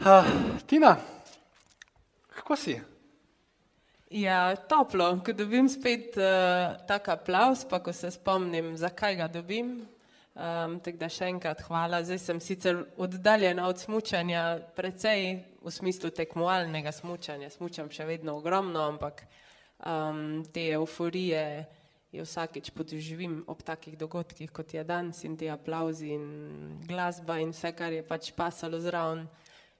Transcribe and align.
Uh, 0.00 0.24
Tina, 0.66 0.96
kako 2.34 2.56
si? 2.56 2.80
Ja, 4.10 4.56
toplo, 4.56 5.10
ko 5.20 5.32
dobim 5.36 5.66
spet 5.68 6.16
uh, 6.16 6.78
tak 6.88 7.10
aplaus, 7.12 7.66
pa 7.68 7.82
ko 7.84 7.92
se 7.92 8.08
spomnim, 8.10 8.70
zakaj 8.80 9.16
ga 9.18 9.26
dobim. 9.28 9.74
Um, 10.32 10.78
tako 10.80 10.96
da 11.02 11.10
še 11.12 11.28
enkrat 11.28 11.60
hvala. 11.66 12.00
Zdaj 12.00 12.20
sem 12.22 12.40
sicer 12.40 12.80
oddaljena 12.96 13.66
od 13.68 13.76
smučanja, 13.76 14.44
precej 14.72 15.26
v 15.60 15.74
smislu 15.74 16.08
tekmovalnega 16.16 16.94
smučanja. 16.96 17.52
Smučam 17.52 17.92
še 17.92 18.08
vedno 18.08 18.38
ogromno, 18.40 18.86
ampak 18.94 19.20
um, 19.84 20.40
te 20.48 20.64
euforije 20.78 21.44
jo 22.16 22.24
vsakeč 22.24 22.72
podoživim 22.72 23.42
ob 23.52 23.60
takih 23.68 24.00
dogodkih, 24.00 24.48
kot 24.48 24.72
je 24.72 24.80
danes 24.80 25.20
in 25.28 25.36
ti 25.36 25.52
aplauzi 25.52 26.16
in 26.16 26.26
glasba 26.88 27.36
in 27.44 27.52
vse, 27.52 27.76
kar 27.76 27.92
je 27.92 28.00
pač 28.00 28.32
pasalo 28.32 28.80
zraven 28.80 29.28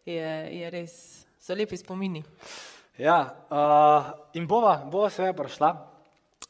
je, 0.07 0.59
je 0.61 0.71
res, 0.71 0.95
so 1.41 1.55
lepi 1.55 1.77
spomini. 1.77 2.23
Ja, 3.01 3.21
uh, 3.49 4.11
in 4.37 4.47
bova, 4.47 4.77
bova 4.91 5.09
seveda 5.11 5.33
prišla 5.37 5.71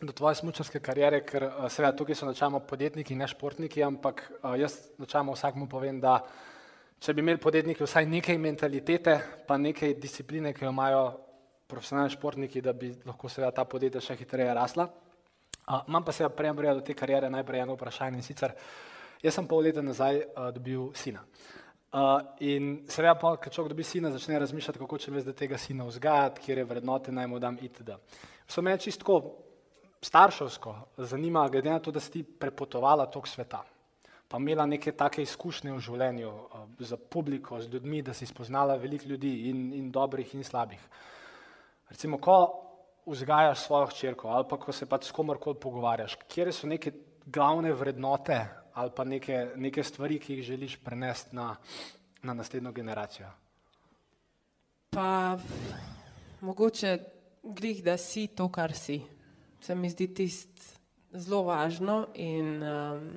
do 0.01 0.12
tvoje 0.17 0.41
smučarske 0.41 0.81
karijere, 0.83 1.20
ker 1.27 1.47
uh, 1.47 1.67
seveda 1.70 1.92
tukaj 1.97 2.19
so 2.19 2.27
načeloma 2.27 2.62
podjetniki, 2.67 3.15
ne 3.15 3.29
športniki, 3.31 3.83
ampak 3.87 4.25
uh, 4.41 4.57
jaz 4.59 4.81
načeloma 4.98 5.37
vsakmu 5.37 5.69
povem, 5.70 6.01
da 6.03 6.20
če 7.01 7.15
bi 7.15 7.23
imeli 7.25 7.41
podjetniki 7.41 7.84
vsaj 7.84 8.09
nekaj 8.11 8.39
mentalitete, 8.39 9.19
pa 9.47 9.59
nekaj 9.61 9.95
discipline, 10.01 10.55
ki 10.57 10.67
jo 10.67 10.75
imajo 10.75 11.05
profesionalni 11.70 12.17
športniki, 12.17 12.64
da 12.64 12.75
bi 12.75 12.91
lahko 13.07 13.31
seveda 13.31 13.53
ta 13.61 13.64
podjetja 13.69 14.03
še 14.03 14.19
hitreje 14.19 14.55
rasla. 14.57 14.89
Uh, 15.70 15.85
imam 15.87 16.05
pa 16.07 16.14
seveda 16.17 16.35
prej 16.35 16.75
do 16.75 16.83
te 16.83 16.98
karijere 16.98 17.31
najprej 17.31 17.62
eno 17.62 17.79
vprašanje 17.79 18.19
in 18.19 18.27
sicer, 18.27 18.57
jaz 19.23 19.37
sem 19.37 19.47
pol 19.47 19.62
leta 19.69 19.85
nazaj 19.85 20.25
uh, 20.25 20.51
dobil 20.57 20.91
sina. 20.98 21.23
Uh, 21.23 21.59
Uh, 21.91 22.20
in 22.46 22.84
seveda, 22.86 23.16
pa, 23.19 23.33
ko 23.42 23.50
človek 23.50 23.72
dobi 23.72 23.83
sina, 23.83 24.12
začne 24.14 24.38
razmišljati, 24.38 24.78
kako 24.78 24.98
če 25.02 25.10
me 25.10 25.22
zdaj 25.24 25.34
tega 25.41 25.58
sina 25.58 25.83
vzgajati, 25.88 26.44
kje 26.44 26.60
je 26.60 26.64
vrednote, 26.70 27.10
naj 27.10 27.27
mu 27.27 27.41
dam 27.42 27.56
itd. 27.58 27.96
So 28.46 28.62
me 28.62 28.77
čisto 28.78 29.16
starševsko 29.98 30.74
zanima, 31.11 31.48
glede 31.50 31.72
na 31.72 31.80
to, 31.83 31.91
da 31.91 31.98
si 31.98 32.22
prepotovala 32.22 33.08
tok 33.11 33.27
sveta, 33.27 33.64
pa 34.30 34.38
imela 34.38 34.68
neke 34.70 34.94
take 34.94 35.24
izkušnje 35.27 35.74
v 35.74 35.83
življenju 35.83 36.30
uh, 36.30 36.68
za 36.78 36.94
publiko, 36.94 37.58
z 37.58 37.74
ljudmi, 37.74 38.05
da 38.06 38.14
si 38.14 38.30
spoznala 38.30 38.78
veliko 38.78 39.11
ljudi 39.11 39.50
in, 39.50 39.72
in 39.74 39.91
dobrih 39.91 40.34
in 40.38 40.46
slabih. 40.46 40.86
Recimo, 41.91 42.22
ko 42.22 42.38
vzgajaš 43.11 43.66
svojo 43.66 43.91
hčerko 43.91 44.28
ali 44.30 44.46
pa 44.46 44.62
ko 44.62 44.70
se 44.72 44.86
pač 44.86 45.08
s 45.08 45.16
komorkoli 45.16 45.58
pogovarjaš, 45.58 46.20
kje 46.30 46.52
so 46.55 46.70
neke 46.70 46.94
glavne 47.27 47.72
vrednote 47.74 48.44
ali 48.81 48.91
pa 48.97 49.05
neke, 49.05 49.53
neke 49.56 49.84
stvari, 49.84 50.19
ki 50.19 50.34
jih 50.34 50.45
želiš 50.45 50.77
prenesti 50.84 51.36
na, 51.36 51.56
na 52.23 52.34
naslednjo 52.34 52.73
generacijo? 52.73 53.28
Pa 54.91 55.39
mogoče 56.41 56.98
glih, 57.42 57.83
da 57.85 57.96
si 57.96 58.27
to, 58.27 58.48
kar 58.48 58.73
si. 58.73 59.01
Se 59.61 59.74
mi 59.74 59.91
zdi 59.91 60.08
tist 60.14 60.79
zelo 61.13 61.42
važno 61.42 62.07
in 62.14 62.63
um, 62.63 63.11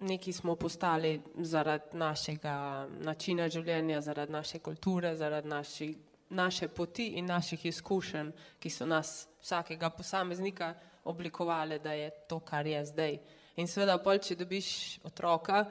neki 0.00 0.32
smo 0.32 0.54
postali 0.56 1.20
zaradi 1.38 1.96
našega 1.98 2.86
načina 3.00 3.48
življenja, 3.48 4.00
zaradi 4.00 4.32
naše 4.32 4.58
kulture, 4.58 5.14
zaradi 5.16 5.48
naši, 5.48 5.88
naše 6.30 6.68
poti 6.68 7.08
in 7.18 7.26
naših 7.26 7.66
izkušenj, 7.66 8.30
ki 8.60 8.70
so 8.70 8.86
nas 8.86 9.26
vsakega 9.42 9.90
posameznika 9.90 10.74
oblikovali, 11.04 11.78
da 11.78 11.92
je 11.92 12.10
to, 12.28 12.40
kar 12.40 12.66
je 12.66 12.84
zdaj. 12.86 13.18
In 13.58 13.66
seveda, 13.66 13.96
pol, 13.98 14.20
če 14.22 14.36
dobiš 14.38 14.68
otroka, 15.08 15.64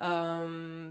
um, 0.00 0.86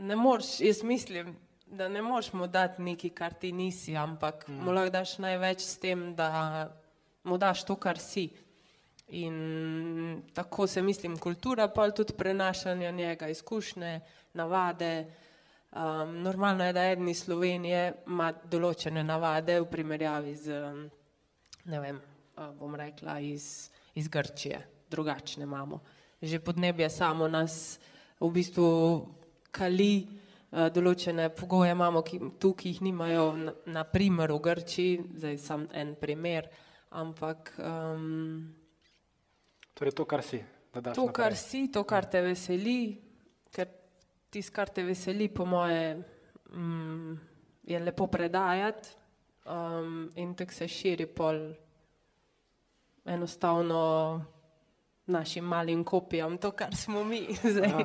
ne 0.00 0.16
moreš, 0.16 0.54
jaz 0.64 0.80
mislim, 0.86 1.34
da 1.66 1.90
ne 1.92 2.00
moreš 2.02 2.30
mu 2.32 2.48
dati 2.48 2.82
nekaj, 2.82 3.12
kar 3.12 3.36
ti 3.36 3.50
nisi, 3.52 3.92
ampak 4.00 4.46
mm. 4.48 4.64
mu 4.64 4.72
lahko 4.72 4.94
daš 4.96 5.18
največ 5.20 5.60
s 5.60 5.76
tem, 5.82 6.06
da 6.16 6.30
mu 7.28 7.36
daš 7.36 7.66
to, 7.68 7.76
kar 7.76 8.00
si. 8.00 8.30
In 9.20 10.22
tako 10.32 10.66
se 10.66 10.82
mislim, 10.82 11.18
kultura 11.20 11.68
pa 11.68 11.90
tudi 11.90 12.16
prenašanja 12.16 12.90
njega, 12.90 13.28
izkušnje, 13.28 14.00
navade. 14.32 15.06
Um, 15.74 16.22
normalno 16.22 16.64
je, 16.64 16.72
da 16.72 16.88
eden 16.88 17.08
iz 17.12 17.26
Slovenije 17.26 17.90
ima 18.06 18.32
določene 18.32 19.04
navade 19.04 19.60
v 19.60 19.68
primerjavi 19.68 20.36
z, 20.36 20.60
ne 21.68 21.80
vem, 21.80 21.98
bom 22.56 22.78
rekla, 22.78 23.18
iz, 23.20 23.68
iz 23.94 24.08
Grčije 24.08 24.70
drugačne 24.94 25.42
imamo. 25.44 25.82
Že 26.22 26.38
podnebje 26.40 26.88
samo 26.90 27.26
nas 27.28 27.82
v 28.22 28.30
bistvu 28.30 28.68
kali, 29.50 30.06
eh, 30.50 30.70
določene 30.70 31.28
pogoje 31.34 31.74
imamo, 31.74 32.02
ki 32.02 32.20
tukaj 32.38 32.70
jih 32.70 32.80
nimajo, 32.86 33.26
naprimer 33.66 34.32
v 34.32 34.40
Grčiji, 34.40 35.04
zdaj 35.18 35.38
sam 35.38 35.66
en 35.72 35.94
primer, 35.98 36.48
ampak. 36.94 37.54
Um, 37.58 38.54
torej 39.74 39.94
to, 39.94 40.06
kar 40.06 40.22
si. 40.22 40.42
To, 40.74 41.06
kar 41.14 41.36
si, 41.38 41.68
to, 41.70 41.84
kar 41.86 42.06
te 42.10 42.22
veseli, 42.22 42.98
ker 43.54 43.68
tisto, 44.30 44.54
kar 44.54 44.70
te 44.74 44.82
veseli, 44.82 45.28
po 45.30 45.46
moje, 45.46 46.02
um, 46.50 47.14
je 47.62 47.78
lepo 47.78 48.06
predajati 48.10 48.88
um, 49.46 50.10
in 50.16 50.34
tako 50.34 50.52
se 50.52 50.68
širi 50.68 51.06
pol 51.06 51.54
enostavno 53.04 54.24
našim 55.06 55.44
malim 55.44 55.84
kopijam, 55.84 56.38
to, 56.38 56.50
kar 56.50 56.76
smo 56.76 57.04
mi 57.04 57.26
zdaj. 57.54 57.84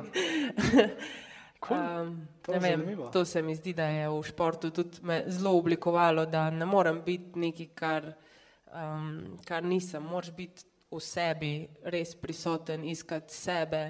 Cool. 1.60 1.78
Um, 1.78 2.28
to, 2.42 2.52
vem, 2.52 2.98
to 3.12 3.24
se 3.24 3.42
mi 3.42 3.54
zdi, 3.54 3.74
da 3.76 3.84
je 3.84 4.08
v 4.08 4.22
športu 4.24 4.70
tudi 4.70 4.98
zelo 5.26 5.58
oblikovalo, 5.58 6.24
da 6.26 6.50
ne 6.50 6.64
morem 6.64 7.02
biti 7.04 7.38
nekaj, 7.38 7.66
kar, 7.74 8.06
um, 8.72 9.36
kar 9.44 9.64
nisem. 9.64 10.02
Moraš 10.02 10.32
biti 10.36 10.64
v 10.90 11.00
sebi 11.04 11.52
res 11.84 12.14
prisoten, 12.16 12.84
iskati 12.88 13.34
sebe, 13.34 13.82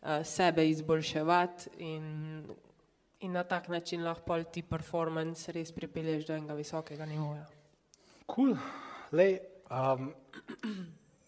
uh, 0.00 0.24
sebe 0.24 0.64
izboljševati 0.70 1.76
in, 1.84 2.08
in 3.20 3.32
na 3.32 3.44
tak 3.44 3.68
način 3.68 4.04
lahko 4.04 4.42
ti 4.42 4.62
performance 4.62 5.52
res 5.52 5.72
pripelješ 5.72 6.26
do 6.26 6.34
enega 6.34 6.56
visokega 6.56 7.06
nivoja. 7.06 7.44
Kul, 8.26 8.56
cool. 8.56 9.36
um, 9.68 10.14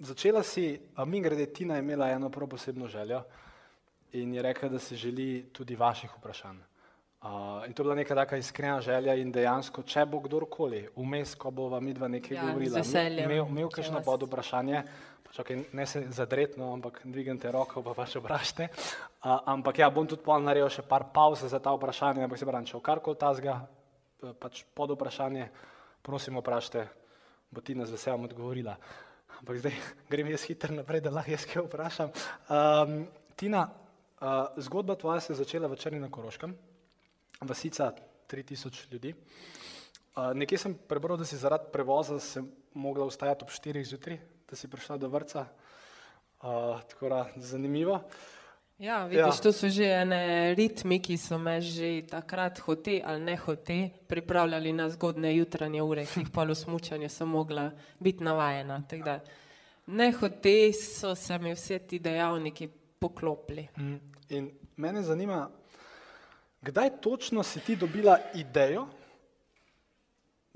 začela 0.01 0.43
si, 0.43 0.81
a 0.97 1.05
mi 1.05 1.21
grede, 1.21 1.47
Tina 1.47 1.75
je 1.75 1.85
imela 1.85 2.09
eno 2.09 2.31
prav 2.31 2.49
posebno 2.49 2.89
željo 2.89 3.23
in 4.13 4.35
je 4.35 4.43
rekla, 4.43 4.69
da 4.69 4.79
se 4.79 4.97
želi 4.97 5.51
tudi 5.53 5.77
vaših 5.77 6.11
vprašanj. 6.19 6.59
Uh, 7.21 7.29
in 7.67 7.73
to 7.73 7.83
je 7.83 7.85
bila 7.85 7.95
neka 7.95 8.15
taka 8.15 8.37
iskrena 8.37 8.81
želja 8.81 9.15
in 9.15 9.33
dejansko, 9.33 9.83
če 9.83 10.07
bo 10.09 10.23
kdorkoli 10.25 10.87
vmes, 10.97 11.35
ko 11.35 11.51
bo 11.51 11.69
vam 11.69 11.85
midva 11.85 12.09
nekaj 12.09 12.37
ja, 12.37 12.47
govorila, 12.47 12.81
imel, 13.25 13.45
imel 13.47 13.69
kakšno 13.69 14.01
pod 14.05 14.23
vprašanje, 14.23 14.83
čakaj, 15.33 15.59
ne 15.73 15.87
se 15.87 16.07
zadretno, 16.09 16.73
ampak 16.73 17.03
dvignite 17.05 17.53
roko, 17.53 17.83
pa 17.83 17.93
pač 17.95 18.17
obrašte. 18.17 18.71
Uh, 19.21 19.37
ampak 19.53 19.79
ja, 19.79 19.91
bom 19.91 20.09
tudi 20.09 20.25
pol 20.25 20.41
naredil 20.43 20.73
še 20.73 20.83
par 20.83 21.11
pauze 21.13 21.49
za 21.49 21.61
ta 21.61 21.77
vprašanja, 21.77 22.25
ampak 22.25 22.41
se 22.41 22.49
pravim, 22.49 22.67
če 22.67 22.79
v 22.79 22.83
karkoli 22.89 23.21
tazga, 23.21 23.61
pač 24.41 24.65
pod 24.75 24.97
vprašanje, 24.97 25.51
prosim 26.03 26.41
vprašajte, 26.41 26.89
bo 27.53 27.61
Tina 27.61 27.85
z 27.85 27.99
veseljem 27.99 28.25
odgovorila. 28.31 28.79
Uh, 28.81 29.10
ampak 29.41 29.59
zdaj 29.59 29.75
grem 30.13 30.31
jaz 30.31 30.45
hitro 30.49 30.75
naprej, 30.75 31.03
da 31.05 31.11
lahko 31.11 31.35
jaz 31.35 31.47
kaj 31.49 31.65
vprašam. 31.67 32.13
Um, 32.49 33.07
Tina, 33.37 33.67
uh, 34.21 34.53
zgodba 34.61 34.97
tvoja 34.97 35.21
se 35.21 35.33
je 35.33 35.41
začela 35.41 35.69
v 35.69 35.79
Črni 35.81 36.01
na 36.01 36.11
Koroškem, 36.13 36.55
vasica 37.41 37.93
3000 38.29 38.93
ljudi. 38.93 39.15
Uh, 40.17 40.33
nekje 40.35 40.59
sem 40.59 40.75
prebral, 40.75 41.17
da 41.17 41.25
si 41.25 41.41
zaradi 41.41 41.73
prevoza 41.73 42.21
se 42.21 42.43
mogla 42.75 43.05
ustajati 43.05 43.45
ob 43.45 43.51
4 43.51 43.85
zjutraj, 43.85 44.21
da 44.51 44.57
si 44.57 44.69
prišla 44.69 44.99
do 45.01 45.09
vrca. 45.09 45.47
Uh, 46.41 46.81
tako 46.89 47.09
da 47.09 47.25
zanimivo. 47.37 47.95
Uh, 47.95 48.40
Ja, 48.81 49.05
vidiš, 49.05 49.37
ja. 49.37 49.43
to 49.43 49.53
so 49.53 49.69
že 49.69 49.85
ene 49.85 50.55
ritmi, 50.55 51.03
ki 51.05 51.19
so 51.21 51.39
me 51.39 51.61
že 51.61 52.01
takrat 52.09 52.59
hote 52.65 53.03
ali 53.05 53.21
ne 53.21 53.37
hote 53.37 53.91
pripravljali 54.09 54.73
na 54.73 54.89
zgodne 54.89 55.35
jutranje 55.37 55.83
ure, 55.83 56.07
ki 56.07 56.21
jih 56.21 56.31
pa 56.33 56.47
v 56.49 56.55
smučanju 56.57 57.09
sem 57.09 57.29
mogla 57.29 57.71
biti 57.99 58.25
navajena. 58.25 58.81
Da, 59.05 59.21
ne 59.87 60.13
hote 60.13 60.73
so 60.73 61.15
se 61.15 61.39
mi 61.39 61.53
vse 61.53 61.79
ti 61.79 61.99
dejavniki 61.99 62.69
poklopili. 62.99 63.69
Mm. 63.77 64.01
In 64.29 64.51
mene 64.77 65.03
zanima, 65.03 65.51
kdaj 66.63 66.91
točno 67.01 67.43
si 67.43 67.61
ti 67.61 67.77
dobila 67.77 68.19
idejo, 68.35 68.87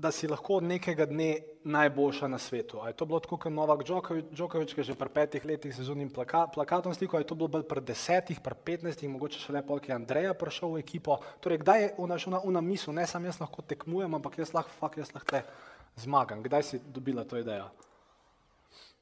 da 0.04 0.10
si 0.12 0.28
lahko 0.28 0.58
od 0.60 0.66
nekega 0.68 1.06
dne 1.08 1.38
najboljša 1.64 2.28
na 2.28 2.38
svetu? 2.38 2.80
A 2.82 2.90
je 2.90 2.96
to 2.96 3.06
bilo 3.08 3.20
tako, 3.24 3.38
kot 3.40 3.52
Novak 3.52 3.84
Djokovič, 3.84 4.74
ki 4.74 4.82
je 4.82 4.90
že 4.90 4.96
pri 5.00 5.08
petih 5.08 5.44
letih 5.48 5.72
z 5.72 5.88
unim 5.88 6.10
plaka, 6.12 6.44
plakatom 6.52 6.92
sliko, 6.94 7.16
ali 7.16 7.24
je 7.24 7.30
to 7.32 7.38
bilo 7.40 7.48
bolj 7.48 7.64
pri 7.68 7.80
desetih, 7.80 8.40
pri 8.44 8.54
petnajstih, 8.64 9.08
mogoče 9.08 9.40
še 9.40 9.54
le 9.56 9.62
polk 9.64 9.88
je 9.88 9.96
Andreja 9.96 10.34
prišel 10.36 10.76
v 10.76 10.84
ekipo. 10.84 11.16
Torej, 11.40 11.62
kdaj 11.64 11.82
je 11.82 11.88
ona 12.04 12.18
šla 12.20 12.42
na 12.52 12.60
misel, 12.60 12.92
ne 12.92 13.06
samo 13.08 13.32
jaz 13.32 13.40
lahko 13.40 13.64
tekmujem, 13.64 14.12
ampak 14.20 14.36
jaz 14.44 14.52
lahko, 14.52 14.76
fakt, 14.76 15.00
jaz 15.00 15.14
lahko 15.16 15.40
zmagam. 15.96 16.44
Kdaj 16.44 16.62
si 16.62 16.82
dobila 16.84 17.24
to 17.24 17.40
idejo? 17.40 17.72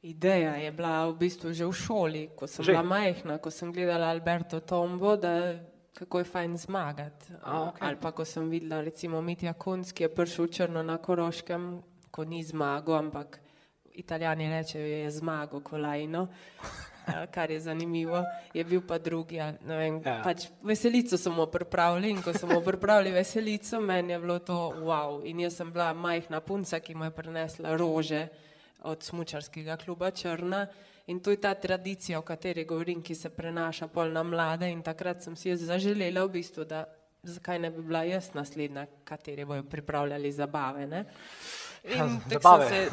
Ideja 0.03 0.55
je 0.59 0.71
bila 0.71 1.07
v 1.11 1.19
bistvu 1.19 1.51
že 1.55 1.67
v 1.67 1.75
šoli, 1.75 2.23
ko 2.35 2.47
sem 2.47 2.63
že? 2.63 2.75
bila 2.75 2.83
majhna, 2.83 3.39
ko 3.43 3.51
sem 3.51 3.75
gledala 3.75 4.11
Alberto 4.11 4.63
Tombo, 4.63 5.17
da 5.17 5.59
kako 5.95 6.19
je 6.19 6.25
fajn 6.25 6.57
zmagati. 6.57 7.33
A, 7.43 7.61
okay. 7.61 7.81
Ali 7.81 7.97
pa 8.01 8.13
ko 8.13 8.25
sem 8.25 8.51
videla 8.51 8.81
recimo 8.81 9.21
Mitja 9.21 9.53
Kunc, 9.53 9.93
ki 9.93 10.05
je 10.05 10.15
prišel 10.15 10.47
črno 10.47 10.83
na 10.83 10.99
Koroškem, 10.99 11.83
ko 12.11 12.25
ni 12.25 12.43
zmagal, 12.45 12.95
ampak 12.95 13.41
italijani 13.93 14.49
rečejo, 14.49 14.87
je 14.87 15.11
zmagal 15.11 15.61
kolajno. 15.61 16.29
Kar 17.35 17.51
je 17.51 17.61
zanimivo, 17.61 18.23
je 18.55 18.65
bil 18.65 18.81
pa 18.87 18.99
drugi. 18.99 19.41
Vem, 19.67 19.99
ja. 20.05 20.21
pač 20.23 20.47
veselico 20.63 21.19
smo 21.19 21.47
pripravili 21.51 22.11
in 22.11 22.23
ko 22.23 22.33
smo 22.33 22.61
pripravili 22.61 23.11
veselico, 23.11 23.81
meni 23.81 24.13
je 24.13 24.19
bilo 24.19 24.39
to 24.39 24.55
wow. 24.87 25.19
In 25.27 25.41
jaz 25.41 25.57
sem 25.57 25.73
bila 25.73 25.93
majhna 25.93 26.41
punca, 26.41 26.81
ki 26.81 26.95
mu 26.95 27.05
je 27.05 27.11
prinesla 27.11 27.77
rože 27.77 28.29
od 28.83 29.03
smučarskega 29.03 29.77
kluba 29.77 30.11
Črna. 30.11 30.67
In 31.07 31.21
to 31.21 31.31
je 31.31 31.41
ta 31.41 31.55
tradicija, 31.55 32.19
o 32.19 32.23
kateri 32.23 32.65
govorim, 32.65 33.03
ki 33.03 33.15
se 33.15 33.31
prenaša 33.31 33.89
pol 33.89 34.13
na 34.13 34.23
mlade. 34.23 34.71
In 34.71 34.83
takrat 34.83 35.23
sem 35.23 35.37
si 35.37 35.49
jaz 35.49 35.65
zaželela, 35.67 36.25
v 36.27 36.39
bistvu, 36.39 36.65
da 36.65 36.85
zakaj 37.23 37.59
ne 37.59 37.71
bi 37.71 37.83
bila 37.83 38.05
jaz 38.05 38.31
naslednja, 38.35 38.87
kateri 39.05 39.45
bojo 39.45 39.63
pripravljali 39.63 40.33
zabave. 40.33 40.87
zabave. 42.31 42.89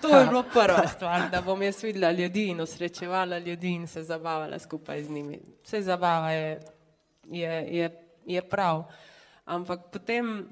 To 0.00 0.18
je 0.18 0.26
bilo 0.26 0.42
prva 0.52 0.88
stvar, 0.88 1.30
da 1.30 1.40
bom 1.40 1.62
jaz 1.62 1.82
videla 1.82 2.10
ljudi 2.12 2.48
in 2.48 2.60
osrečevala 2.60 3.38
ljudi 3.38 3.68
in 3.68 3.86
se 3.86 4.02
zabavala 4.02 4.58
skupaj 4.58 5.04
z 5.04 5.10
njimi. 5.10 5.40
Vse 5.64 5.82
zabava 5.82 6.30
je, 6.30 6.60
je, 7.24 7.76
je, 7.76 7.90
je 8.26 8.42
prav. 8.48 8.84
Ampak 9.44 9.80
potem 9.92 10.48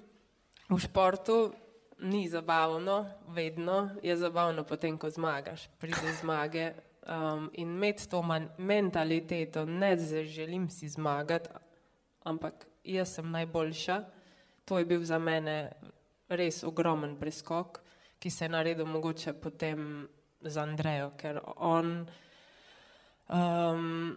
v 0.70 0.78
športu 0.78 1.52
ni 1.98 2.28
zabavno, 2.28 3.06
vedno 3.28 3.90
je 4.02 4.16
zabavno, 4.16 4.64
potem 4.64 4.98
ko 4.98 5.10
zmagaš, 5.10 5.68
pride 5.78 6.12
zmage. 6.20 6.72
Um, 7.04 7.50
in 7.52 7.68
imeti 7.68 8.08
to 8.08 8.22
mentaliteto, 8.58 9.64
ne 9.64 9.96
da 9.96 10.24
želim 10.24 10.70
si 10.70 10.88
zmagati, 10.88 11.48
ampak 12.22 12.66
jaz 12.84 13.14
sem 13.14 13.30
najboljša, 13.30 14.04
to 14.64 14.78
je 14.78 14.84
bil 14.84 15.04
za 15.04 15.18
mene 15.18 15.72
res 16.28 16.62
ogromen 16.64 17.16
preskok, 17.20 17.80
ki 18.18 18.30
se 18.30 18.44
je 18.44 18.48
naredil 18.48 18.86
mogoče 18.86 19.32
potem 19.32 20.08
z 20.40 20.56
Andrejo, 20.56 21.10
ker 21.16 21.40
on 21.56 22.06
um, 23.28 24.16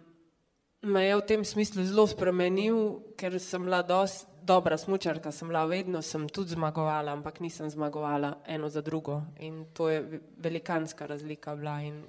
me 0.82 1.04
je 1.04 1.16
v 1.16 1.26
tem 1.26 1.44
smislu 1.44 1.84
zelo 1.84 2.06
spremenil, 2.06 3.02
ker 3.16 3.36
sem 3.40 3.64
bila 3.64 3.82
dosti 3.82 4.38
dobra 4.48 4.76
smučarka 4.76 5.32
sem 5.32 5.48
bila, 5.48 5.66
vedno 5.68 6.02
sem 6.02 6.28
tudi 6.28 6.56
zmagovala, 6.56 7.12
ampak 7.12 7.40
nisem 7.40 7.68
zmagovala 7.70 8.38
eno 8.46 8.68
za 8.68 8.80
drugo. 8.80 9.22
In 9.38 9.66
to 9.76 9.88
je 9.88 10.20
velikanska 10.36 11.06
razlika 11.06 11.56
bila. 11.56 11.80
In 11.80 12.04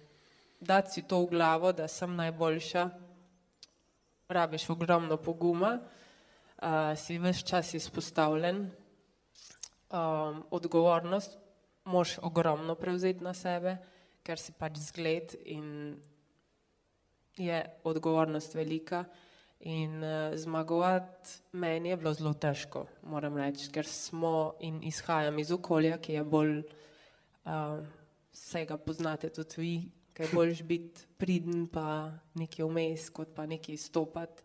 dati 0.60 0.92
si 0.92 1.02
to 1.08 1.24
v 1.24 1.30
glavo, 1.30 1.72
da 1.72 1.88
sem 1.88 2.16
najboljša, 2.16 2.90
rabiš 4.30 4.70
ogromno 4.70 5.18
poguma, 5.18 5.80
uh, 5.80 6.96
si 6.96 7.18
vse 7.18 7.46
čas 7.46 7.74
izpostavljen, 7.74 8.70
um, 9.90 10.44
odgovornost 10.52 11.38
moš 11.86 12.18
ogromno 12.22 12.76
prevzeti 12.76 13.24
na 13.24 13.34
sebe, 13.34 13.78
ker 14.24 14.40
si 14.40 14.52
pač 14.52 14.78
zgled 14.78 15.34
in 15.46 15.98
je 17.38 17.64
odgovornost 17.84 18.56
velika. 18.56 19.06
In 19.60 20.04
uh, 20.04 20.36
zmagovati 20.40 21.30
meni 21.52 21.90
je 21.90 21.98
bilo 21.98 22.14
zelo 22.14 22.34
težko, 22.34 22.86
moram 23.04 23.38
reči, 23.38 23.68
ker 23.72 23.88
smo 23.88 24.54
in 24.64 24.80
izhajam 24.88 25.40
iz 25.40 25.52
okolja, 25.52 25.98
ki 26.00 26.14
je 26.14 26.24
bolj, 26.24 26.54
uh, 27.44 27.82
vsega 28.32 28.78
poznate 28.78 29.30
tudi 29.36 29.60
vi, 29.60 29.74
je 30.24 30.30
bolj 30.34 30.64
biti 30.64 31.06
pridn, 31.18 31.68
pa 31.68 32.12
nekaj 32.40 32.66
vmes, 32.66 33.10
kot 33.10 33.34
pa 33.36 33.46
nekaj 33.46 33.78
stopati. 33.78 34.44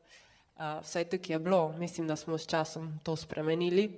Uh, 0.54 0.78
vsaj 0.82 1.08
tako 1.10 1.32
je 1.32 1.38
bilo, 1.38 1.62
mislim, 1.78 2.06
da 2.06 2.16
smo 2.16 2.38
s 2.38 2.46
časom 2.46 2.92
to 3.02 3.16
spremenili 3.16 3.88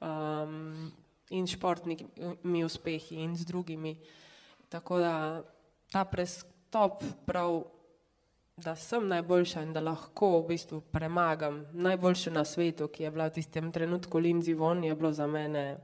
um, 0.00 0.92
in 1.30 1.46
športnimi 1.46 2.64
uspehi 2.64 3.16
in 3.16 3.36
z 3.36 3.44
drugimi. 3.44 3.96
Tako 4.68 4.98
da 4.98 5.42
ta 5.90 6.04
prestop 6.04 7.02
prav 7.26 7.64
da 8.58 8.76
sem 8.76 9.08
najboljša 9.08 9.62
in 9.62 9.72
da 9.72 9.80
lahko 9.80 10.30
v 10.40 10.46
bistvu 10.48 10.80
premagam 10.80 11.66
najboljšo 11.72 12.30
na 12.30 12.44
svetu, 12.44 12.88
ki 12.88 13.02
je 13.02 13.10
bila 13.10 13.28
v 13.28 13.36
tistem 13.38 13.72
trenutku 13.72 14.18
Lindsay 14.18 14.56
Von, 14.58 14.84
je 14.84 14.94
bilo 14.94 15.12
za 15.12 15.26
mene 15.26 15.78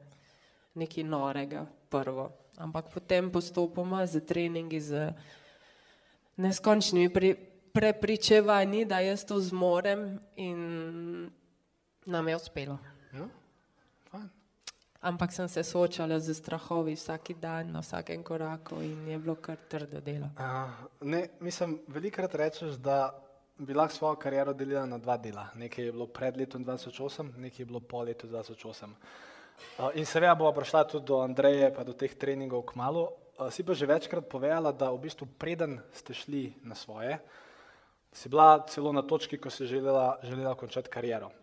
nekaj 0.74 1.04
norega 1.04 1.66
prvo. 1.88 2.30
Ampak 2.56 2.92
potem 2.94 3.30
postopoma 3.30 4.06
z 4.06 4.20
treningi, 4.20 4.80
z 4.80 5.12
neskončnimi 6.36 7.08
pri, 7.08 7.34
prepričevanji, 7.72 8.84
da 8.84 9.00
jaz 9.00 9.24
to 9.26 9.40
zmorem 9.40 10.20
in 10.36 11.30
nam 12.06 12.28
je 12.28 12.36
uspelo. 12.36 12.78
Ja 13.12 13.26
ampak 15.04 15.32
sem 15.32 15.48
se 15.48 15.62
soočala 15.62 16.18
z 16.20 16.34
strahovi 16.34 16.96
vsak 16.96 17.36
dan, 17.40 17.72
na 17.72 17.80
vsakem 17.80 18.22
koraku 18.22 18.80
in 18.80 19.08
je 19.08 19.18
bilo 19.18 19.36
kar 19.36 19.56
trdo 19.68 20.00
delo. 20.00 20.30
Uh, 20.38 20.70
ne, 21.00 21.28
mislim, 21.40 21.78
velikrat 21.88 22.34
rečeš, 22.34 22.80
da 22.80 23.12
bi 23.58 23.74
lahko 23.74 23.94
svojo 23.94 24.16
kariero 24.16 24.52
delila 24.52 24.86
na 24.86 24.98
dva 24.98 25.16
dela. 25.16 25.48
Nekaj 25.54 25.84
je 25.84 25.92
bilo 25.92 26.06
pred 26.06 26.36
letom 26.36 26.64
2008, 26.64 27.36
nekaj 27.36 27.62
je 27.62 27.66
bilo 27.66 27.80
po 27.80 28.02
letu 28.02 28.26
2008. 28.26 28.88
In 29.94 30.06
seveda 30.06 30.34
bo 30.38 30.52
prišla 30.54 30.86
tudi 30.86 31.10
do 31.10 31.18
Andreje, 31.18 31.70
pa 31.74 31.82
do 31.82 31.94
teh 31.96 32.14
treningov 32.14 32.62
k 32.70 32.78
malu. 32.78 33.10
Si 33.50 33.66
pa 33.66 33.74
že 33.74 33.90
večkrat 33.90 34.30
povedala, 34.30 34.70
da 34.70 34.94
v 34.94 35.02
bistvu 35.10 35.26
preden 35.26 35.82
ste 35.90 36.14
šli 36.14 36.54
na 36.62 36.78
svoje, 36.78 37.18
si 38.14 38.30
bila 38.30 38.62
celo 38.70 38.94
na 38.94 39.02
točki, 39.02 39.38
ko 39.38 39.50
si 39.50 39.66
želela, 39.66 40.22
želela 40.22 40.54
končati 40.54 40.86
kariero. 40.86 41.34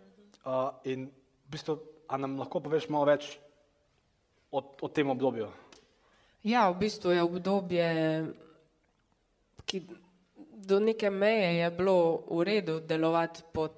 In 0.88 1.12
v 1.12 1.48
bistvu, 1.52 1.76
a 2.08 2.16
nam 2.16 2.40
lahko 2.40 2.64
poveš 2.64 2.88
malo 2.88 3.12
več 3.12 3.36
o, 4.52 4.64
o 4.64 4.88
tem 4.88 5.12
obdobju? 5.12 5.52
Ja, 6.48 6.72
v 6.72 6.80
bistvu 6.88 7.12
je 7.12 7.22
obdobje, 7.28 7.88
ki 9.68 9.84
do 10.64 10.80
neke 10.80 11.12
meje 11.12 11.60
je 11.60 11.68
bilo 11.76 12.24
v 12.32 12.40
redu 12.48 12.80
delovati 12.80 13.44
pod 13.52 13.76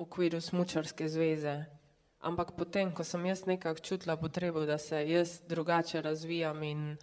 okviru 0.00 0.40
Smučarske 0.40 1.08
zveze. 1.08 1.81
Ampak 2.22 2.52
potem, 2.54 2.92
ko 2.94 3.04
sem 3.04 3.26
jaz 3.26 3.46
nekako 3.46 3.82
čutila 3.82 4.16
potrebo, 4.16 4.62
da 4.66 4.78
se 4.78 5.00
jaz 5.08 5.40
drugače 5.48 6.02
razvijam 6.02 6.62
in 6.62 6.96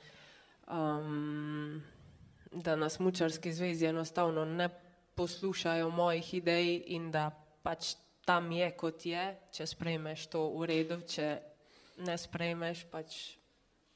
um, 0.71 1.81
da 2.51 2.75
na 2.75 2.89
Smučarski 2.89 3.53
zvezi 3.53 3.85
enostavno 3.85 4.45
ne 4.45 4.69
poslušajo 5.15 5.89
mojih 5.89 6.33
idej 6.33 6.83
in 6.88 7.11
da 7.11 7.31
pač 7.63 7.95
tam 8.25 8.51
je, 8.51 8.71
kot 8.71 9.05
je, 9.05 9.23
če 9.51 9.65
sprejmeš 9.67 10.27
to 10.31 10.45
v 10.55 10.65
redu, 10.69 11.01
če 11.09 11.27
ne 12.05 12.15
sprejmeš, 12.17 12.85
pač 12.91 13.17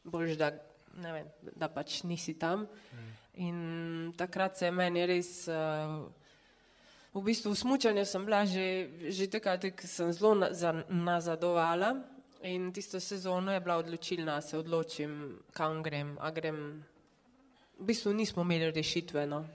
boš, 0.03 0.35
da, 0.41 0.49
vem, 0.97 1.29
da 1.55 1.69
pač 1.71 2.01
nisi 2.03 2.35
tam. 2.39 2.65
Mm. 2.65 3.11
In 3.45 3.59
takrat 4.17 4.57
se 4.57 4.67
je 4.67 4.73
meni 4.75 5.05
res, 5.07 5.31
uh, 5.47 6.03
v 7.13 7.21
bistvu 7.21 7.53
v 7.53 7.61
smučanju 7.61 8.05
sem 8.05 8.25
bila 8.25 8.45
že, 8.45 8.89
že 9.13 9.29
takrat, 9.29 9.61
ker 9.61 9.87
sem 9.87 10.09
zelo 10.13 10.33
nazadovala 10.89 12.01
in 12.43 12.73
tisto 12.73 12.99
sezono 12.99 13.53
je 13.53 13.59
bila 13.59 13.77
odločilna, 13.77 14.41
se 14.41 14.57
odločim, 14.57 15.39
kam 15.53 15.83
grem, 15.83 16.17
a 16.19 16.31
grem. 16.31 16.83
V 17.79 17.85
bistvu 17.85 18.13
nismo 18.13 18.43
imeli 18.43 18.71
rešitve, 18.71 19.25
no. 19.27 19.45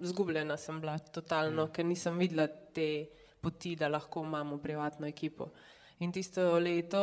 zgubljena 0.00 0.56
sem 0.56 0.80
bila 0.80 0.98
totalno, 0.98 1.66
mm. 1.66 1.72
ker 1.74 1.84
nisem 1.84 2.18
videla 2.18 2.46
te 2.46 3.08
poti, 3.40 3.74
da 3.76 3.88
lahko 3.88 4.22
imamo 4.22 4.58
privatno 4.58 5.06
ekipo. 5.06 5.50
In 5.98 6.12
tisto 6.12 6.58
leto 6.58 7.02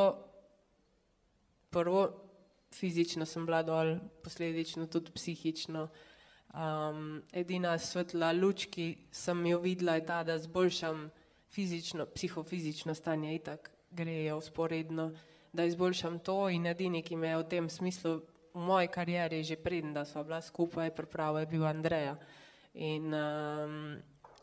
prvo 1.69 2.07
fizično 2.71 3.25
sem 3.25 3.45
bila 3.45 3.63
dol, 3.63 3.97
posledično 4.23 4.87
tudi 4.87 5.11
psihično. 5.11 5.89
Um, 6.55 7.21
edina 7.35 7.73
svetla 7.75 8.29
luč, 8.31 8.69
ki 8.71 8.93
sem 9.11 9.41
jo 9.49 9.57
videla, 9.59 9.97
je 9.99 10.05
ta, 10.07 10.21
da 10.23 10.37
zboljšam 10.39 11.09
fizično, 11.51 12.05
psihofizično 12.15 12.95
stanje, 12.95 13.33
itak 13.35 13.71
grejo 13.91 14.37
usporedno, 14.37 15.09
da 15.53 15.65
izboljšam 15.67 16.19
to 16.19 16.49
in 16.49 16.65
edini, 16.71 17.03
ki 17.03 17.17
me 17.19 17.33
je 17.33 17.41
v 17.41 17.47
tem 17.51 17.69
smislu 17.69 18.15
v 18.53 18.63
moji 18.63 18.87
karieri 18.87 19.43
že 19.43 19.59
preden, 19.59 19.91
da 19.93 20.05
sva 20.05 20.23
bila 20.23 20.39
skupaj, 20.41 20.93
pripravo 20.95 21.43
je 21.43 21.45
bil 21.45 21.67
Andreja. 21.67 22.15
In 22.73 23.11
um, 23.11 23.95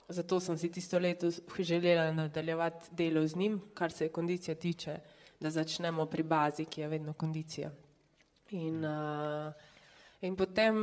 zato 0.08 0.40
sem 0.40 0.58
si 0.58 0.68
tisto 0.68 0.98
leto 0.98 1.30
želela 1.58 2.12
nadaljevati 2.12 2.92
delo 2.92 3.26
z 3.26 3.36
njim, 3.36 3.60
kar 3.74 3.92
se 3.92 4.12
kondicije 4.12 4.54
tiče, 4.54 4.98
da 5.40 5.50
začnemo 5.50 6.06
pri 6.06 6.22
bazi, 6.22 6.64
ki 6.64 6.80
je 6.80 6.88
vedno 6.88 7.12
kondicija. 7.12 7.70
In, 8.50 8.84
uh, 8.84 9.71
in 10.22 10.36
potem 10.36 10.76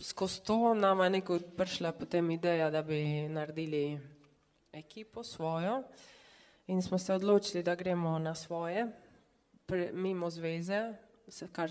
skozi 0.00 0.42
to 0.46 0.74
nam 0.74 1.00
je 1.00 1.10
neko 1.10 1.38
prišla 1.56 1.92
potem 1.92 2.30
ideja, 2.30 2.70
da 2.70 2.82
bi 2.82 3.28
naredili 3.28 4.00
ekipo 4.72 5.24
svojo 5.24 5.82
in 6.66 6.82
smo 6.82 6.98
se 6.98 7.14
odločili, 7.14 7.62
da 7.62 7.74
gremo 7.74 8.18
na 8.18 8.34
svoje, 8.34 8.86
pre, 9.66 9.90
mimo 9.92 10.30
zveze, 10.30 10.94
se, 11.28 11.48
kar 11.52 11.70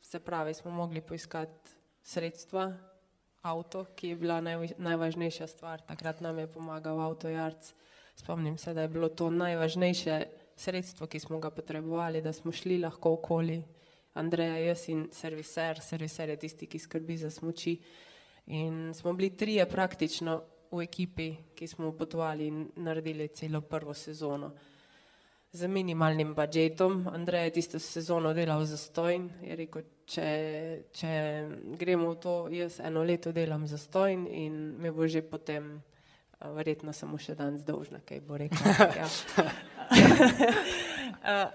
se 0.00 0.20
pravi, 0.20 0.54
smo 0.54 0.70
mogli 0.70 1.00
poiskati 1.00 1.70
sredstva, 2.02 2.72
avto, 3.42 3.84
ki 3.96 4.08
je 4.08 4.16
bila 4.16 4.40
naj, 4.40 4.68
najvažnejša 4.78 5.46
stvar. 5.46 5.82
Takrat 5.86 6.20
nam 6.20 6.38
je 6.38 6.46
pomagal 6.46 7.00
avtojarc. 7.00 7.72
Spomnim 8.16 8.58
se, 8.58 8.74
da 8.74 8.82
je 8.82 8.88
bilo 8.88 9.08
to 9.08 9.30
najvažnejše 9.30 10.22
sredstvo, 10.56 11.06
ki 11.06 11.20
smo 11.20 11.38
ga 11.38 11.50
potrebovali, 11.50 12.22
da 12.22 12.32
smo 12.32 12.52
šli 12.52 12.78
lahko 12.78 13.12
okoli. 13.12 13.62
Andreja, 14.18 14.58
jaz 14.58 14.88
in 14.90 15.06
serviser, 15.14 15.80
serviser 15.82 16.34
je 16.34 16.38
tisti, 16.44 16.66
ki 16.66 16.78
skrbi 16.78 17.16
za 17.16 17.30
smoči. 17.30 17.78
In 18.46 18.94
smo 18.94 19.12
bili 19.12 19.36
trije 19.36 19.68
praktično 19.68 20.42
v 20.70 20.82
ekipi, 20.82 21.34
ki 21.54 21.66
smo 21.66 21.92
potovali 21.92 22.46
in 22.46 22.70
naredili 22.76 23.28
celo 23.28 23.60
prvo 23.60 23.94
sezono. 23.94 24.52
Z 25.52 25.68
minimalnim 25.68 26.34
budžetom, 26.34 27.08
Andrej 27.12 27.44
je 27.44 27.50
tisto 27.50 27.78
sezono 27.78 28.34
delal 28.34 28.64
za 28.64 28.76
stojn, 28.76 29.30
je 29.42 29.56
rekel, 29.56 29.82
če, 30.04 30.26
če 30.92 31.08
gremo 31.80 32.10
v 32.12 32.16
to, 32.20 32.48
jaz 32.52 32.80
eno 32.84 33.04
leto 33.04 33.32
delam 33.32 33.66
za 33.66 33.78
stojn 33.78 34.26
in 34.26 34.76
me 34.76 34.92
bo 34.92 35.08
že 35.08 35.22
potem, 35.22 35.82
verjetno 36.40 36.92
samo 36.92 37.18
še 37.18 37.34
dan 37.34 37.56
zdolžna, 37.58 38.00
kaj 38.04 38.20
bo 38.28 38.36
rekel. 38.36 38.60
Ja. 41.24 41.48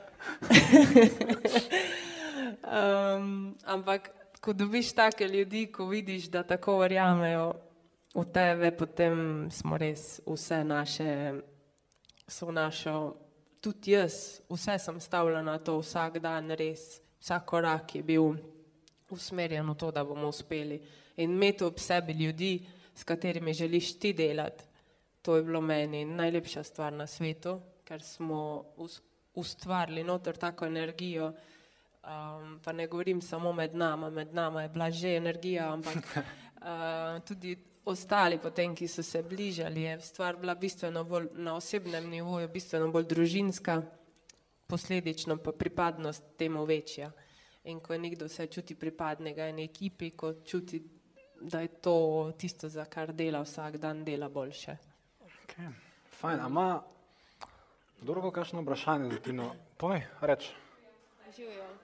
um, 2.44 3.56
ampak, 3.66 4.10
ko 4.42 4.54
dobiš 4.54 4.94
take 4.94 5.28
ljudi, 5.28 5.68
ko 5.72 5.88
vidiš, 5.88 6.30
da 6.30 6.44
tako 6.44 6.78
verjamejo 6.78 7.54
v 8.16 8.26
tebe, 8.34 8.72
potem 8.72 9.48
smo 9.52 9.78
res 9.78 10.22
vse 10.26 10.64
naše, 10.64 11.10
so 12.28 12.52
našo, 12.52 13.16
tudi 13.62 13.96
jaz, 13.96 14.42
vse 14.50 14.78
sem 14.80 15.00
stavila 15.00 15.42
na 15.42 15.58
to, 15.60 15.80
vsak 15.80 16.20
dan 16.22 16.52
res, 16.52 17.00
vsak 17.24 17.46
korak 17.46 17.96
je 17.96 18.04
bil 18.04 18.36
usmerjen 19.10 19.70
v 19.70 19.76
to, 19.80 19.92
da 19.92 20.04
bomo 20.04 20.30
uspeli. 20.30 20.82
In 21.18 21.32
imeti 21.32 21.64
ob 21.64 21.80
sebi 21.80 22.14
ljudi, 22.14 22.60
s 22.96 23.04
katerimi 23.04 23.54
želiš 23.54 24.00
ti 24.00 24.14
delati, 24.14 24.64
to 25.22 25.36
je 25.36 25.44
bilo 25.44 25.62
meni 25.62 26.06
najlepša 26.06 26.64
stvar 26.64 26.94
na 26.94 27.08
svetu, 27.08 27.60
ker 27.84 28.02
smo 28.02 28.66
ustvarili 29.34 30.04
noter 30.04 30.38
tako 30.38 30.66
energijo, 30.66 31.34
um, 32.04 32.60
pa 32.64 32.72
ne 32.72 32.88
govorim 32.88 33.22
samo 33.22 33.54
med 33.54 33.76
nama, 33.76 34.10
med 34.10 34.34
nama 34.34 34.62
je 34.62 34.70
bila 34.70 34.92
že 34.92 35.16
energija, 35.16 35.74
ampak 35.74 36.18
uh, 36.18 37.22
tudi 37.28 37.58
ostali 37.86 38.38
potem, 38.38 38.76
ki 38.76 38.88
so 38.88 39.04
se 39.04 39.24
bližali, 39.24 39.82
je 39.82 40.00
stvar 40.02 40.38
bila 40.38 40.56
bistveno 40.56 41.04
bolj 41.04 41.28
na 41.34 41.56
osebnem 41.56 42.10
nivoju, 42.10 42.48
bistveno 42.48 42.92
bolj 42.92 43.06
družinska, 43.06 43.82
posledično 44.68 45.38
pa 45.38 45.52
pripadnost 45.52 46.24
temu 46.38 46.66
večja. 46.66 47.12
In 47.64 47.80
ko 47.80 47.98
nekdo 47.98 48.28
se 48.28 48.48
čuti 48.48 48.76
pripadnega 48.76 49.48
eni 49.48 49.64
ekipi, 49.64 50.10
ko 50.12 50.34
čuti, 50.46 50.82
da 51.42 51.62
je 51.62 51.68
to 51.68 52.32
tisto, 52.38 52.70
za 52.70 52.86
kar 52.86 53.14
dela 53.14 53.42
vsak 53.44 53.78
dan, 53.78 54.04
dela 54.04 54.30
boljše. 54.30 54.78
Okay. 55.44 55.72
Fajn, 56.20 56.40
ama 56.40 56.84
drugo 58.02 58.32
kakšno 58.32 58.62
vprašanje 58.62 59.12
za 59.12 59.20
Tino? 59.20 59.56
Povej, 59.78 60.04
reč. 60.22 60.52
Živijo. 61.36 61.83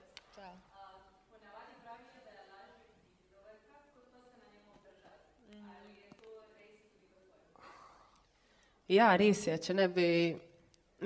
Ja, 8.90 9.12
res 9.14 9.44
je. 9.46 9.54
Če 9.62 9.74
ne 9.78 9.84
bi, 9.86 10.04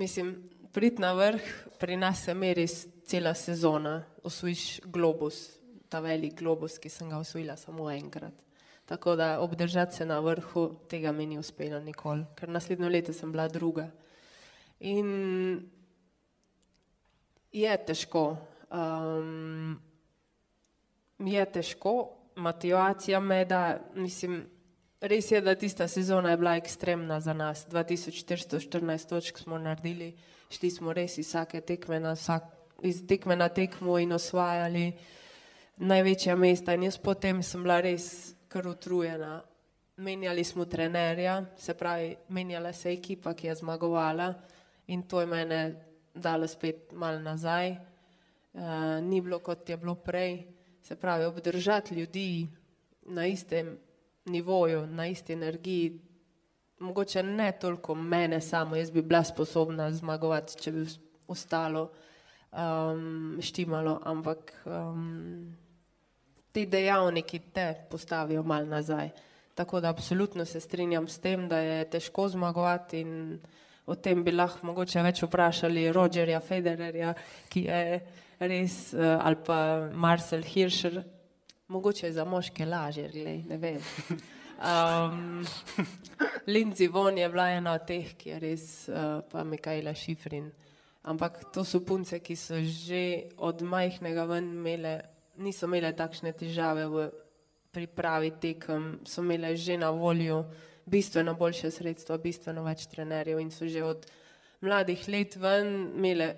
mislim, 0.00 0.30
prid 0.72 1.02
na 1.04 1.10
vrh, 1.18 1.44
pri 1.76 1.98
nas 2.00 2.22
se 2.24 2.32
meri 2.32 2.64
cela 3.04 3.34
sezona, 3.36 3.98
osvojiš 4.24 4.62
globus, 4.88 5.42
ta 5.92 6.00
velik 6.00 6.38
globus, 6.40 6.78
ki 6.80 6.88
sem 6.88 7.10
ga 7.12 7.18
osvojila 7.20 7.58
samo 7.60 7.90
enkrat. 7.92 8.32
Tako 8.88 9.16
da 9.20 9.28
obdržati 9.44 9.96
se 9.96 10.06
na 10.08 10.16
vrhu, 10.24 10.64
tega 10.88 11.12
mi 11.12 11.26
ni 11.28 11.36
uspelo 11.38 11.82
nikoli, 11.84 12.24
ker 12.36 12.48
naslednjo 12.48 12.88
leto 12.88 13.12
sem 13.12 13.32
bila 13.32 13.48
druga. 13.52 13.90
In 14.80 15.12
je 17.52 17.76
težko. 17.86 18.24
Um, 18.72 19.76
je 21.20 21.44
težko, 21.52 21.94
motivacija 22.36 23.20
me 23.20 23.44
da, 23.44 23.76
mislim, 23.94 24.40
Res 25.04 25.26
je, 25.30 25.40
da 25.40 25.52
tista 25.54 25.84
sezona 25.88 26.30
je 26.30 26.36
bila 26.36 26.56
ekstremna 26.56 27.20
za 27.20 27.32
nas. 27.32 27.66
2414 27.68 29.08
točk 29.08 29.38
smo 29.38 29.58
naredili, 29.58 30.14
šli 30.50 30.70
smo 30.70 30.92
res 30.92 31.18
iz 31.18 31.26
vsake 31.28 31.60
tekme 31.60 31.98
na, 32.00 32.14
vsak, 32.16 32.46
iz 32.82 33.02
tekme 33.06 33.36
na 33.36 33.48
tekmo 33.48 33.98
in 34.00 34.12
osvajali 34.16 34.92
največja 35.76 36.36
mesta. 36.36 36.72
In 36.74 36.88
jaz 36.88 36.96
potem 36.96 37.42
sem 37.42 37.62
bila 37.62 37.82
res 37.84 38.32
kar 38.48 38.64
utrujena. 38.68 39.42
Menjali 39.96 40.44
smo 40.44 40.64
trenerja, 40.64 41.42
se 41.58 41.74
pravi, 41.76 42.16
menjala 42.28 42.72
se 42.72 42.88
je 42.88 42.96
ekipa, 42.96 43.34
ki 43.34 43.46
je 43.46 43.60
zmagovala 43.60 44.32
in 44.86 45.02
to 45.02 45.20
je 45.20 45.26
mene 45.26 45.62
dalo 46.14 46.48
spet 46.48 46.92
mal 46.92 47.20
nazaj. 47.20 47.76
Uh, 48.54 49.04
ni 49.04 49.20
bilo 49.20 49.38
kot 49.44 49.68
je 49.68 49.76
bilo 49.76 49.94
prej, 49.94 50.46
se 50.82 50.96
pravi, 50.96 51.24
obdržati 51.24 51.94
ljudi 51.94 52.46
na 53.02 53.26
istem 53.26 53.76
nivoju, 54.24 54.86
na 54.86 55.06
isti 55.06 55.32
energiji, 55.32 56.00
mogoče 56.78 57.22
ne 57.22 57.52
toliko 57.60 57.94
mene 57.94 58.40
samo, 58.40 58.76
jaz 58.76 58.90
bi 58.90 59.02
bila 59.02 59.24
sposobna 59.24 59.92
zmagovati, 59.92 60.58
če 60.62 60.72
bi 60.72 60.86
ostalo 61.28 61.90
um, 62.52 63.38
štimalo, 63.42 63.98
ampak 64.04 64.52
um, 64.64 65.56
ti 66.52 66.66
dejavniki 66.66 67.38
te 67.38 67.74
postavijo 67.90 68.42
mal 68.42 68.66
nazaj. 68.68 69.10
Tako 69.54 69.80
da 69.80 69.88
absolutno 69.88 70.44
se 70.44 70.60
strinjam 70.60 71.08
s 71.08 71.18
tem, 71.18 71.48
da 71.48 71.58
je 71.58 71.90
težko 71.90 72.28
zmagovati 72.28 73.00
in 73.00 73.40
o 73.86 73.94
tem 73.94 74.24
bi 74.24 74.32
lahko 74.32 74.66
mogoče 74.66 75.02
več 75.02 75.22
vprašali 75.22 75.92
Rogerja 75.92 76.40
Federerja, 76.40 77.14
ki 77.48 77.66
je 77.68 78.00
res, 78.40 78.78
uh, 78.94 79.18
ali 79.20 79.36
pa 79.46 79.58
Marcel 79.92 80.42
Hirscher, 80.42 81.02
mogoče 81.68 82.06
je 82.06 82.12
za 82.12 82.24
moške 82.24 82.66
lažje, 82.66 83.08
glej, 83.12 83.42
ne 83.48 83.56
vem. 83.56 83.80
Um, 84.54 85.44
Lindsay 86.46 86.88
Von 86.88 87.18
je 87.18 87.28
bila 87.28 87.48
ena 87.50 87.72
od 87.74 87.86
teh, 87.86 88.12
ki 88.14 88.28
je 88.30 88.38
res, 88.38 88.66
uh, 88.88 89.18
pa 89.26 89.42
Mikaela 89.44 89.94
Šifrin. 89.94 90.46
Ampak 91.04 91.50
to 91.52 91.64
so 91.66 91.80
punce, 91.84 92.20
ki 92.22 92.36
so 92.36 92.60
že 92.62 93.34
od 93.36 93.60
majhnega 93.66 94.24
ven 94.24 94.52
imele, 94.54 94.94
niso 95.42 95.66
imele 95.66 95.90
takšne 95.92 96.32
težave 96.32 96.86
v 96.86 97.08
pripravi 97.74 98.30
tekem, 98.40 99.00
so 99.04 99.26
imele 99.26 99.56
že 99.56 99.76
na 99.76 99.90
voljo 99.90 100.44
bistveno 100.86 101.34
boljše 101.34 101.70
sredstva, 101.70 102.18
bistveno 102.18 102.62
več 102.64 102.86
trenerjev 102.86 103.40
in 103.40 103.50
so 103.50 103.66
že 103.66 103.82
od 103.84 104.06
mladih 104.64 105.08
let 105.08 105.36
ven 105.36 105.90
imele 105.96 106.30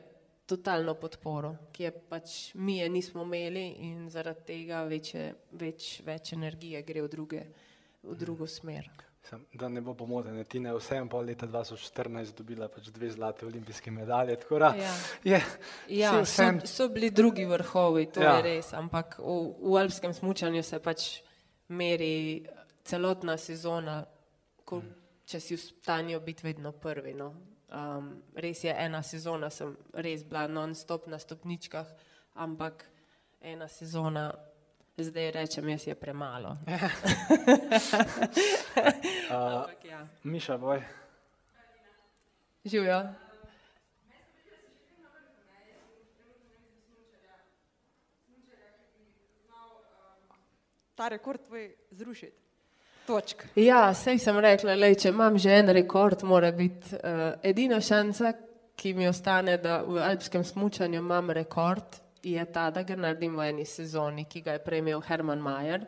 totalno 0.47 0.95
podporo, 0.95 1.55
ki 1.73 1.83
je 1.83 1.91
pač 2.11 2.37
mi 2.55 2.79
je 2.79 2.89
nismo 2.89 3.25
imeli 3.27 3.67
in 3.89 4.07
zaradi 4.11 4.47
tega 4.47 4.85
večje, 4.87 5.27
več, 5.59 6.01
več 6.07 6.33
energije 6.37 6.83
gre 6.87 7.03
v, 7.03 7.11
druge, 7.11 7.43
v 8.07 8.17
drugo 8.19 8.47
smer. 8.47 8.89
Sem, 9.27 9.43
da 9.59 9.67
ne 9.69 9.81
bo 9.83 9.97
pomote, 9.99 10.31
ne 10.31 10.45
ti 10.47 10.61
ne 10.63 10.71
vsem 10.77 11.09
pol 11.11 11.27
leta 11.27 11.49
2014 11.51 12.37
dobila 12.39 12.69
pač 12.71 12.93
dve 12.95 13.09
zlate 13.11 13.47
olimpijske 13.47 13.91
medalje. 13.91 14.37
Da, 14.47 14.71
ja, 14.79 14.93
je, 15.27 15.41
ja 15.99 16.13
vsem... 16.21 16.61
so, 16.63 16.85
so 16.85 16.89
bili 16.95 17.11
drugi 17.11 17.45
vrhovi, 17.51 18.07
to 18.15 18.23
ja. 18.23 18.37
je 18.37 18.45
res, 18.47 18.71
ampak 18.79 19.19
v, 19.19 19.41
v 19.67 19.81
alpskem 19.83 20.15
smučanju 20.15 20.63
se 20.63 20.79
pač 20.79 21.09
meri 21.75 22.47
celotna 22.87 23.35
sezona, 23.35 23.99
ko, 24.63 24.79
če 25.27 25.43
si 25.43 25.59
v 25.59 25.63
stanju 25.65 26.23
biti 26.23 26.47
vedno 26.47 26.71
prvi. 26.71 27.17
No. 27.19 27.33
Um, 27.67 28.23
res 28.35 28.63
je, 28.65 28.71
ena 28.71 29.03
sezona 29.03 29.51
sem 29.51 29.73
res 29.93 30.23
bila 30.23 30.47
non-stop 30.47 31.09
na 31.11 31.19
stopničkah, 31.19 31.89
ampak 32.39 32.85
ena 33.43 33.67
sezona, 33.69 34.31
zdaj 34.95 35.31
rečem, 35.35 35.69
jaz 35.75 35.87
je 35.87 35.95
premalo. 35.99 36.49
uh, 39.31 39.35
ampak, 39.35 39.85
ja. 39.85 40.07
Miša, 40.23 40.59
boj. 40.63 40.83
Živijo. 42.65 43.03
Ta 50.95 51.09
rekord 51.09 51.43
tvoj 51.45 51.75
zrušiti. 51.91 52.46
Točk. 53.07 53.45
Ja, 53.55 53.95
sej 53.95 54.19
sem 54.19 54.39
rekla, 54.43 54.75
lej, 54.75 54.97
če 55.05 55.13
imam 55.13 55.37
že 55.39 55.55
en 55.55 55.71
rekord, 55.77 56.25
mora 56.27 56.51
biti 56.55 56.97
uh, 56.99 57.37
edina 57.47 57.79
šansa, 57.79 58.33
ki 58.77 58.93
mi 58.99 59.07
ostane, 59.09 59.57
da 59.63 59.79
v 59.87 60.01
alpskem 60.03 60.43
smučanju 60.45 60.99
imam 60.99 61.31
rekord, 61.31 62.01
je 62.27 62.43
ta, 62.51 62.67
da 62.75 62.83
ga 62.83 62.97
naredim 62.99 63.37
v 63.39 63.47
eni 63.53 63.67
sezoni, 63.69 64.27
ki 64.27 64.43
ga 64.43 64.57
je 64.57 64.65
prejmel 64.65 65.05
Herman 65.07 65.45
Majer. 65.45 65.87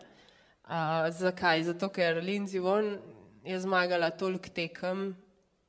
Uh, 0.68 1.08
zakaj? 1.10 1.64
Zato, 1.72 1.90
ker 1.90 2.22
Lindsay 2.22 2.62
Von 2.62 2.94
je 3.42 3.58
zmagala 3.60 4.12
toliko 4.14 4.52
tekem, 4.54 5.10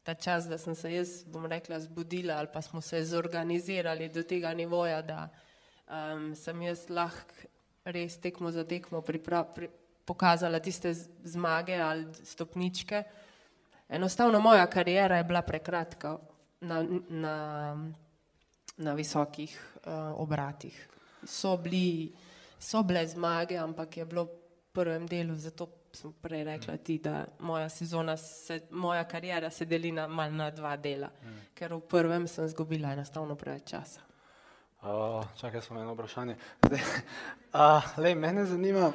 ta 0.06 0.14
čas, 0.14 0.46
da 0.50 0.58
sem 0.62 0.78
se 0.78 0.94
jaz, 0.94 1.18
bom 1.26 1.50
rekla, 1.50 1.82
zbudila 1.82 2.38
ali 2.38 2.54
pa 2.54 2.62
smo 2.62 2.82
se 2.82 3.02
zorganizirali 3.10 4.10
do 4.14 4.24
tega 4.24 4.54
nivoja, 4.54 5.02
da 5.02 5.26
um, 5.90 6.32
sem 6.38 6.62
jaz 6.70 6.86
lahko 6.94 7.50
res 7.90 8.20
tekmo 8.22 8.52
za 8.54 8.64
tekmo 8.68 9.02
pripravljala 9.02 9.74
pokazala 10.10 10.60
tiste 10.60 10.94
zmage 11.24 11.78
ali 11.78 12.08
stopničke. 12.24 13.04
Enostavno 13.90 14.40
moja 14.40 14.66
karijera 14.68 15.18
je 15.18 15.24
bila 15.24 15.42
prekratka 15.42 16.18
na, 16.62 16.86
na, 17.10 17.36
na 18.78 18.94
visokih 18.94 19.54
uh, 19.86 19.94
obratih. 20.18 20.88
So, 21.24 21.58
bili, 21.58 22.14
so 22.60 22.84
bile 22.84 23.08
zmage, 23.08 23.58
ampak 23.58 23.98
je 23.98 24.06
bilo 24.06 24.24
v 24.26 24.30
prvem 24.74 25.08
delu, 25.08 25.36
zato 25.36 25.68
sem 25.94 26.14
prej 26.22 26.44
rekla 26.44 26.78
ti, 26.78 26.98
da 26.98 27.26
moja 27.40 27.70
sezona, 27.70 28.18
se, 28.18 28.62
moja 28.72 29.04
karijera 29.04 29.50
se 29.50 29.66
deli 29.66 29.92
na, 29.92 30.08
na 30.30 30.52
dva 30.52 30.78
dela, 30.78 31.10
mm. 31.10 31.40
ker 31.54 31.74
v 31.74 31.82
prvem 31.82 32.28
sem 32.28 32.46
izgubila 32.46 32.94
enostavno 32.94 33.36
preveč 33.36 33.70
časa. 33.70 34.02
Uh, 34.82 35.26
čakaj, 35.38 35.62
samo 35.62 35.82
eno 35.82 35.94
vprašanje. 35.94 36.38
Zdaj, 36.66 36.80
uh, 37.54 37.98
lej, 37.98 38.16
mene 38.16 38.46
zanima, 38.46 38.92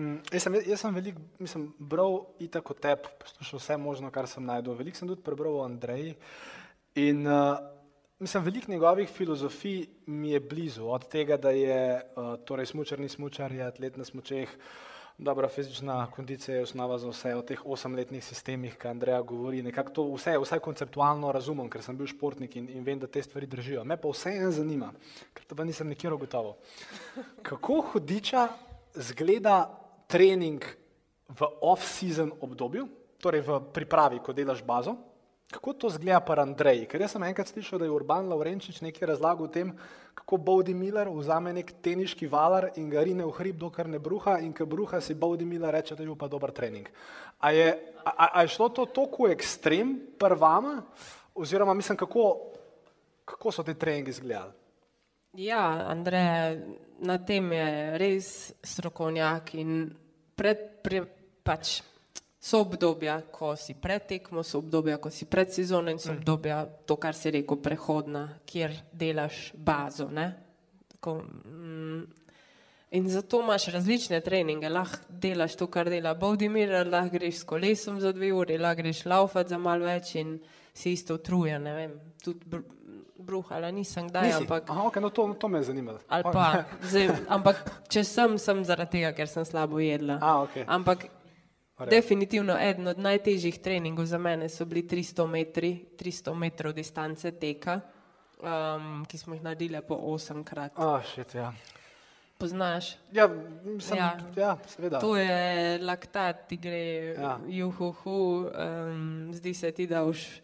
Mm, 0.00 0.22
jaz 0.32 0.46
sem, 0.46 0.54
jaz 0.64 0.80
sem 0.80 0.94
veliko, 0.96 1.20
mislim, 1.42 1.66
bral 1.92 2.22
itak 2.40 2.70
o 2.72 2.74
tebi, 2.74 3.10
poslušal 3.20 3.60
vse 3.60 3.76
možno, 3.76 4.08
kar 4.10 4.28
sem 4.30 4.44
najdel. 4.48 4.72
Veliko 4.78 4.96
sem 4.96 5.08
tudi 5.10 5.20
prebral 5.20 5.58
o 5.58 5.64
Andreji 5.66 6.14
in 6.96 7.26
uh, 7.28 7.58
mislim, 8.18 8.46
veliko 8.46 8.72
njegovih 8.72 9.08
filozofij 9.08 9.82
mi 10.06 10.30
je 10.30 10.40
blizu. 10.40 10.86
Od 10.88 11.04
tega, 11.08 11.36
da 11.36 11.50
je 11.50 11.80
uh, 12.00 12.30
torej 12.48 12.70
smučar, 12.70 13.00
ni 13.00 13.08
smučar, 13.08 13.52
je 13.52 13.66
atlet 13.66 13.98
na 14.00 14.04
smučeh, 14.04 14.54
dobra 15.18 15.48
fizična 15.48 16.06
kondicija 16.14 16.56
je 16.56 16.62
osnova 16.62 16.96
za 16.98 17.10
vse, 17.10 17.34
o 17.36 17.42
teh 17.42 17.60
osemletnih 17.64 18.24
sistemih, 18.24 18.78
ki 18.80 18.88
Andreja 18.88 19.20
govori. 19.20 19.60
Nekako 19.62 19.92
to 19.98 20.06
vse, 20.14 20.38
vse 20.40 20.60
konceptualno 20.64 21.32
razumem, 21.32 21.68
ker 21.68 21.84
sem 21.84 21.98
bil 21.98 22.08
športnik 22.08 22.56
in, 22.56 22.70
in 22.72 22.88
vem, 22.88 22.98
da 22.98 23.06
te 23.06 23.20
stvari 23.22 23.46
držijo. 23.46 23.84
Me 23.84 24.00
pa 24.00 24.08
vse 24.08 24.32
en 24.32 24.56
zanima, 24.62 24.94
ker 25.36 25.44
pa 25.52 25.68
nisem 25.68 25.92
nikjer 25.92 26.16
ugotovil. 26.16 26.56
Kako 27.44 27.82
hudiča 27.92 28.48
zgleda 28.94 29.79
trening 30.10 30.58
v 31.30 31.40
off-season 31.62 32.34
obdobju, 32.42 32.88
torej 33.22 33.46
v 33.46 33.60
pripravi, 33.70 34.18
ko 34.18 34.34
delaš 34.34 34.64
bazo. 34.66 34.96
Kako 35.50 35.74
to 35.74 35.90
zgleda 35.90 36.20
pa 36.22 36.38
Andrej? 36.38 36.86
Ker 36.86 37.02
jaz 37.02 37.14
sem 37.14 37.22
enkrat 37.26 37.50
slišal, 37.50 37.82
da 37.82 37.86
je 37.86 37.94
Urban 37.94 38.28
Laurenčič 38.30 38.82
nekaj 38.86 39.08
razlagal 39.14 39.46
o 39.46 39.50
tem, 39.50 39.72
kako 40.14 40.38
Bowdy 40.38 40.74
Miller 40.78 41.10
vzame 41.10 41.50
nek 41.54 41.72
teniški 41.82 42.30
valar 42.30 42.68
in 42.78 42.86
ga 42.90 43.02
rine 43.02 43.26
v 43.26 43.34
hrib, 43.34 43.58
dokler 43.58 43.90
ne 43.90 43.98
bruha 43.98 44.38
in 44.46 44.54
ko 44.54 44.66
bruha 44.66 45.02
si 45.02 45.18
Bowdy 45.18 45.46
Miller 45.46 45.74
reče, 45.74 45.98
da 45.98 46.06
je 46.06 46.10
bil 46.10 46.18
pa 46.18 46.30
dober 46.30 46.54
trening. 46.54 46.86
A 47.42 47.50
je, 47.50 47.66
a, 48.04 48.38
a 48.38 48.42
je 48.46 48.54
šlo 48.54 48.70
to 48.70 48.86
toliko 48.86 49.26
ekstrem 49.30 49.98
prvama, 50.18 50.84
oziroma 51.34 51.74
mislim, 51.74 51.98
kako, 51.98 52.54
kako 53.26 53.50
so 53.50 53.66
te 53.66 53.74
treningi 53.74 54.14
izgledali? 54.14 54.54
Ja, 55.34 55.86
Andrej, 55.90 56.62
na 57.02 57.18
tem 57.22 57.52
je 57.52 57.98
res 57.98 58.28
strokovnjak 58.66 59.54
in 59.58 59.90
pred, 60.40 60.60
pre, 60.80 61.04
pač 61.44 61.80
so 62.40 62.62
obdobja, 62.64 63.18
ko 63.28 63.52
si 63.60 63.76
pred 63.76 64.06
tekmo, 64.08 64.40
so 64.42 64.62
obdobja, 64.62 64.96
ko 64.96 65.12
si 65.12 65.28
pred 65.28 65.52
sezono 65.52 65.92
in 65.92 66.00
so 66.00 66.14
mm. 66.14 66.22
obdobja, 66.22 66.62
to, 66.88 66.96
kar 66.96 67.12
si 67.16 67.34
rekel, 67.36 67.60
prehodna, 67.60 68.24
kjer 68.48 68.72
delaš 68.96 69.50
bazo. 69.52 70.08
Ko, 71.04 71.18
mm, 71.20 72.00
in 72.96 73.10
zato 73.12 73.42
imaš 73.44 73.68
različne 73.74 74.22
treninge, 74.24 74.72
lahko 74.72 75.04
delaš 75.20 75.58
to, 75.60 75.68
kar 75.68 75.92
dela 75.92 76.14
Bowdimir, 76.16 76.72
lahko 76.88 77.18
greš 77.18 77.42
s 77.42 77.48
kolesom 77.52 78.00
za 78.00 78.14
dve 78.16 78.32
uri, 78.32 78.56
lahko 78.56 78.80
greš 78.80 79.04
laufat 79.04 79.52
za 79.52 79.60
malo 79.60 79.84
več 79.84 80.14
in 80.16 80.38
si 80.72 80.94
isto 80.96 81.20
utrujen, 81.20 81.68
ne 81.68 81.90
tudi 82.24 82.64
bruhala 83.20 83.70
nisem 83.70 84.08
kdaj, 84.08 84.26
Nisi. 84.26 84.42
ampak... 84.42 84.70
Aha, 84.70 84.82
okay, 84.88 85.02
no 85.02 85.10
to, 85.10 85.34
to 85.34 85.48
me 85.48 85.58
je 85.58 85.70
zanimalo. 85.70 85.98
Pa, 86.08 86.64
zdaj, 86.82 87.08
ampak 87.28 87.62
če 87.88 88.04
sem, 88.04 88.38
sem 88.38 88.64
zaradi 88.64 88.98
tega, 88.98 89.12
ker 89.16 89.28
sem 89.28 89.44
slabo 89.44 89.78
jedla. 89.78 90.18
A, 90.20 90.42
okay. 90.44 90.64
Ampak 90.66 91.06
definitivno 91.88 92.56
eden 92.60 92.88
od 92.88 92.98
najtežjih 92.98 93.60
treningov 93.62 94.04
za 94.04 94.18
mene 94.18 94.48
so 94.48 94.64
bili 94.64 94.82
300 94.88 95.26
metri, 95.26 95.72
300 95.96 96.34
metrov 96.36 96.74
distance 96.76 97.32
teka, 97.32 97.80
um, 98.42 99.04
ki 99.08 99.18
smo 99.18 99.34
jih 99.34 99.42
naredili 99.44 99.80
po 99.86 99.96
8 99.96 100.44
krat. 100.44 100.72
Oh, 100.76 101.00
shit, 101.04 101.34
ja. 101.34 101.52
Poznaš? 102.40 102.96
Ja, 103.12 103.28
sem, 103.80 103.98
ja. 104.00 104.16
ja, 104.36 104.52
seveda. 104.66 105.00
To 105.00 105.16
je 105.16 105.78
laktat, 105.84 106.48
ti 106.48 106.56
gre 106.56 107.14
Ja. 107.20 107.38
juhu, 107.46 107.94
um, 108.04 109.28
zdi 109.32 109.54
se 109.54 109.72
ti, 109.72 109.86
da 109.86 110.04
už 110.04 110.40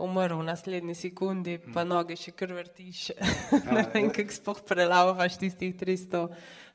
umrl 0.00 0.40
v 0.40 0.46
naslednji 0.48 0.94
sekundi, 0.96 1.58
pa 1.74 1.84
noge 1.84 2.16
še 2.18 2.32
kar 2.36 2.52
vrtiš. 2.56 3.10
ne 3.74 3.84
vem, 3.92 4.08
kako 4.14 4.36
spoh 4.36 4.62
prelavaš 4.66 5.38
tistih 5.40 5.74
300. 5.76 6.24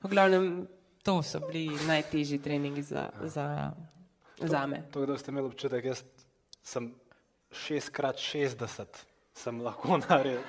V 0.03 0.11
glavnem, 0.11 0.67
to 1.05 1.19
so 1.25 1.41
bili 1.47 1.73
najtežji 1.87 2.39
treningi 2.41 2.85
za, 2.85 3.09
za, 3.25 3.71
za 4.41 4.63
me. 4.69 4.83
To, 4.93 5.05
da 5.05 5.17
ste 5.17 5.33
imeli 5.33 5.49
občutek, 5.49 5.85
jaz 5.91 6.05
sem 6.65 6.93
6x60, 7.65 9.03
sem 9.33 9.61
lahko 9.61 9.97
naredil, 10.05 10.41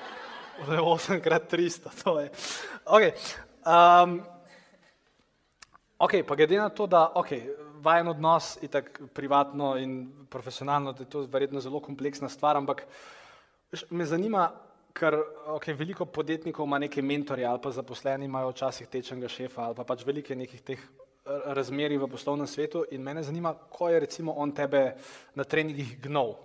zdaj 0.64 0.80
8x300. 0.80 1.94
To 2.04 2.18
je. 2.20 2.30
Okay. 2.86 3.12
Um, 3.66 4.20
ok, 5.98 6.20
pa 6.28 6.34
glede 6.38 6.60
na 6.60 6.68
to, 6.68 6.86
da 6.86 7.08
okay, 7.14 7.42
vajen 7.82 8.08
odnos 8.08 8.58
je 8.62 8.68
tako 8.68 9.06
privatno 9.14 9.76
in 9.76 10.26
profesionalno, 10.30 10.92
da 10.92 11.04
je 11.04 11.10
to 11.10 11.26
verjetno 11.30 11.60
zelo 11.60 11.80
kompleksna 11.80 12.28
stvar, 12.28 12.56
ampak 12.56 12.86
me 13.90 14.06
zanima, 14.06 14.50
ker 14.96 15.18
okay, 15.52 15.76
veliko 15.76 16.06
podjetnikov 16.06 16.66
ima 16.66 16.78
neke 16.78 17.02
mentorje 17.02 17.44
ali 17.44 17.60
pa 17.62 17.70
zaposleni 17.70 18.24
imajo 18.24 18.50
včasih 18.50 18.88
tečnega 18.88 19.28
šefa 19.28 19.62
ali 19.62 19.76
pa 19.76 19.84
pač 19.84 20.06
velike 20.06 20.36
nekih 20.36 20.62
teh 20.62 20.80
eh, 20.80 21.40
razmerij 21.58 21.98
v 22.00 22.08
poslovnem 22.08 22.46
svetu 22.46 22.84
in 22.90 23.02
mene 23.02 23.22
zanima, 23.22 23.54
ko 23.54 23.88
je 23.88 24.00
recimo 24.00 24.32
on 24.32 24.52
tebe 24.52 24.94
na 25.34 25.44
treningih 25.44 25.98
gnov. 26.00 26.36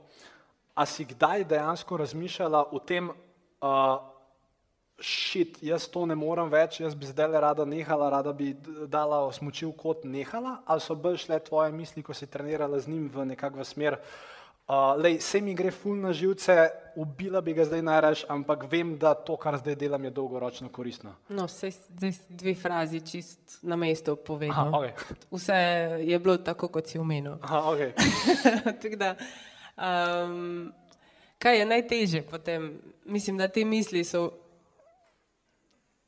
A 0.76 0.86
si 0.86 1.06
kdaj 1.06 1.46
dejansko 1.46 1.98
razmišljala 1.98 2.64
o 2.72 2.80
tem, 2.80 3.10
uh, 3.10 4.11
šit, 5.02 5.58
jaz 5.66 5.88
to 5.90 6.06
ne 6.06 6.16
morem 6.16 6.50
več, 6.52 6.80
jaz 6.80 6.96
bi 6.96 7.10
zdaj 7.10 7.40
rada 7.42 7.66
nehala, 7.66 8.10
rada 8.14 8.34
bi 8.34 8.54
dala 8.88 9.24
smoči 9.34 9.66
v 9.66 9.74
kot 9.78 10.06
nehala, 10.06 10.60
ali 10.66 10.82
so 10.82 10.96
bolj 10.96 11.24
šle 11.26 11.40
tvoje 11.44 11.74
misli, 11.74 12.04
ko 12.06 12.14
si 12.14 12.30
trenirala 12.30 12.80
z 12.80 12.94
njim 12.94 13.10
v 13.14 13.26
nekakšno 13.34 13.66
smer, 13.66 13.98
uh, 13.98 14.94
lej, 15.02 15.20
se 15.22 15.42
mi 15.42 15.56
gre 15.58 15.72
ful 15.72 15.98
na 15.98 16.14
živce, 16.14 16.70
ubila 16.96 17.42
bi 17.42 17.54
ga 17.54 17.66
zdaj 17.66 17.82
najraž, 17.82 18.26
ampak 18.30 18.66
vem, 18.72 18.94
da 18.98 19.14
to, 19.14 19.38
kar 19.38 19.58
zdaj 19.58 19.76
delam, 19.76 20.04
je 20.06 20.12
dolgoročno 20.12 20.70
koristno. 20.70 21.16
No, 21.30 21.48
vse 21.50 21.72
zdaj 21.72 22.14
dve 22.30 22.56
frazi 22.56 23.02
čist 23.02 23.60
na 23.62 23.76
mesto 23.76 24.14
Aha, 24.14 24.22
povedal. 24.26 24.72
okay. 24.72 24.94
Vse 25.32 25.58
je 26.06 26.20
bilo 26.20 26.38
tako, 26.38 26.68
kot 26.68 26.88
si 26.88 27.00
omenil. 27.00 27.40
Aha, 27.42 27.64
okay. 27.74 27.92
Da, 29.02 29.16
um, 29.78 30.72
kaj 31.40 31.60
je 31.60 31.66
najtežje 31.66 32.22
potem? 32.22 32.76
Mislim, 33.06 33.38
da 33.38 33.48
te 33.48 33.66
misli 33.66 34.04
so, 34.04 34.30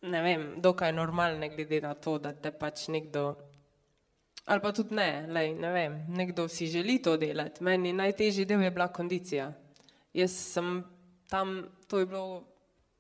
ne 0.04 0.22
vem, 0.22 0.46
dokaj 0.62 0.94
normalne, 0.94 1.50
glede 1.50 1.82
na 1.82 1.94
to, 1.94 2.18
da 2.20 2.34
te 2.34 2.52
pač 2.52 2.88
nekdo, 2.92 3.34
ali 4.46 4.62
pa 4.62 4.72
tudi 4.76 4.96
ne, 4.96 5.26
lej, 5.32 5.54
ne 5.56 5.72
vem, 5.72 6.00
nekdo 6.12 6.48
si 6.52 6.68
želi 6.68 7.00
to 7.02 7.16
delati. 7.18 7.64
Meni 7.64 7.94
najtežji 7.96 8.46
del 8.46 8.66
je 8.66 8.72
bila 8.72 8.88
kondicija. 8.92 9.52
Jaz 10.14 10.36
sem 10.54 10.84
tam, 11.30 11.62
to 11.88 12.00
je 12.00 12.06
bilo, 12.06 12.44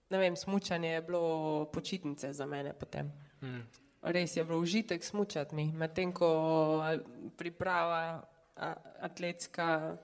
ne 0.10 0.18
vem, 0.18 0.36
smučanje 0.36 0.94
je 0.94 1.02
bilo 1.02 1.66
počitnice 1.74 2.34
za 2.34 2.46
mene 2.46 2.74
potem. 2.74 3.12
Hmm. 3.42 3.66
Res 4.04 4.38
je 4.38 4.44
bilo 4.44 4.60
užitek 4.60 5.04
smučati 5.04 5.56
mi, 5.56 5.72
medtem 5.72 6.12
ko 6.12 6.30
priprava 7.38 8.24
atletska 9.02 9.98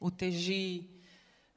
uteži. 0.00 1.01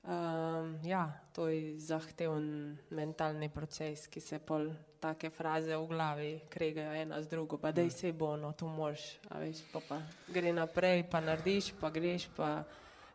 Um, 0.05 0.77
ja, 0.83 1.09
to 1.33 1.47
je 1.47 1.79
zahteven 1.79 2.77
mentalni 2.89 3.49
proces, 3.49 4.05
ki 4.05 4.21
se 4.21 4.37
pol 4.37 4.67
take 5.01 5.31
fraze 5.33 5.73
v 5.73 5.87
glavi 5.89 6.29
kregajo 6.49 6.93
ena 6.93 7.21
z 7.21 7.31
drugo, 7.31 7.57
pa 7.57 7.71
dej 7.73 7.89
se 7.89 8.11
bo, 8.13 8.35
no 8.37 8.51
to 8.53 8.69
moš, 8.69 9.17
a 9.33 9.41
veš, 9.41 9.63
pa, 9.73 9.81
pa 9.81 9.97
gre 10.29 10.53
naprej, 10.53 11.07
pa 11.09 11.23
narediš, 11.25 11.71
pa 11.81 11.89
greš, 11.89 12.27
pa 12.37 12.51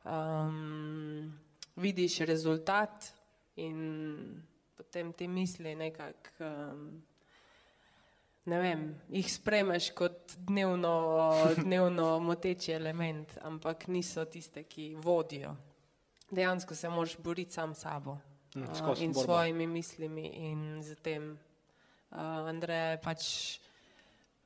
um, 0.03 1.31
vidiš 1.79 2.21
rezultat 2.27 3.13
in 3.63 4.43
potem 4.75 5.15
ti 5.15 5.31
misli 5.31 5.79
nekako 5.79 6.43
um, 6.43 6.85
ne 8.51 8.59
vem, 8.59 8.87
jih 9.15 9.33
spremeš 9.33 9.93
kot 9.95 10.35
dnevno, 10.43 10.95
dnevno 11.65 12.19
moteči 12.19 12.75
element, 12.75 13.39
ampak 13.47 13.87
niso 13.87 14.25
tiste, 14.25 14.67
ki 14.67 14.97
vodijo. 14.99 15.55
Dejansko 16.31 16.75
se 16.75 16.89
moraš 16.89 17.17
boriti 17.19 17.53
sam 17.53 17.75
s 17.75 17.79
sabo 17.79 18.19
Mm, 18.57 18.63
uh, 18.63 19.03
in 19.03 19.13
borba. 19.13 19.25
svojimi 19.25 19.67
mislimi 19.67 20.27
in 20.27 20.83
z 20.83 20.95
tem. 21.03 21.39
Uh, 22.11 22.19
Andrej 22.51 22.99
pač 22.99 23.23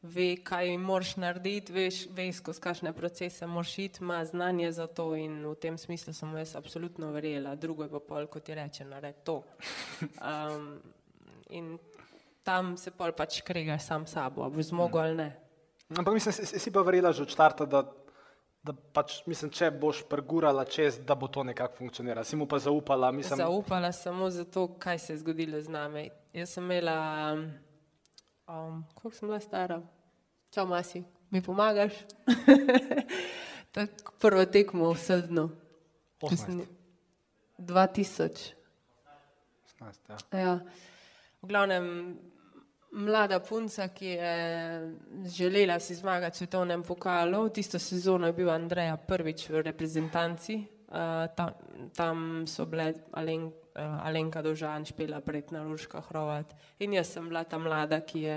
ve, 0.02 0.36
kaj 0.36 0.76
moraš 0.76 1.14
narediti, 1.16 1.72
veš, 1.72 2.02
ve, 2.12 2.28
skozi 2.32 2.60
kakšne 2.60 2.92
procese 2.92 3.46
moraš 3.46 3.78
iti, 3.78 4.02
ima 4.04 4.24
znanje 4.24 4.72
za 4.72 4.86
to 4.86 5.14
in 5.16 5.40
v 5.46 5.54
tem 5.56 5.78
smislu 5.78 6.12
sem 6.12 6.36
jaz 6.36 6.52
absolutno 6.56 7.08
verjela. 7.12 7.54
Drugo 7.56 7.88
je 7.88 7.90
pa 7.90 8.00
pol, 8.00 8.26
kot 8.26 8.44
ti 8.44 8.54
reče, 8.54 8.84
naredi 8.84 9.24
to. 9.24 9.40
Um, 10.20 10.76
in 11.48 11.78
tam 12.44 12.76
se 12.76 12.90
pol 12.90 13.16
pač 13.16 13.40
kregaš 13.40 13.86
sam 13.88 14.04
s 14.06 14.12
sabo, 14.12 14.44
a 14.44 14.52
boš 14.52 14.68
zmogel 14.68 15.00
ali 15.00 15.16
ne. 15.16 15.30
Ampak 15.96 16.14
mislim, 16.14 16.32
si, 16.32 16.60
si 16.60 16.70
pa 16.70 16.84
verjela 16.84 17.12
že 17.12 17.22
od 17.24 17.32
štarta, 17.32 17.64
da, 17.64 17.86
da 18.64 18.72
pač, 18.72 19.18
mislim, 19.28 19.50
če 19.52 19.68
boš 19.76 20.02
pregurala 20.08 20.64
čez, 20.64 20.96
da 21.04 21.14
bo 21.14 21.28
to 21.28 21.42
nekako 21.44 21.82
funkcioniralo. 21.82 22.24
Si 22.24 22.36
mu 22.36 22.46
pa 22.48 22.58
zaupala, 22.58 23.10
mislim, 23.12 23.36
Zaupala 23.42 23.92
samo 23.92 24.30
zato, 24.30 24.68
kaj 24.78 24.98
se 24.98 25.12
je 25.12 25.18
zgodilo 25.18 25.60
z 25.60 25.68
nami. 25.68 26.06
Jaz 26.32 26.56
sem 26.56 26.64
imela, 26.64 26.96
um, 28.48 28.84
koliko 28.94 29.16
sem 29.18 29.28
bila 29.28 29.40
stara? 29.40 29.82
Čau, 30.50 30.66
Masi, 30.66 31.02
mi 31.30 31.42
pomagaš? 31.42 31.92
Tako 33.74 34.16
prvo 34.22 34.44
tekmo 34.46 34.92
v 34.92 34.98
Sldnu. 34.98 35.48
18. 36.22 36.64
2000. 37.58 38.52
18, 39.80 40.32
ja. 40.32 40.38
Ja. 40.40 40.54
V 41.42 41.48
glavnem, 41.52 42.16
mlada 42.94 43.40
punca, 43.40 43.88
ki 43.88 44.06
je 44.06 44.34
želela 45.26 45.80
si 45.80 45.94
zmagati 45.94 46.34
v 46.34 46.38
svetovnem 46.38 46.82
pokalu, 46.82 47.48
tisto 47.48 47.78
sezono 47.78 48.26
je 48.26 48.32
bil 48.32 48.50
Andreja 48.50 48.96
prvič 48.96 49.48
v 49.50 49.62
reprezentanci. 49.62 50.66
Uh, 50.94 51.26
tam, 51.34 51.50
tam 51.96 52.46
so 52.46 52.66
bile 52.70 52.94
Alen, 53.12 53.50
uh, 53.50 54.06
Alenka 54.06 54.42
Dožan, 54.42 54.84
Špela 54.84 55.20
Pretna, 55.20 55.64
Ruška 55.64 56.00
Hrovat 56.00 56.54
in 56.78 56.92
jaz 56.94 57.10
sem 57.10 57.26
bila 57.28 57.42
ta 57.44 57.58
mlada, 57.58 57.98
ki 58.00 58.20
je 58.22 58.36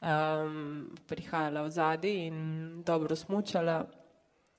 um, 0.00 0.88
prihajala 1.06 1.62
v 1.62 1.70
zadnji 1.70 2.26
in 2.26 2.38
dobro 2.84 3.16
smučala. 3.16 3.84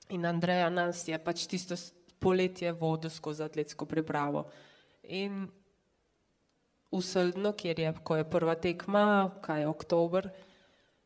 In 0.08 0.26
Andreja 0.26 0.70
nas 0.70 1.08
je 1.08 1.18
pač 1.18 1.46
tisto 1.50 1.74
poletje 2.20 2.72
vodil 2.72 3.10
skozi 3.10 3.42
atletsko 3.42 3.84
pripravo. 3.84 4.46
In 5.02 5.48
v 6.94 7.02
Sldno, 7.02 7.52
kjer 7.52 7.80
je, 7.80 7.92
ko 8.04 8.16
je 8.16 8.24
prva 8.30 8.54
tekma, 8.54 9.30
kaj 9.42 9.60
je 9.60 9.68
oktober, 9.68 10.28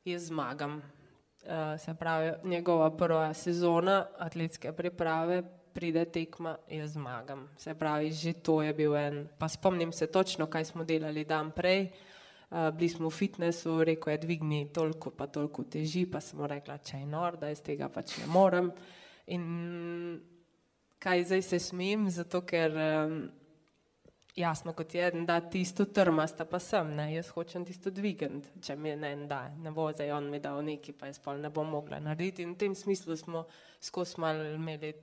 je 0.04 0.18
zmagam. 0.18 0.82
Uh, 1.48 1.80
se 1.80 1.94
pravi, 1.94 2.32
njegova 2.44 2.90
prva 2.96 3.34
sezona 3.34 4.06
atletske 4.18 4.72
priprave, 4.72 5.42
pride 5.72 6.04
tekma, 6.04 6.56
jaz 6.68 6.92
zmagam. 6.92 7.48
Se 7.56 7.74
pravi, 7.74 8.12
že 8.12 8.32
to 8.32 8.62
je 8.62 8.74
bil 8.74 8.96
en. 8.96 9.28
Pa 9.38 9.48
spomnim 9.48 9.92
se 9.92 10.06
točno, 10.06 10.46
kaj 10.46 10.64
smo 10.64 10.84
delali 10.84 11.24
dan 11.24 11.50
prej. 11.50 11.88
Uh, 12.50 12.70
bili 12.74 12.88
smo 12.88 13.08
v 13.08 13.12
fitnessu, 13.12 13.84
rekel 13.84 14.12
je, 14.12 14.18
dvigni 14.18 14.72
toliko, 14.72 15.10
pa 15.10 15.26
toliko 15.26 15.64
teži, 15.64 16.06
pa 16.10 16.20
sem 16.20 16.40
rekla, 16.44 16.78
če 16.78 16.98
je 16.98 17.06
nor, 17.06 17.36
da 17.36 17.48
jaz 17.48 17.60
tega 17.62 17.88
pač 17.88 18.16
ne 18.18 18.26
morem. 18.26 18.72
In 19.26 20.20
kaj 20.98 21.24
zdaj 21.24 21.42
se 21.42 21.58
smim, 21.58 22.08
zato 22.10 22.40
ker 22.48 22.72
um, 22.72 23.20
jasno, 24.38 24.72
kot 24.72 24.94
je 24.94 25.10
en 25.12 25.26
da 25.26 25.40
tisto 25.40 25.84
trmasta, 25.84 26.44
pa 26.44 26.60
sem, 26.62 26.94
ne, 26.96 27.08
jaz 27.14 27.32
hočem 27.34 27.64
tisto 27.66 27.90
dvigant, 27.94 28.46
če 28.62 28.76
mi 28.76 28.94
ne 28.96 29.12
en 29.16 29.26
da, 29.30 29.42
ne 29.62 29.72
bo 29.74 29.88
zdaj 29.92 30.12
on 30.14 30.30
mi 30.30 30.40
dal 30.42 30.62
neki, 30.64 30.94
pa 30.94 31.10
jaz 31.10 31.18
pa 31.22 31.34
ne 31.36 31.50
bom 31.50 31.68
mogla 31.74 31.98
narediti. 32.02 32.46
In 32.46 32.54
v 32.54 32.62
tem 32.62 32.76
smislu 32.78 33.16
smo 33.18 33.44
skozi 33.80 34.20
mal 34.22 34.42
imeli 34.54 34.94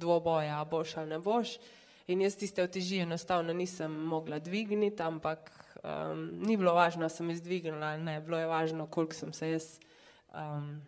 dvoboja, 0.00 0.62
boš 0.70 0.96
ali 0.96 1.14
ne 1.14 1.20
boš. 1.22 1.58
In 2.08 2.22
jaz 2.24 2.38
tiste 2.40 2.64
oteži 2.64 3.02
enostavno 3.04 3.52
nisem 3.52 3.92
mogla 3.92 4.38
dvigniti, 4.40 5.02
ampak 5.02 5.50
um, 5.82 6.22
ni 6.40 6.56
bilo 6.56 6.72
važno, 6.74 7.04
ali 7.04 7.12
sem 7.12 7.30
jaz 7.30 7.42
dvignila 7.44 7.94
ali 7.94 8.02
ne, 8.02 8.20
bilo 8.20 8.38
je 8.38 8.46
važno, 8.48 8.86
koliko 8.86 9.14
sem 9.14 9.32
se 9.32 9.50
jaz, 9.50 9.66
um, 10.32 10.78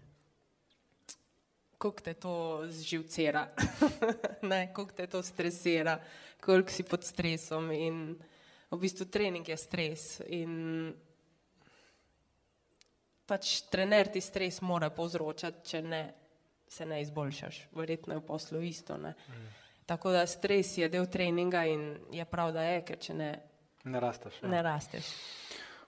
koliko 1.80 2.04
te 2.04 2.14
to 2.20 2.34
zživcira, 2.68 3.46
ne, 4.50 4.60
koliko 4.74 4.92
te 4.92 5.06
to 5.08 5.22
stresira, 5.24 5.96
koliko 6.44 6.70
si 6.70 6.84
pod 6.84 7.04
stresom. 7.04 7.70
In 7.72 8.02
v 8.70 8.78
bistvu 8.78 9.08
trening 9.08 9.48
je 9.48 9.56
stres. 9.56 10.04
In 10.28 10.92
pač 13.26 13.62
trener 13.72 14.12
ti 14.12 14.20
stres 14.20 14.60
mora 14.60 14.90
povzročati, 14.92 15.64
če 15.72 15.82
ne 15.82 16.02
se 16.70 16.86
ne 16.86 17.00
izboljšaš. 17.02 17.64
Verjetno 17.74 18.14
je 18.14 18.20
v 18.20 18.26
poslu 18.26 18.60
isto. 18.62 18.94
Ne? 18.96 19.14
Tako 19.86 20.12
da 20.14 20.26
stres 20.26 20.76
je 20.78 20.86
del 20.88 21.08
treninga 21.10 21.64
in 21.66 21.96
je 22.14 22.24
prav, 22.24 22.52
da 22.54 22.62
je, 22.62 22.84
ker 22.86 23.00
če 23.02 23.16
ne, 23.18 23.30
Ne 23.84 24.00
rasteš. 24.00 24.42
Ja. 24.42 24.48
ne 24.48 24.62
rasteš. 24.62 25.06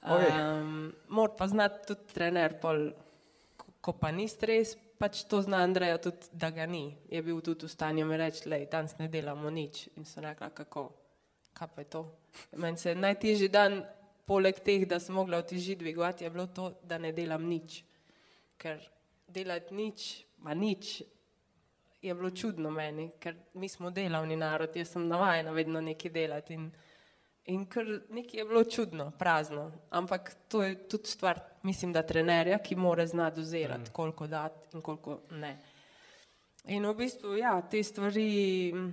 Okej. 0.03 0.31
Um, 0.33 0.93
Mora 1.09 1.35
pa 1.39 1.49
znati 1.49 1.87
tudi 1.87 2.15
trener, 2.15 2.55
pol, 2.61 2.89
ko 3.81 3.93
pa 3.93 4.11
ni 4.11 4.29
stres, 4.29 4.77
pač 5.03 5.25
to 5.27 5.43
zna 5.43 5.65
Andreja 5.67 5.99
tudi, 5.99 6.31
da 6.33 6.53
ga 6.55 6.67
ni. 6.67 6.95
Je 7.11 7.19
bil 7.27 7.41
tudi 7.43 7.67
v 7.67 7.71
stanju 7.75 8.07
mi 8.07 8.17
reči, 8.17 8.47
da 8.47 8.61
danes 8.71 8.95
ne 9.01 9.09
delamo 9.11 9.51
nič. 9.51 9.89
In 9.99 10.07
sem 10.07 10.23
rekla, 10.23 10.53
kako, 10.55 10.85
kaj 11.59 11.69
pa 11.75 11.83
je 11.83 11.89
to. 11.91 12.03
Meni 12.55 12.79
se 12.79 12.95
je 12.95 13.01
najtežji 13.03 13.49
dan, 13.51 13.83
poleg 14.27 14.63
teh, 14.63 14.87
da 14.87 15.01
sem 15.03 15.15
mogla 15.15 15.43
oteži 15.43 15.75
dvigovati, 15.75 16.25
je 16.25 16.31
bilo 16.31 16.47
to, 16.47 16.71
da 16.87 16.99
ne 17.03 17.11
delam 17.13 17.43
nič. 17.51 17.83
Ker 18.63 18.79
delati 19.27 19.75
nič, 19.75 20.07
ma 20.39 20.55
nič, 20.55 21.03
je 22.03 22.15
bilo 22.15 22.31
čudno 22.31 22.71
meni, 22.71 23.11
ker 23.19 23.35
mi 23.59 23.69
smo 23.69 23.91
delavni 23.91 24.39
narod, 24.39 24.77
jaz 24.77 24.95
sem 24.95 25.09
navajena 25.09 25.51
vedno 25.51 25.83
nekaj 25.83 26.15
delati. 26.15 26.59
In 27.51 27.65
ker 27.67 27.87
nekaj 28.11 28.41
je 28.41 28.45
bilo 28.45 28.65
čudno, 28.65 29.11
prazno. 29.19 29.73
Ampak 29.91 30.35
to 30.49 30.63
je 30.63 30.89
tudi 30.89 31.09
stvar, 31.09 31.41
mislim, 31.63 31.93
da 31.93 32.03
trenerja, 32.03 32.59
ki 32.59 32.77
mora 32.77 33.07
znati 33.07 33.37
dozirati, 33.37 33.91
mm. 33.91 33.93
koliko 33.93 34.27
dati 34.27 34.77
in 34.77 34.83
koliko 34.83 35.21
ne. 35.31 35.59
In 36.65 36.87
v 36.87 36.95
bistvu, 36.95 37.35
ja, 37.37 37.57
te 37.63 37.83
stvari 37.83 38.73
mm, 38.75 38.93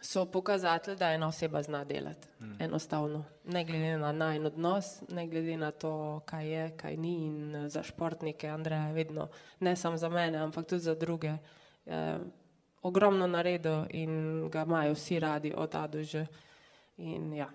so 0.00 0.24
pokazatelj, 0.26 0.96
da 0.96 1.12
ena 1.12 1.28
oseba 1.28 1.62
zna 1.62 1.84
delati. 1.84 2.28
Mm. 2.40 2.62
Enostavno. 2.62 3.24
Ne 3.44 3.64
glede 3.64 3.98
na 3.98 4.12
najn 4.12 4.46
odnos, 4.46 5.02
ne 5.08 5.28
glede 5.28 5.56
na 5.56 5.70
to, 5.70 6.22
kaj 6.26 6.50
je, 6.50 6.76
kaj 6.76 6.96
ni. 6.96 7.14
In 7.26 7.54
eh, 7.54 7.68
za 7.68 7.82
športnike, 7.82 8.48
Andreja, 8.48 8.90
vedno, 8.92 9.28
ne 9.60 9.76
samo 9.76 9.96
za 9.96 10.08
mene, 10.08 10.38
ampak 10.38 10.66
tudi 10.66 10.82
za 10.82 10.94
druge, 10.94 11.36
eh, 11.86 12.18
ogromno 12.82 13.26
naredil 13.26 13.84
in 13.90 14.50
ga 14.50 14.62
imajo 14.62 14.94
vsi 14.94 15.20
radi 15.20 15.54
od 15.56 15.74
A 15.74 15.86
do 15.86 16.02
Ž. 16.02 16.26
In 16.98 17.32
ja. 17.32 17.46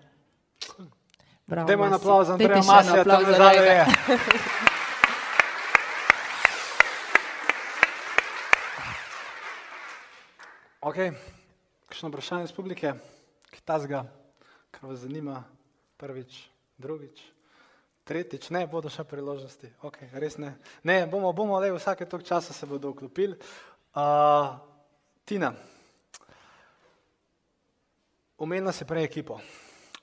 Bravo, 1.46 1.66
Dajmo 1.68 1.84
Masi. 1.84 1.94
aplauz 1.94 2.26
za 2.26 2.32
Andreja 2.32 2.62
Masija, 2.62 3.04
tam 3.04 3.24
za 3.24 3.32
zadaj 3.32 3.56
njega. 3.56 3.70
je. 3.70 3.86
Ok, 10.80 10.96
kakšno 11.88 12.08
vprašanje 12.08 12.44
iz 12.44 12.52
publike, 12.52 12.94
ki 13.50 13.60
tazga, 13.64 14.04
kar 14.70 14.88
vas 14.88 14.98
zanima, 14.98 15.42
prvič, 15.96 16.48
drugič, 16.76 17.20
tretjič, 18.04 18.50
ne, 18.50 18.66
bodo 18.66 18.88
še 18.92 19.04
priložnosti, 19.04 19.70
ok, 19.84 19.96
res 20.12 20.36
ne. 20.40 20.54
Ne, 20.84 21.06
bomo, 21.08 21.32
bomo 21.32 21.60
le 21.60 21.72
vsake 21.76 22.08
tok 22.08 22.24
časa 22.24 22.52
se 22.52 22.68
bodo 22.68 22.92
vklopili. 22.92 23.36
Uh, 23.96 24.56
Tina, 25.24 25.54
omenila 28.44 28.72
si 28.72 28.84
prej 28.84 29.04
ekipo. 29.04 29.40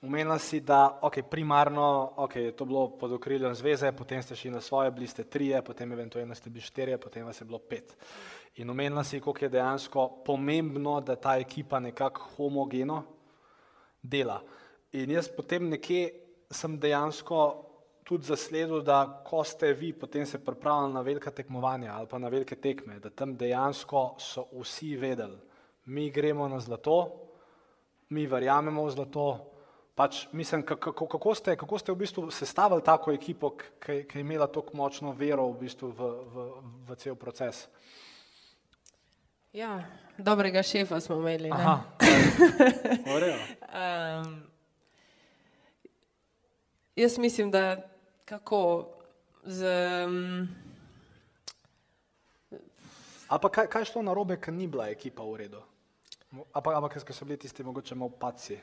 Omenila 0.01 0.39
si, 0.41 0.59
da 0.65 0.97
okay, 1.01 1.21
primarno 1.21 2.13
okay, 2.17 2.49
je 2.49 2.55
to 2.57 2.65
bilo 2.65 2.97
pod 2.97 3.11
okriljem 3.11 3.53
zveze, 3.55 3.91
potem 3.93 4.23
ste 4.23 4.35
šli 4.35 4.51
na 4.51 4.61
svoje, 4.61 4.91
bili 4.91 5.07
ste 5.07 5.23
trije, 5.23 5.61
potem 5.61 5.91
eventualno 5.91 6.35
ste 6.35 6.49
bili 6.49 6.65
štirje, 6.65 6.97
potem 6.97 7.25
vas 7.25 7.41
je 7.41 7.45
bilo 7.45 7.59
pet. 7.59 7.93
In 8.55 8.69
omenila 8.69 9.03
si, 9.03 9.19
koliko 9.19 9.45
je 9.45 9.49
dejansko 9.49 10.07
pomembno, 10.25 11.01
da 11.01 11.15
ta 11.15 11.37
ekipa 11.37 11.79
nekako 11.79 12.25
homogeno 12.35 13.03
dela. 14.01 14.41
In 14.91 15.11
jaz 15.11 15.29
potem 15.29 15.69
nekje 15.69 16.09
sem 16.49 16.79
dejansko 16.79 17.45
tudi 18.03 18.25
zasledil, 18.25 18.81
da 18.81 19.21
ko 19.23 19.43
ste 19.43 19.73
vi 19.73 19.93
potem 19.93 20.25
se 20.25 20.41
pripravljali 20.45 20.93
na 20.93 21.01
velika 21.01 21.31
tekmovanja 21.31 21.93
ali 21.93 22.07
pa 22.07 22.17
na 22.17 22.27
velike 22.27 22.55
tekme, 22.55 22.99
da 22.99 23.09
tam 23.09 23.37
dejansko 23.37 24.15
so 24.19 24.47
vsi 24.59 24.95
vedeli, 24.97 25.37
mi 25.85 26.09
gremo 26.09 26.47
na 26.47 26.59
zlato, 26.59 27.30
mi 28.11 28.27
verjamemo 28.27 28.83
v 28.85 28.91
zlato. 28.91 29.47
Pač, 29.95 30.25
mislim, 30.31 30.63
kako, 30.63 30.93
kako, 31.07 31.35
ste, 31.35 31.55
kako 31.59 31.77
ste 31.79 31.91
v 31.91 31.99
bistvu 31.99 32.31
sestavili 32.31 32.83
tako 32.83 33.11
ekipo, 33.11 33.51
ki 33.55 34.07
je 34.07 34.21
imela 34.23 34.47
tako 34.47 34.77
močno 34.77 35.11
vero 35.11 35.49
v, 35.51 35.57
bistvu 35.65 35.91
v, 35.91 36.11
v, 36.31 36.45
v 36.87 36.95
cel 36.95 37.15
proces? 37.19 37.67
Ja, 39.51 39.83
dobrega 40.17 40.63
šefa 40.63 40.99
smo 41.03 41.19
imeli. 41.19 41.49
ne. 41.49 41.55
Aha. 41.55 41.77
Um, 43.71 44.43
jaz 46.95 47.17
mislim, 47.17 47.51
da 47.51 47.77
kako 48.25 48.89
z. 49.43 49.65
Um, 50.05 50.49
Ampak 53.31 53.51
kaj, 53.51 53.67
kaj 53.67 53.81
je 53.81 53.85
šlo 53.85 54.01
na 54.01 54.13
robe, 54.13 54.35
ker 54.35 54.53
ni 54.53 54.67
bila 54.67 54.89
ekipa 54.91 55.23
v 55.23 55.35
redu? 55.45 55.61
Ampak 56.53 57.03
ker 57.03 57.13
so 57.13 57.25
bili 57.25 57.37
tisti 57.37 57.63
mogoče 57.63 57.95
malo 57.95 58.11
paci. 58.19 58.57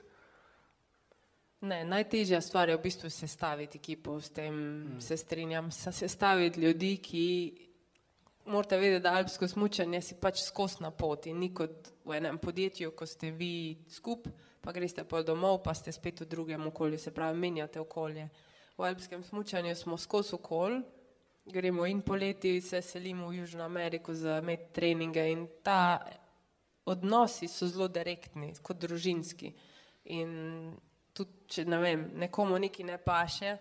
Ne, 1.60 1.82
najtežja 1.84 2.40
stvar 2.40 2.68
je 2.68 2.76
v 2.76 2.82
bistvu 2.82 3.10
sestaviti 3.10 3.78
ekipo, 3.78 4.20
s 4.20 4.30
tem 4.30 4.54
mm. 4.54 5.00
se 5.00 5.16
strinjam. 5.16 5.70
Sestaviti 5.70 6.60
ljudi, 6.60 6.96
ki 7.02 7.24
morate 8.46 8.78
vedeti, 8.78 9.02
da 9.02 9.16
alpsko 9.18 9.48
smučanje 9.48 10.00
si 10.02 10.14
pač 10.14 10.42
skos 10.42 10.78
na 10.80 10.90
poti, 10.90 11.34
ni 11.34 11.50
kot 11.54 11.90
v 12.04 12.20
enem 12.20 12.38
podjetju, 12.38 12.92
ko 12.96 13.06
ste 13.06 13.30
vi 13.30 13.76
skup, 13.90 14.28
pa 14.60 14.72
greste 14.72 15.04
pa 15.04 15.22
domov, 15.22 15.62
pa 15.64 15.74
ste 15.74 15.92
spet 15.92 16.22
v 16.22 16.28
drugem 16.30 16.66
okolju, 16.70 16.98
se 16.98 17.10
pravi, 17.14 17.38
menjate 17.38 17.80
okolje. 17.80 18.28
V 18.78 18.86
alpskem 18.86 19.24
smučanju 19.26 19.74
smo 19.74 19.98
skos 19.98 20.32
okolje 20.32 20.84
gremo 21.48 21.86
in 21.86 22.02
poleti, 22.02 22.60
se 22.60 22.82
selimo 22.82 23.28
v 23.28 23.34
Južno 23.34 23.64
Ameriko 23.64 24.14
za 24.14 24.40
med 24.40 24.72
treninge 24.72 25.30
in 25.32 25.48
ta 25.62 25.98
odnosi 26.88 27.48
so 27.48 27.68
zelo 27.68 27.88
direktni, 27.88 28.52
kot 28.62 28.80
družinski. 28.80 29.52
In 30.14 30.32
tudi, 31.12 31.44
če 31.52 31.64
ne 31.68 31.80
vem, 31.82 32.06
nekomu 32.22 32.58
nekaj 32.62 32.86
ne 32.86 32.98
paše, 33.02 33.56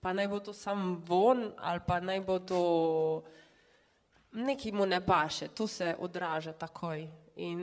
pa 0.00 0.14
naj 0.16 0.28
bo 0.32 0.40
to 0.40 0.54
sam 0.56 0.96
von 1.04 1.50
ali 1.58 1.82
pa 1.86 1.98
naj 2.00 2.20
bo 2.24 2.38
to 2.40 2.60
nekaj 4.32 4.72
mu 4.72 4.86
ne 4.86 5.00
paše, 5.06 5.48
to 5.48 5.66
se 5.66 5.94
odraža 5.98 6.52
takoj. 6.52 7.04
In, 7.36 7.60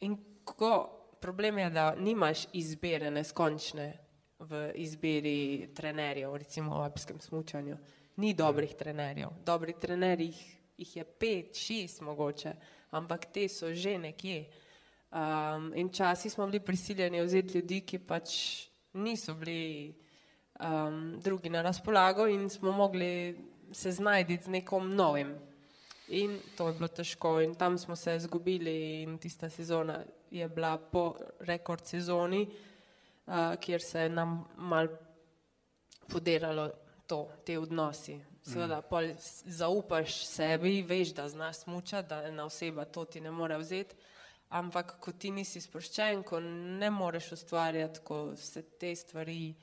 in 0.00 0.16
ko 0.44 0.72
problem 1.20 1.58
je, 1.58 1.70
da 1.70 1.94
nimaš 1.94 2.46
izbire 2.52 3.10
neskončne, 3.10 3.92
v 4.40 4.70
izbiri 4.80 5.68
trenerjev, 5.76 6.32
recimo 6.36 6.78
v 6.78 6.84
alpskem 6.88 7.20
smučanju. 7.20 7.76
Ni 8.16 8.32
dobrih 8.34 8.72
trenerjev. 8.74 9.28
Dobrih 9.44 9.76
trenerjev 9.76 10.59
jih 10.80 10.96
je 10.96 11.04
pet, 11.04 11.56
šest 11.56 12.00
mogoče, 12.00 12.54
ampak 12.96 13.28
te 13.32 13.48
so 13.48 13.72
že 13.74 13.98
nekje. 13.98 14.44
Um, 15.10 15.72
in 15.74 15.90
časi 15.92 16.30
smo 16.30 16.46
bili 16.46 16.60
prisiljeni 16.60 17.22
vzeti 17.22 17.58
ljudi, 17.58 17.80
ki 17.80 17.98
pač 17.98 18.34
niso 18.92 19.34
bili 19.34 19.94
um, 20.60 21.20
drugi 21.20 21.50
na 21.50 21.62
razpolago 21.62 22.26
in 22.30 22.48
smo 22.50 22.72
mogli 22.72 23.36
se 23.72 23.92
znajti 23.92 24.38
z 24.44 24.48
nekom 24.48 24.94
novim. 24.94 25.34
In 26.08 26.38
to 26.56 26.68
je 26.68 26.74
bilo 26.74 26.88
težko 26.88 27.40
in 27.40 27.54
tam 27.54 27.78
smo 27.78 27.96
se 27.96 28.16
izgubili 28.16 29.02
in 29.02 29.18
tista 29.18 29.50
sezona 29.50 30.00
je 30.30 30.48
bila 30.48 30.78
po 30.78 31.14
rekord 31.40 31.86
sezoni 31.86 32.46
uh, 33.26 33.56
kjer 33.60 33.82
se 33.82 34.00
je 34.00 34.08
nam 34.08 34.44
mal 34.56 34.88
podiralo 36.08 36.70
to, 37.06 37.28
te 37.46 37.58
odnosi. 37.58 38.20
Seveda, 38.52 38.80
mm. 38.80 39.16
zaupaš 39.44 40.24
sebi, 40.26 40.82
veš, 40.82 41.14
da 41.14 41.28
znaš 41.28 41.56
smučati, 41.64 42.08
da 42.08 42.22
ena 42.28 42.44
oseba 42.44 42.84
to 42.84 43.04
ti 43.04 43.20
ne 43.20 43.30
more 43.30 43.58
vzeti, 43.58 43.94
ampak 44.48 44.96
ko 45.00 45.12
ti 45.12 45.30
nisi 45.30 45.60
sproščen, 45.60 46.24
ko 46.26 46.40
ne 46.40 46.90
moreš 46.90 47.32
ustvarjati, 47.38 48.00
ko 48.04 48.32
se 48.36 48.62
te 48.62 48.94
stvari, 48.96 49.54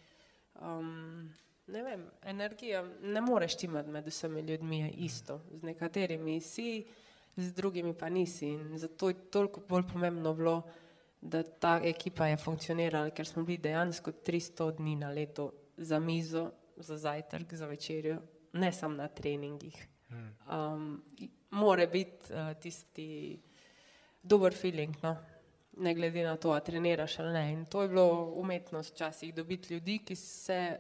um, 0.62 1.28
ne 1.68 1.84
vem, 1.84 2.06
energija, 2.24 2.86
ne 3.02 3.22
moreš 3.22 3.58
imati 3.64 3.90
med 3.90 4.08
vsemi 4.08 4.42
ljudmi 4.42 4.94
isto. 5.04 5.42
Z 5.52 5.68
nekaterimi 5.68 6.40
si, 6.42 6.86
z 7.38 7.54
drugimi 7.54 7.94
pa 7.94 8.10
nisi. 8.10 8.48
In 8.48 8.78
zato 8.78 9.10
je 9.10 9.20
toliko 9.32 9.62
bolj 9.70 9.84
pomembno 9.94 10.34
bilo, 10.34 10.62
da 11.22 11.44
ta 11.44 11.80
ekipa 11.84 12.28
je 12.28 12.38
funkcionirala, 12.38 13.10
ker 13.10 13.28
smo 13.28 13.44
bili 13.44 13.58
dejansko 13.58 14.12
300 14.12 14.72
dni 14.78 14.96
na 14.96 15.10
leto 15.10 15.52
za 15.78 16.00
mizo, 16.00 16.52
za 16.78 16.98
zajtrk, 16.98 17.54
za 17.54 17.66
večerjo, 17.68 18.22
ne 18.58 18.72
samo 18.72 18.96
na 18.96 19.08
treningih. 19.08 19.88
Um, 20.52 21.04
Mora 21.52 21.86
biti 21.88 22.34
uh, 22.34 22.54
tisti 22.60 23.40
dober 24.24 24.54
feeling, 24.54 24.96
no? 25.04 25.16
ne 25.78 25.94
glede 25.94 26.24
na 26.24 26.36
to, 26.38 26.52
ali 26.52 26.62
treniraš 26.66 27.20
ali 27.20 27.34
ne. 27.34 27.52
In 27.52 27.66
to 27.66 27.82
je 27.82 27.88
bilo 27.88 28.34
umetnost 28.36 28.94
včasih 28.94 29.34
dobiti 29.36 29.74
ljudi, 29.74 30.00
ki, 30.06 30.16
se, 30.16 30.78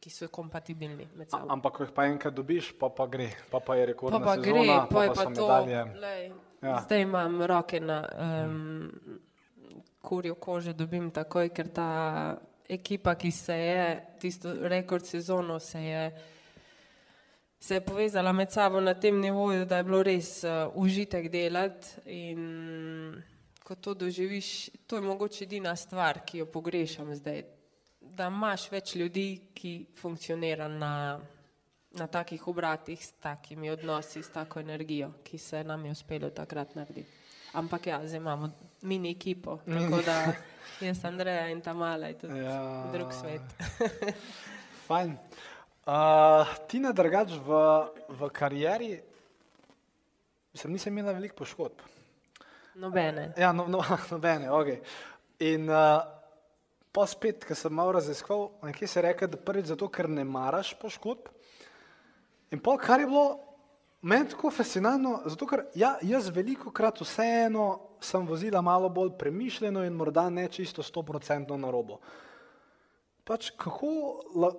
ki 0.00 0.10
so 0.10 0.28
kompatibilni 0.28 1.08
med 1.14 1.30
sabo. 1.30 1.52
Ampak, 1.52 1.76
ko 1.76 1.84
jih 1.84 1.92
pa 1.94 2.06
enkrat 2.08 2.34
dobiš, 2.34 2.72
pa, 2.80 2.88
pa 2.88 3.06
gre, 3.06 3.28
pa, 3.50 3.60
pa 3.60 3.76
je 3.76 3.86
rekord. 3.92 4.16
Pa, 4.16 4.24
pa 4.24 4.34
sezona, 4.34 4.62
gre, 4.62 4.66
pa, 4.66 4.86
pa, 4.90 5.06
pa 5.06 5.14
pa 5.14 5.24
to. 5.24 5.48
medalje. 5.48 5.84
Lej, 6.00 6.32
Ja. 6.62 6.80
Zdaj 6.84 7.02
imam 7.02 7.42
roke 7.42 7.80
na 7.80 8.08
um, 8.44 8.92
kurjo 10.00 10.34
kožo, 10.34 10.72
dobim 10.72 11.10
takoj, 11.10 11.48
ker 11.48 11.68
ta 11.72 12.36
ekipa, 12.68 13.14
ki 13.14 13.30
se 13.32 13.56
je, 13.56 13.84
tisto 14.20 14.52
rekord 14.68 15.06
sezono 15.06 15.58
se 15.58 15.82
je, 15.82 16.02
se 17.60 17.74
je 17.74 17.80
povezala 17.80 18.32
med 18.32 18.50
sabo 18.50 18.80
na 18.80 18.94
tem 18.94 19.20
nivoju, 19.20 19.64
da 19.64 19.76
je 19.76 19.84
bilo 19.84 20.02
res 20.02 20.44
uh, 20.44 20.50
užitek 20.74 21.28
delati 21.28 21.88
in 22.06 23.22
ko 23.64 23.74
to 23.74 23.94
doživiš, 23.94 24.70
to 24.86 24.96
je 24.96 25.02
mogoče 25.02 25.44
edina 25.44 25.76
stvar, 25.76 26.24
ki 26.26 26.38
jo 26.38 26.46
pogrešam 26.46 27.14
zdaj, 27.14 27.44
da 28.00 28.26
imaš 28.26 28.70
več 28.72 28.94
ljudi, 28.94 29.26
ki 29.54 29.86
funkcionira 30.00 30.68
na, 30.68 31.20
na 31.92 32.06
takih 32.06 32.48
obratih, 32.48 32.98
s 33.04 33.12
takimi 33.22 33.70
odnosi, 33.70 34.22
s 34.22 34.32
tako 34.34 34.60
energijo, 34.60 35.12
ki 35.24 35.38
se 35.38 35.64
nam 35.64 35.84
je 35.84 35.92
uspelo 35.92 36.30
takrat 36.30 36.74
narediti. 36.74 37.08
Ampak 37.52 37.86
ja, 37.86 38.00
zdaj 38.06 38.16
imamo 38.18 38.50
mini 38.82 39.10
ekipo, 39.10 39.58
tako 39.66 40.02
da 40.06 40.32
jaz, 40.86 41.04
Andreja 41.04 41.48
in 41.50 41.60
ta 41.60 41.72
mala 41.74 42.06
je 42.06 42.18
tudi 42.18 42.38
Ja. 42.38 42.90
drug 42.92 43.12
svet. 43.12 43.42
Fajn. 44.86 45.16
Uh, 45.90 46.46
Tina 46.70 46.92
drugač 46.94 47.32
v, 47.42 47.56
v 48.14 48.26
karieri, 48.30 48.92
sem 50.54 50.70
nisem 50.70 50.94
imela 50.94 51.16
veliko 51.16 51.40
poškodb. 51.40 51.82
Nobene. 52.78 53.32
Ja, 53.34 53.50
no, 53.50 53.66
no, 53.66 53.82
nobene, 54.14 54.46
ok. 54.54 54.70
In 55.42 55.66
uh, 55.66 55.98
pa 56.94 57.08
spet, 57.10 57.42
ko 57.42 57.58
sem 57.58 57.74
malo 57.74 57.96
raziskoval, 57.98 58.52
nekje 58.70 58.86
se 58.86 59.02
reče, 59.02 59.32
da 59.34 59.42
prvič 59.42 59.72
zato, 59.72 59.90
ker 59.90 60.06
ne 60.06 60.22
maraš 60.22 60.76
poškodb. 60.78 61.26
In 62.54 62.62
pol, 62.62 62.78
kar 62.78 63.02
je 63.02 63.10
bilo 63.10 63.40
meni 64.06 64.30
tako 64.30 64.54
fascinantno, 64.54 65.24
zato 65.26 65.50
ker 65.50 65.66
ja, 65.74 65.96
jaz 66.06 66.30
veliko 66.30 66.70
krat 66.70 67.02
vseeno 67.02 67.96
sem 67.98 68.30
vozila 68.30 68.62
malo 68.62 68.88
bolj 68.94 69.16
premišljeno 69.18 69.82
in 69.90 69.98
morda 69.98 70.30
ne 70.30 70.46
čisto 70.54 70.86
stoprocentno 70.86 71.58
na 71.58 71.74
robo. 71.74 71.98
Pač 73.24 73.50
kako, 73.60 73.90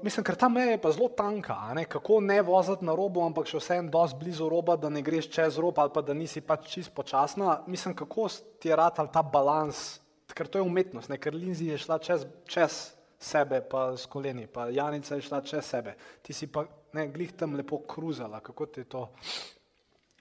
mislim, 0.06 0.24
ker 0.24 0.38
ta 0.40 0.48
meja 0.50 0.76
je 0.76 0.82
pa 0.82 0.92
zelo 0.94 1.10
tanka, 1.18 1.56
ne? 1.76 1.86
kako 1.90 2.20
ne 2.22 2.38
voziti 2.46 2.86
na 2.86 2.94
robo, 2.96 3.24
ampak 3.26 3.50
še 3.50 3.60
vseeno 3.60 3.90
dosti 3.92 4.20
blizu 4.22 4.48
roba, 4.52 4.78
da 4.80 4.90
ne 4.90 5.02
greš 5.02 5.32
čez 5.34 5.58
rob 5.60 5.80
ali 5.82 5.92
pa 5.94 6.04
da 6.06 6.14
nisi 6.14 6.44
pač 6.46 6.70
čist 6.72 6.94
počasna. 6.96 7.62
Mislim, 7.68 7.96
kako 7.98 8.30
ti 8.62 8.70
je 8.70 8.78
ratal 8.78 9.10
ta 9.12 9.24
balans, 9.26 10.00
ker 10.32 10.48
to 10.48 10.62
je 10.62 10.68
umetnost, 10.68 11.10
ne? 11.10 11.18
ker 11.20 11.36
Linzi 11.36 11.72
je 11.74 11.80
šla 11.82 12.00
čez, 12.00 12.28
čez 12.48 12.82
sebe, 13.22 13.62
pa 13.62 13.92
s 13.98 14.06
koleni, 14.06 14.48
pa 14.48 14.70
Janica 14.70 15.18
je 15.18 15.26
šla 15.26 15.42
čez 15.46 15.66
sebe. 15.66 15.96
Ti 16.22 16.34
si 16.34 16.48
pa 16.48 16.66
ne, 16.94 17.08
glih 17.12 17.34
tam 17.38 17.58
lepo 17.58 17.82
kruzala, 17.88 18.40
kako 18.46 18.66
ti 18.66 18.86
je 18.86 18.90
to 18.94 19.08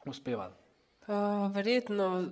uspevalo. 0.07 0.57
Uh, 1.11 1.49
verjetno 1.55 2.31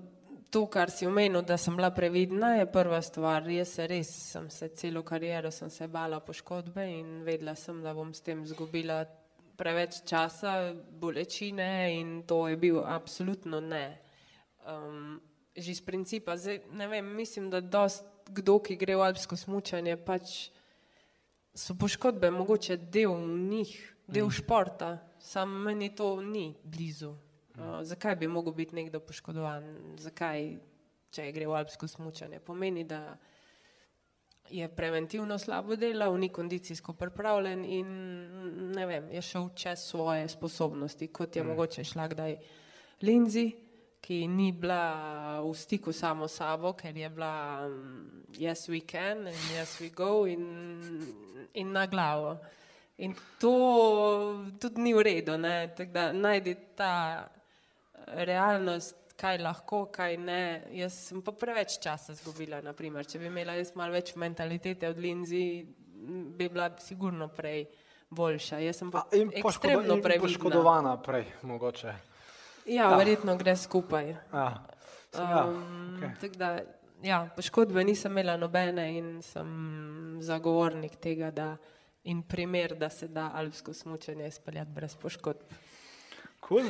to, 0.51 0.67
kar 0.67 0.91
si 0.91 1.07
omenil, 1.07 1.43
da 1.43 1.57
sem 1.57 1.77
bila 1.77 1.91
previdna, 1.91 2.55
je 2.57 2.67
prva 2.73 3.03
stvar. 3.03 3.49
Jaz 3.51 3.75
se 3.77 3.87
res, 3.87 4.11
sem 4.33 4.51
se 4.51 4.69
celo 4.69 5.03
kariero 5.03 5.51
sem 5.51 5.71
se 5.71 5.89
bala 5.89 6.21
poškodbe 6.21 6.85
in 6.89 7.23
vedela 7.25 7.55
sem, 7.55 7.83
da 7.83 7.95
bom 7.95 8.15
s 8.15 8.25
tem 8.25 8.43
izgubila 8.43 9.05
preveč 9.59 10.03
časa, 10.07 10.73
bolečine 11.01 11.99
in 11.99 12.23
to 12.23 12.47
je 12.49 12.57
bil 12.57 12.81
absolutno 12.85 13.61
ne. 13.61 13.99
Um, 14.69 15.21
že 15.57 15.73
iz 15.75 15.81
principa, 15.83 16.37
zdaj, 16.37 16.63
ne 16.73 16.87
vem, 16.89 17.05
mislim, 17.17 17.51
da 17.51 17.61
dost 17.61 18.05
kdo, 18.31 18.59
ki 18.63 18.77
gre 18.79 18.97
v 18.97 19.07
alpsko 19.09 19.37
smučanje, 19.37 19.97
pač 19.97 20.51
so 21.57 21.75
poškodbe 21.75 22.31
mogoče 22.31 22.77
del 22.77 23.17
njih, 23.25 23.73
del 24.07 24.31
športa, 24.31 24.99
sam 25.19 25.51
meni 25.65 25.91
to 25.97 26.21
ni 26.23 26.53
blizu. 26.63 27.17
Uh, 27.59 27.83
zakaj 27.83 28.17
bi 28.17 28.29
mogel 28.29 28.53
biti 28.53 28.75
nekdo 28.75 29.01
poškodovan? 29.01 29.65
Zakaj, 29.99 30.53
če 31.11 31.33
gre 31.33 31.47
v 31.47 31.57
alpsko 31.59 31.89
smučanje? 31.91 32.39
Pomeni, 32.41 32.85
da 32.85 33.17
je 34.51 34.69
preventivno 34.69 35.39
slabo 35.39 35.77
delal, 35.77 36.17
ni 36.19 36.29
kondicijsko 36.29 36.93
pripravljen 36.93 37.65
in 37.65 37.89
ne 38.75 38.87
vem, 38.87 39.11
je 39.11 39.23
šel 39.23 39.49
čez 39.55 39.83
svoje 39.91 40.29
sposobnosti, 40.29 41.09
kot 41.13 41.37
je 41.37 41.43
mm. 41.43 41.47
mogoče 41.47 41.85
šla 41.85 42.09
kdaj 42.09 42.37
Linzi, 43.03 43.51
ki 44.01 44.27
ni 44.29 44.53
bila 44.53 45.41
v 45.43 45.55
stiku 45.55 45.93
samo 45.93 46.29
s 46.29 46.39
sabo, 46.39 46.73
ker 46.73 46.97
je 46.97 47.11
bila 47.11 47.67
um, 47.67 48.25
yes 48.33 48.69
we 48.69 48.81
can 48.87 49.27
in 49.27 49.43
yes 49.55 49.81
we 49.81 49.91
go 49.91 50.27
in, 50.27 50.47
in 51.55 51.73
na 51.73 51.87
glavo. 51.87 52.39
In 52.99 53.15
to 53.39 54.45
tudi 54.61 54.81
ni 54.81 54.95
v 54.95 55.03
redu, 55.03 55.37
ne? 55.39 55.71
tako 55.77 55.93
da 55.93 56.13
najdi 56.13 56.57
ta 56.77 57.29
realnost, 58.15 58.97
kaj 59.17 59.39
lahko, 59.39 59.87
kaj 59.87 60.17
ne. 60.17 60.41
Jaz 60.73 60.95
sem 61.09 61.23
pa 61.23 61.33
preveč 61.33 61.79
časa 61.79 62.13
izgubila. 62.13 62.61
Naprimer. 62.63 63.05
Če 63.05 63.19
bi 63.19 63.27
imela 63.27 63.53
jaz 63.53 63.73
malo 63.75 63.93
več 63.93 64.15
mentalitete 64.17 64.89
od 64.89 64.99
Linzi, 64.99 65.67
bi 66.31 66.49
bila 66.49 66.71
sigurno 66.79 67.29
prej 67.29 67.67
boljša. 68.11 68.59
Jaz 68.59 68.77
sem 68.77 68.91
pa 68.91 68.99
A, 69.01 69.17
in 69.17 69.33
ekstremno 69.35 69.95
in 69.95 70.03
previdna. 70.03 70.29
poškodovana 70.29 70.97
prej, 70.99 71.27
mogoče. 71.43 71.95
Ja, 72.67 72.91
Ah. 72.91 72.97
verjetno 72.97 73.37
gre 73.37 73.57
skupaj. 73.57 74.09
Ja. 74.33 74.65
Ja, 75.15 75.45
Um, 75.45 75.97
okej. 75.97 76.11
tako 76.21 76.37
da, 76.37 76.59
ja, 77.03 77.29
poškodbe 77.37 77.85
nisem 77.85 78.13
imela 78.13 78.37
nobene 78.37 78.99
in 78.99 79.23
sem 79.23 79.49
zagovornik 80.21 80.97
tega, 80.97 81.31
da 81.31 81.57
in 82.05 82.23
primer, 82.23 82.75
da 82.75 82.89
se 82.91 83.09
da 83.09 83.31
alpsko 83.35 83.73
smučanje 83.73 84.27
izpeljati 84.29 84.71
brez 84.71 84.97
poškodb. 84.97 85.41
Cool. 86.41 86.65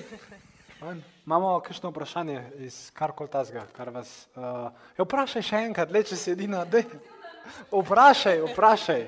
Fajn. 0.79 1.01
Imamo 1.27 1.61
kakšno 1.61 1.91
vprašanje 1.91 2.43
iz 2.63 2.91
karkoli 2.95 3.31
tazga, 3.31 3.65
kar 3.75 3.89
vas. 3.91 4.29
Uh, 4.37 4.69
ja, 4.95 5.03
vprašaj 5.03 5.43
še 5.43 5.63
enkrat, 5.67 5.91
le 5.91 6.05
če 6.07 6.15
si 6.15 6.31
edina, 6.31 6.61
da 6.63 6.85
vprašaj, 7.73 8.45
vprašaj. 8.53 9.01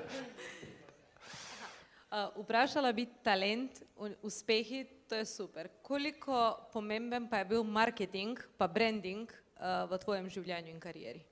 Uh, 2.11 2.41
vprašala 2.41 2.91
bi 2.91 3.05
talent, 3.23 3.79
uspehi, 4.27 4.81
to 5.07 5.15
je 5.21 5.29
super. 5.31 5.69
Koliko 5.87 6.41
pomemben 6.73 7.29
pa 7.31 7.45
je 7.45 7.47
bil 7.53 7.63
marketing, 7.63 8.41
pa 8.59 8.67
branding 8.67 9.31
uh, 9.31 9.87
v 9.93 10.01
tvojem 10.03 10.27
življenju 10.27 10.75
in 10.75 10.81
karieri? 10.83 11.23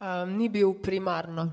Um, 0.00 0.38
ni 0.38 0.48
bil 0.48 0.72
primarno, 0.80 1.50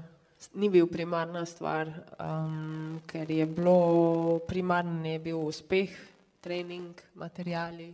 ni 0.56 0.72
bil 0.72 0.88
primarna 0.88 1.44
stvar, 1.44 1.92
um, 2.24 3.02
ker 3.04 3.28
je 3.28 3.50
bilo 3.52 4.40
primarno 4.48 5.04
je 5.12 5.20
bil 5.28 5.44
uspeh, 5.44 6.00
trening, 6.42 7.02
materijali 7.14 7.94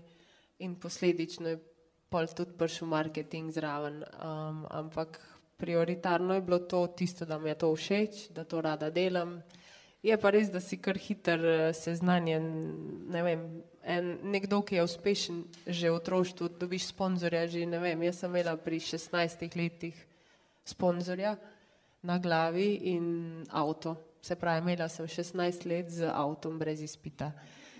in 0.59 0.75
posledično 0.79 1.49
je 1.49 1.59
pol 2.09 2.27
tudi 2.31 2.55
prišel 2.57 2.87
marketing 2.87 3.51
zraven. 3.51 4.03
Um, 4.03 4.65
ampak 4.69 5.19
prioritarno 5.57 6.33
je 6.33 6.41
bilo 6.41 6.59
to 6.59 6.87
tisto, 6.87 7.25
da 7.25 7.39
mi 7.39 7.49
je 7.49 7.55
to 7.55 7.75
všeč, 7.75 8.29
da 8.29 8.43
to 8.43 8.61
rada 8.61 8.89
delam. 8.89 9.41
Je 10.05 10.17
pa 10.21 10.29
res, 10.29 10.51
da 10.53 10.61
si 10.61 10.77
kar 10.77 10.97
hiter 11.01 11.45
eh, 11.45 11.73
seznanjen, 11.73 12.43
ne 13.09 13.21
vem, 13.25 13.45
en, 13.81 14.11
nekdo, 14.29 14.61
ki 14.61 14.77
je 14.77 14.83
uspešen 14.85 15.39
že 15.65 15.89
v 15.89 15.97
otroštvu, 15.97 16.49
dobiš 16.61 16.91
sponzorja 16.93 17.47
že, 17.49 17.65
vem, 17.65 18.03
jaz 18.05 18.21
sem 18.21 18.29
imela 18.29 18.53
pri 18.57 18.77
16 18.79 19.57
letih 19.57 19.97
sponzorja 20.65 21.35
na 22.05 22.19
glavi 22.21 22.93
in 22.93 23.41
avto. 23.49 23.95
Se 24.21 24.37
pravi, 24.37 24.61
imela 24.61 24.89
sem 24.89 25.09
16 25.09 25.65
let 25.65 25.89
z 25.89 26.09
avtom 26.09 26.59
brez 26.59 26.81
izpita. 26.81 27.31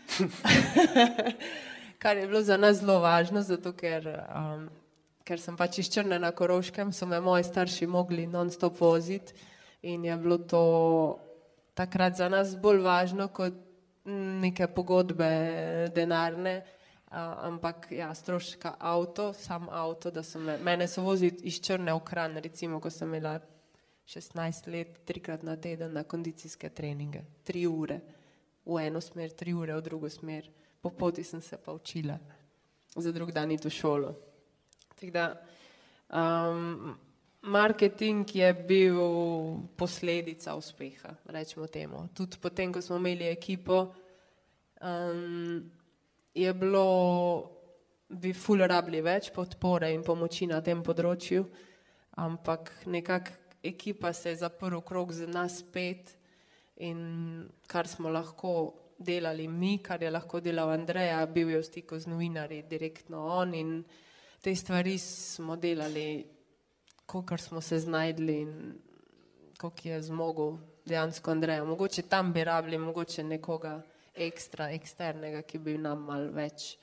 Kar 2.02 2.18
je 2.18 2.28
bilo 2.28 2.42
za 2.42 2.58
nas 2.58 2.78
zelo 2.78 3.00
važno, 3.00 3.42
zato 3.42 3.74
ker, 3.74 4.08
um, 4.36 4.68
ker 5.26 5.42
sem 5.42 5.58
pač 5.58 5.80
iz 5.82 5.90
Črne 5.92 6.20
na 6.20 6.32
Koroškem, 6.32 6.94
so 6.94 7.08
me 7.10 7.20
moji 7.22 7.44
starši 7.44 7.88
mogli 7.88 8.28
non-stop 8.28 8.80
voziti 8.80 9.34
in 9.82 10.06
je 10.06 10.18
bilo 10.18 10.38
to 10.38 10.64
takrat 11.74 12.16
za 12.16 12.30
nas 12.30 12.56
bolj 12.58 12.82
važno 12.82 13.28
kot 13.28 13.54
neke 14.42 14.68
pogodbe 14.68 15.30
denarne, 15.96 16.62
a, 17.10 17.48
ampak 17.48 17.88
ja, 17.92 18.14
stroška 18.16 18.76
avto, 18.80 19.32
sam 19.34 19.70
avto, 19.70 20.12
da 20.12 20.24
so 20.24 20.40
me, 20.40 20.58
mene 20.62 20.88
so 20.88 21.02
vozili 21.02 21.50
iz 21.50 21.62
Črne 21.62 21.94
v 21.94 22.04
Kran, 22.06 22.38
recimo, 22.38 22.80
ko 22.80 22.90
sem 22.90 23.10
imela 23.10 23.40
16 24.06 24.70
let, 24.70 25.00
trikrat 25.06 25.44
na 25.44 25.56
teden 25.58 25.94
na 25.94 26.04
kondicijske 26.04 26.70
treninge, 26.70 27.24
tri 27.44 27.66
ure 27.66 28.00
v 28.66 28.88
eno 28.88 29.02
smer, 29.02 29.32
tri 29.32 29.54
ure 29.54 29.76
v 29.76 29.82
drugo 29.82 30.10
smer, 30.10 30.50
po 30.82 30.90
poti 30.90 31.24
sem 31.24 31.42
se 31.42 31.58
pa 31.58 31.74
učila, 31.74 32.18
za 32.96 33.12
drug 33.12 33.32
dan 33.32 33.52
iti 33.52 33.68
v 33.68 33.72
šolo. 33.72 34.16
Tako 34.96 35.12
da, 35.12 35.26
um, 36.10 36.96
marketing 37.42 38.36
je 38.36 38.54
bil 38.54 39.00
posledica 39.78 40.56
uspeha, 40.56 41.16
rečemo 41.26 41.68
temu. 41.68 42.08
Tudi 42.14 42.38
potem, 42.42 42.74
ko 42.74 42.82
smo 42.82 42.98
imeli 42.98 43.28
ekipo, 43.30 43.94
um, 44.82 45.72
je 46.34 46.54
bilo, 46.54 46.88
bi 48.10 48.34
ful 48.34 48.66
rabili 48.66 49.02
več 49.02 49.32
podpore 49.34 49.94
in 49.94 50.04
pomoči 50.04 50.48
na 50.48 50.62
tem 50.62 50.84
področju, 50.84 51.46
ampak 52.18 52.72
nekako 52.86 53.46
ekipa 53.66 54.14
se 54.14 54.30
je 54.30 54.36
zaprl 54.36 54.80
krog 54.82 55.12
z 55.12 55.28
nas 55.28 55.64
pet 55.74 56.14
in 56.78 57.50
kar 57.68 57.88
smo 57.88 58.10
lahko 58.10 58.74
delali 58.98 59.48
mi, 59.48 59.78
kar 59.84 60.04
je 60.04 60.12
lahko 60.12 60.40
delal 60.40 60.70
Andreja, 60.70 61.26
bil 61.26 61.50
je 61.50 61.60
v 61.60 61.64
stiku 61.64 62.00
z 62.00 62.08
novinarji, 62.08 62.64
direktno 62.70 63.26
on 63.40 63.54
in 63.54 63.84
te 64.42 64.56
stvari 64.56 64.98
smo 64.98 65.56
delali, 65.56 66.26
kolikor 67.06 67.42
smo 67.42 67.62
se 67.62 67.80
znajdli 67.80 68.42
in 68.42 68.74
koliko 69.60 69.90
je 69.90 70.02
zmogel 70.02 70.58
dejansko 70.86 71.32
Andreja. 71.32 71.64
Mogoče 71.64 72.02
tam 72.02 72.34
bi 72.34 72.44
rabili, 72.44 72.78
mogoče 72.78 73.24
nekoga 73.24 73.82
ekstra, 74.16 74.70
eksternega, 74.72 75.42
ki 75.42 75.60
bi 75.60 75.78
nam 75.78 76.06
mal 76.08 76.30
več, 76.32 76.76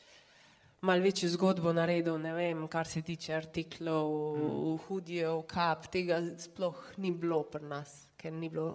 mal 0.82 1.00
večjo 1.00 1.30
zgodbo 1.32 1.72
naredil, 1.72 2.18
ne 2.20 2.34
vem, 2.34 2.66
kar 2.68 2.88
se 2.88 3.02
tiče 3.02 3.34
artiklov, 3.34 4.80
hudijev, 4.86 5.44
kap, 5.48 5.86
tega 5.92 6.20
sploh 6.38 6.80
ni 6.98 7.12
bilo 7.12 7.42
pri 7.48 7.64
nas, 7.68 7.94
ker 8.16 8.32
ni 8.32 8.50
bilo 8.52 8.74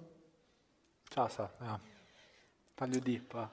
Časa, 1.10 1.50
ja. 1.62 1.80
pa 2.76 2.86
ljudi. 2.86 3.22
Pa. 3.32 3.48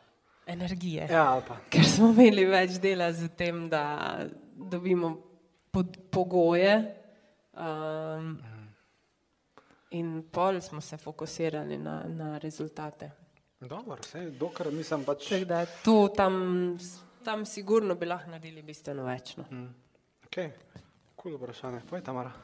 energije. 0.46 1.08
Ja, 1.10 1.42
pa. 1.48 1.56
ker 1.70 1.84
smo 1.88 2.10
imeli 2.12 2.44
več 2.44 2.78
dela 2.82 3.12
z 3.12 3.28
tem, 3.36 3.68
da 3.68 4.20
dobimo 4.54 5.14
pod, 5.70 5.96
pogoje. 6.10 6.76
Um, 7.54 8.38
in 9.94 10.22
pol 10.32 10.60
smo 10.60 10.80
se 10.80 10.96
fokusirali 10.96 11.78
na, 11.78 12.02
na 12.08 12.38
rezultate. 12.38 13.10
Dobro, 13.60 13.96
vse, 14.02 14.30
dokler 14.30 14.72
mislim 14.72 15.04
pač. 15.04 15.28
Tako 15.28 15.44
da 15.44 15.66
tu, 15.84 16.08
tam, 16.16 16.34
tam 17.24 17.44
sigurno 17.46 17.94
bi 17.94 18.06
lahko 18.06 18.30
naredili 18.30 18.62
bistveno 18.62 19.06
več. 19.06 19.36
No. 19.38 19.46
Ok, 20.26 20.40
kul 21.16 21.38
vprašanje. 21.38 21.84
Poj, 21.90 22.02
Tamara. 22.04 22.34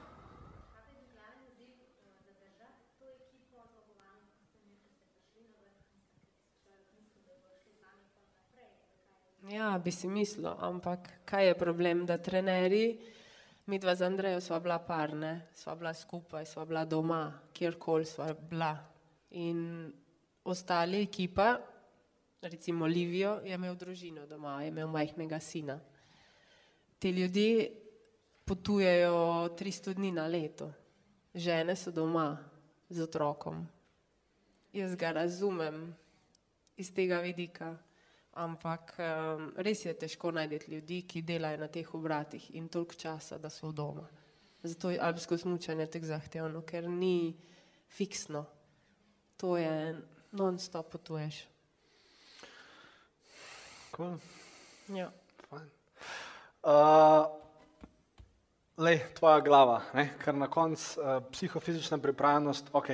Ja, 9.50 9.80
bi 9.82 9.90
si 9.90 10.06
mislil, 10.06 10.46
ampak 10.62 11.08
kaj 11.26 11.48
je 11.48 11.54
problem, 11.58 12.04
da 12.06 12.20
trenerji, 12.22 13.00
mi 13.66 13.78
dva 13.82 13.96
z 13.98 14.06
Andrejo 14.06 14.38
sva 14.38 14.60
bila 14.62 14.76
parne, 14.78 15.48
sva 15.58 15.74
bila 15.74 15.90
skupaj, 15.94 16.46
sva 16.46 16.62
bila 16.64 16.84
doma, 16.86 17.24
kjerkoli 17.50 18.06
sva 18.06 18.28
bila. 18.34 18.76
In 19.42 19.90
ostali 20.44 21.02
ekipa, 21.02 21.58
recimo 22.42 22.86
Livijo, 22.86 23.40
je 23.42 23.58
imel 23.58 23.74
družino 23.74 24.28
doma, 24.30 24.60
je 24.62 24.70
imel 24.70 24.86
majhnega 24.86 25.40
sina. 25.42 25.80
Ti 26.98 27.10
ljudje 27.10 27.70
potujejo 28.44 29.50
300 29.58 29.98
dni 29.98 30.12
na 30.12 30.30
leto, 30.30 30.70
žene 31.34 31.74
so 31.76 31.90
doma 31.90 32.38
z 32.88 33.02
otrokom. 33.02 33.66
Jaz 34.72 34.94
ga 34.94 35.10
razumem 35.10 35.88
iz 36.76 36.94
tega 36.94 37.18
vidika. 37.18 37.74
Ampak 38.38 38.94
um, 38.98 39.48
res 39.58 39.84
je 39.84 39.94
težko 39.98 40.30
najti 40.30 40.70
ljudi, 40.70 41.02
ki 41.02 41.22
delajo 41.26 41.58
na 41.58 41.68
teh 41.68 41.94
obratih 41.94 42.44
in 42.54 42.68
toliko 42.68 42.94
časa, 42.94 43.38
da 43.38 43.50
so 43.50 43.72
doma. 43.72 44.06
Zato 44.62 44.90
je 44.90 45.00
alpsko 45.00 45.38
smučanje 45.38 45.86
tako 45.86 46.06
zahtevno, 46.06 46.62
ker 46.62 46.88
ni 46.88 47.34
fiksno. 47.88 48.44
To 49.36 49.56
je 49.56 49.96
non-stop 50.32 50.92
potuješ. 50.92 51.42
Cool. 53.96 54.18
Ja. 54.94 55.10
Uh, 56.60 57.26
lej, 58.76 59.00
tvoja 59.16 59.40
glava, 59.40 59.80
ne? 59.94 60.10
ker 60.20 60.36
na 60.36 60.46
koncu 60.50 61.00
uh, 61.00 61.22
psihofizična 61.32 61.98
pripravljenost, 61.98 62.70
ok, 62.72 62.90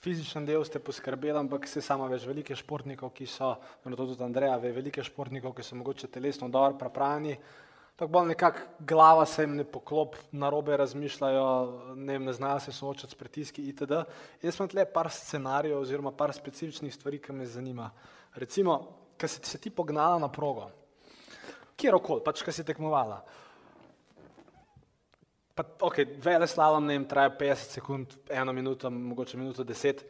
fizičen 0.00 0.46
del 0.48 0.64
ste 0.64 0.80
poskrbeli, 0.80 1.38
ampak 1.38 1.68
se 1.68 1.82
sama 1.84 2.08
veš, 2.08 2.24
velike 2.30 2.56
športnikov, 2.56 3.12
ki 3.16 3.26
so, 3.28 3.54
no 3.84 3.96
to 3.96 4.06
tudi 4.12 4.24
Andreja, 4.24 4.56
ve, 4.60 4.72
velike 4.72 5.04
športnikov, 5.04 5.52
ki 5.56 5.64
so 5.64 5.76
mogoče 5.76 6.08
telesno 6.08 6.48
dobro 6.48 6.78
pripravljeni, 6.80 7.36
tako 8.00 8.12
bolj 8.16 8.30
nekako 8.30 8.84
glava 8.88 9.26
se 9.28 9.44
jim 9.44 9.58
ne 9.58 9.64
poklop, 9.64 10.16
narobe 10.32 10.76
razmišljajo, 10.80 11.44
ne, 11.96 12.14
vem, 12.14 12.24
ne 12.24 12.32
znajo 12.32 12.60
se 12.64 12.72
soočati 12.72 13.12
s 13.12 13.20
pritiski 13.20 13.66
itd. 13.68 14.00
Jaz 14.42 14.56
imam 14.56 14.70
tle 14.72 14.86
par 14.88 15.10
scenarijev 15.12 15.82
oziroma 15.82 16.12
par 16.16 16.32
specifičnih 16.32 16.94
stvari, 16.94 17.20
ki 17.20 17.36
me 17.36 17.46
zanima. 17.46 17.90
Recimo, 18.40 18.78
ko 19.20 19.28
si 19.28 19.44
se 19.44 19.60
ti 19.60 19.70
pognala 19.70 20.18
na 20.18 20.30
progo, 20.32 20.70
kjerkoli, 21.76 22.24
pač 22.24 22.40
kaj 22.46 22.56
si 22.56 22.64
tekmovala. 22.64 23.20
Pa, 25.60 25.66
ok, 25.86 25.98
vele 26.24 26.46
slalom, 26.48 26.86
ne 26.88 26.94
vem, 26.96 27.04
traja 27.04 27.28
50 27.36 27.76
sekund, 27.76 28.14
eno 28.32 28.52
minuto, 28.52 28.90
mogoče 28.90 29.36
minuto 29.36 29.64
10. 29.64 30.00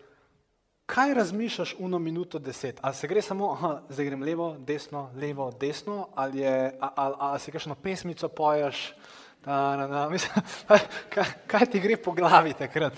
kaj 0.86 1.14
razmišljaš 1.14 1.74
uno 1.78 1.98
minuto 1.98 2.38
deset? 2.38 2.78
Ali 2.82 2.94
se 2.94 3.08
gre 3.08 3.22
samo, 3.22 3.52
aha, 3.52 3.82
zdaj 3.88 4.06
grem 4.06 4.22
levo, 4.22 4.56
desno, 4.58 5.10
levo, 5.16 5.50
desno, 5.60 6.08
ali, 6.14 6.38
je, 6.38 6.78
ali, 6.80 6.92
ali, 6.96 7.14
ali 7.18 7.40
si 7.40 7.52
kakšno 7.52 7.74
pesmico 7.74 8.28
poješ, 8.28 8.94
da, 9.44 9.74
da, 9.78 9.86
da, 9.86 10.08
mislim, 10.08 10.44
kaj, 11.14 11.24
kaj 11.46 11.66
ti 11.66 11.80
gre 11.80 11.96
po 11.96 12.12
glavi 12.12 12.54
takrat? 12.54 12.94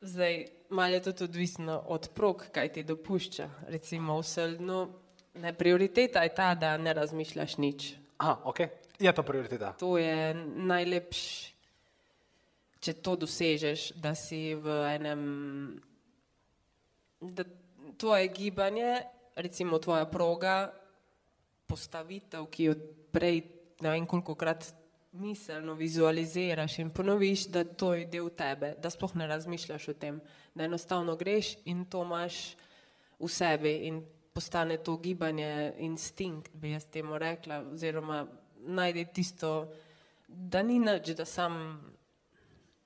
Zdaj, 0.00 0.44
malo 0.68 0.94
je 0.94 1.02
tudi 1.02 1.24
odvisno 1.24 1.82
od 1.86 2.08
prog, 2.14 2.46
kaj 2.52 2.72
ti 2.72 2.82
dopušča. 2.82 3.48
Recimo 3.66 4.20
v 4.20 4.22
Sldnu, 4.22 4.88
ne 5.34 5.52
prioriteta 5.52 6.22
je 6.22 6.34
ta, 6.34 6.54
da 6.54 6.76
ne 6.76 6.94
razmišljaš 6.94 7.56
nič. 7.56 7.94
Aha, 8.20 8.38
ok, 8.44 8.60
je 9.00 9.12
to 9.12 9.22
prioriteta. 9.22 9.72
To 9.80 9.96
je 9.98 10.34
najlepši, 10.70 11.54
če 12.80 12.92
to 13.04 13.16
dosežeš, 13.16 13.92
da 14.00 14.14
si 14.14 14.54
v 14.54 14.76
enem, 14.94 15.22
da 17.20 17.44
tvoje 17.96 18.28
gibanje, 18.28 19.00
recimo 19.36 19.78
tvoja 19.78 20.04
proga, 20.08 20.70
postavitev, 21.66 22.46
ki 22.50 22.70
jo 22.70 22.74
prej 23.12 23.42
ne 23.80 23.90
vem 23.90 24.06
koliko 24.06 24.34
krat 24.34 24.74
miselno 25.12 25.74
vizualiziraš 25.74 26.78
in 26.78 26.90
ponoviš, 26.90 27.46
da 27.46 27.64
to 27.64 27.94
je 27.94 28.06
del 28.06 28.30
tebe, 28.36 28.74
da 28.78 28.90
sploh 28.90 29.14
ne 29.16 29.26
razmišljaš 29.26 29.88
o 29.88 29.94
tem, 29.94 30.20
da 30.54 30.64
enostavno 30.64 31.16
greš 31.16 31.56
in 31.64 31.84
to 31.84 32.02
imaš 32.04 32.54
v 33.18 33.28
sebi 33.28 33.72
in 33.88 34.04
postane 34.32 34.76
to 34.78 34.96
gibanje 34.96 35.72
instinkt, 35.78 36.54
bi 36.54 36.70
jaz 36.70 36.86
temu 36.86 37.18
rekla, 37.18 37.64
oziroma 37.72 38.26
najdi 38.66 39.06
tisto, 39.14 39.72
da 40.28 40.62
ni 40.62 40.78
nič, 40.78 41.14
da 41.16 41.24
sam, 41.24 41.54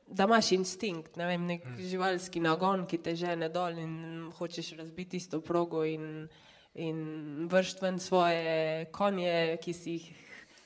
da 0.06 0.24
imaš 0.24 0.52
instinkt, 0.52 1.16
ne 1.16 1.26
vem, 1.26 1.46
nek 1.46 1.66
živalski 1.78 2.40
nagon, 2.40 2.86
ki 2.86 2.98
te 3.04 3.14
žene 3.16 3.50
dol 3.52 3.78
in 3.78 3.94
hočeš 4.38 4.74
razbiti 4.78 5.16
isto 5.16 5.40
progo 5.40 5.84
in, 5.84 6.26
in 6.74 7.48
vršt 7.50 7.82
ven 7.82 8.00
svoje 8.00 8.86
konje, 8.92 9.58
ki 9.62 9.72
si 9.72 9.98
jih 9.98 10.10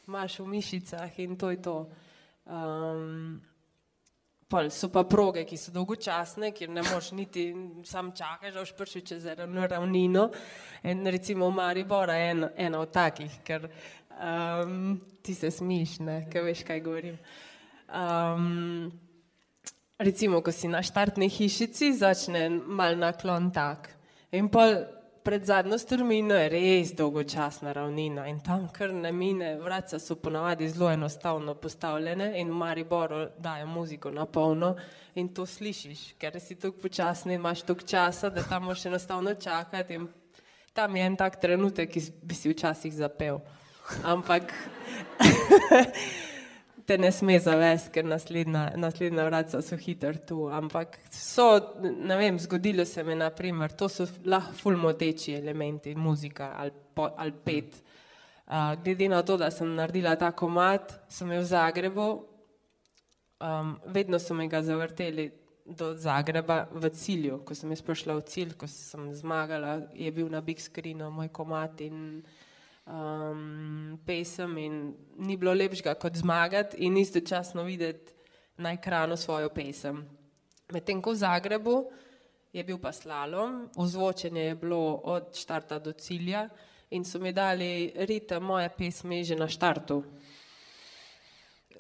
imaš 0.08 0.38
v 0.38 0.48
mišicah 0.54 1.20
in 1.20 1.36
to 1.36 1.50
je 1.50 1.62
to. 1.62 1.78
Um, 2.46 3.40
Pol 4.48 4.70
so 4.72 4.88
pa 4.88 5.02
proge, 5.04 5.42
ki 5.44 5.58
so 5.60 5.68
dolgočasne, 5.74 6.54
kjer 6.56 6.70
ne 6.72 6.80
moš 6.86 7.10
niti 7.12 7.42
sam 7.84 8.14
čakati, 8.16 8.54
da 8.54 8.62
boš 8.62 8.70
prišel 8.78 9.02
čez 9.04 9.26
eno 9.28 9.66
ravnino. 9.68 10.22
In 10.88 11.04
recimo 11.06 11.50
v 11.50 11.56
Mariboru 11.58 12.14
je 12.16 12.30
ena, 12.30 12.48
ena 12.56 12.80
od 12.80 12.88
takih, 12.88 13.34
ker 13.44 13.66
um, 14.18 15.00
ti 15.22 15.34
se 15.34 15.50
smiš, 15.50 15.98
ne, 15.98 16.20
ker 16.30 16.44
veš, 16.44 16.64
kaj 16.66 16.80
govorim. 16.80 17.18
Um, 17.88 18.92
recimo, 19.98 20.42
ko 20.42 20.52
si 20.52 20.68
na 20.68 20.82
štartni 20.82 21.30
hišici, 21.30 21.94
začne 21.96 22.48
mal 22.50 22.98
naklon 22.98 23.50
tak. 23.54 23.90
In 24.36 24.50
pol 24.52 24.76
pred 25.28 25.44
zadnjo 25.44 25.76
strmino 25.78 26.36
je 26.36 26.48
res 26.48 26.92
dolgočasna 26.96 27.72
ravnina 27.76 28.26
in 28.30 28.38
tam 28.40 28.68
kar 28.72 28.92
ne 28.96 29.10
mine, 29.12 29.50
vraca 29.60 29.98
so 30.00 30.16
ponavadi 30.16 30.68
zelo 30.68 30.88
enostavno 30.90 31.54
postavljene 31.54 32.30
in 32.40 32.48
v 32.48 32.56
Mariboru 32.56 33.26
dajo 33.38 33.66
muziko 33.66 34.10
na 34.10 34.24
polno 34.24 34.74
in 35.14 35.28
to 35.34 35.46
slišiš, 35.46 36.14
ker 36.18 36.40
si 36.40 36.56
tako 36.56 36.80
počasni, 36.82 37.34
imaš 37.34 37.62
toliko 37.62 37.86
časa, 37.86 38.30
da 38.30 38.42
tam 38.42 38.64
moraš 38.64 38.86
enostavno 38.86 39.34
čakati 39.34 39.94
in 39.94 40.08
tam 40.72 40.96
je 40.96 41.06
en 41.06 41.16
tak 41.16 41.40
trenutek, 41.40 41.90
ki 41.90 42.02
bi 42.22 42.34
si 42.34 42.48
včasih 42.48 42.94
zapel. 42.94 43.40
Ampak 44.04 44.52
te 46.88 46.96
ne 46.98 47.10
sme 47.12 47.36
zavesti, 47.40 47.92
ker 47.92 48.06
naslednja, 48.08 48.70
naslednja 48.80 49.26
vraca 49.28 49.60
so 49.64 49.76
hitro 49.76 50.14
tu. 50.28 50.46
Ampak 50.52 50.96
so, 51.12 51.48
ne 51.82 52.16
vem, 52.16 52.38
zgodilo 52.40 52.86
se 52.88 53.04
mi, 53.04 53.16
naprimer, 53.18 53.74
to 53.76 53.90
so 53.92 54.06
lahko 54.24 54.56
fulmoteči 54.62 55.36
elementi, 55.36 55.94
muzika 55.94 56.54
ali, 56.56 56.72
po, 56.94 57.10
ali 57.16 57.34
pet. 57.44 57.82
Uh, 58.48 58.72
glede 58.80 59.10
na 59.12 59.20
to, 59.22 59.36
da 59.36 59.50
sem 59.52 59.68
naredila 59.76 60.16
ta 60.16 60.32
komat, 60.32 60.94
sem 61.12 61.28
jo 61.36 61.42
v 61.42 61.48
Zagrebu, 61.50 62.08
um, 63.44 63.76
vedno 63.92 64.18
so 64.18 64.34
me 64.34 64.48
ga 64.48 64.62
zavrteli 64.64 65.28
do 65.68 65.92
Zagreba 66.00 66.62
v 66.72 66.88
cilju. 66.88 67.42
Ko 67.44 67.54
sem 67.54 67.76
jaz 67.76 67.84
prišla 67.84 68.16
v 68.16 68.24
cilj, 68.24 68.56
ko 68.56 68.68
sem 68.70 69.10
zmagala, 69.12 69.82
je 69.92 70.08
bil 70.12 70.32
na 70.32 70.40
big 70.40 70.60
screenu 70.60 71.10
moj 71.12 71.28
komat 71.28 71.84
in 71.84 72.22
um, 72.88 73.98
pesem 74.06 74.58
in 74.58 74.78
ni 75.16 75.36
bilo 75.36 75.52
lepšega 75.54 75.94
kot 75.94 76.16
zmagati 76.16 76.80
in 76.86 76.96
istočasno 76.96 77.62
videti 77.62 78.12
na 78.56 78.72
ekranu 78.72 79.16
svojo 79.16 79.48
pesem. 79.54 80.02
Medtem 80.72 81.02
ko 81.02 81.12
v 81.12 81.20
Zagrebu 81.20 81.76
je 82.52 82.64
bil 82.64 82.78
pa 82.78 82.92
slalom, 82.92 83.68
ozvočenje 83.76 84.42
je 84.42 84.54
bilo 84.54 85.00
od 85.04 85.36
štarta 85.36 85.78
do 85.78 85.92
cilja 85.92 86.48
in 86.90 87.04
so 87.04 87.18
mi 87.18 87.32
dali 87.32 87.92
ritem 87.94 88.42
moje 88.42 88.68
pesmi 88.68 89.24
že 89.24 89.36
na 89.36 89.48
štartu. 89.48 90.02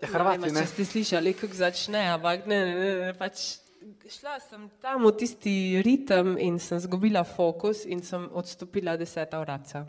Hrvati, 0.02 0.38
ne, 0.38 0.46
vem, 0.46 0.54
ne? 0.54 0.60
če 0.62 0.66
ste 0.70 0.84
slišali, 0.84 1.32
kako 1.34 1.54
začne, 1.58 2.04
ampak 2.14 2.46
ne, 2.46 2.58
ne, 2.64 2.74
ne, 2.78 2.90
ne, 3.08 3.14
pač 3.18 3.58
šla 4.06 4.36
sem 4.38 4.68
tam 4.78 5.02
v 5.08 5.10
tisti 5.18 5.82
ritem 5.82 6.36
in 6.38 6.60
sem 6.62 6.78
zgubila 6.78 7.24
fokus 7.26 7.82
in 7.82 8.02
sem 8.06 8.28
odstopila 8.30 8.94
deseta 8.96 9.40
vratca. 9.42 9.82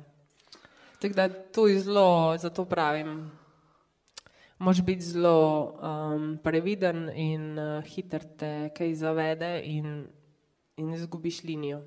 Tako 1.00 1.16
da 1.16 1.30
to 1.30 1.68
je 1.68 1.80
zelo, 1.80 2.38
zato 2.38 2.66
pravim, 2.66 3.32
moš 4.60 4.82
biti 4.82 5.02
zelo 5.02 5.64
um, 5.64 6.40
previden 6.44 7.10
in 7.16 7.60
uh, 7.60 7.84
hiter 7.84 8.26
te 8.38 8.70
kaj 8.78 8.96
zavede 8.96 9.62
in, 9.64 10.08
in 10.78 10.94
izgubiš 10.94 11.44
linijo. 11.44 11.82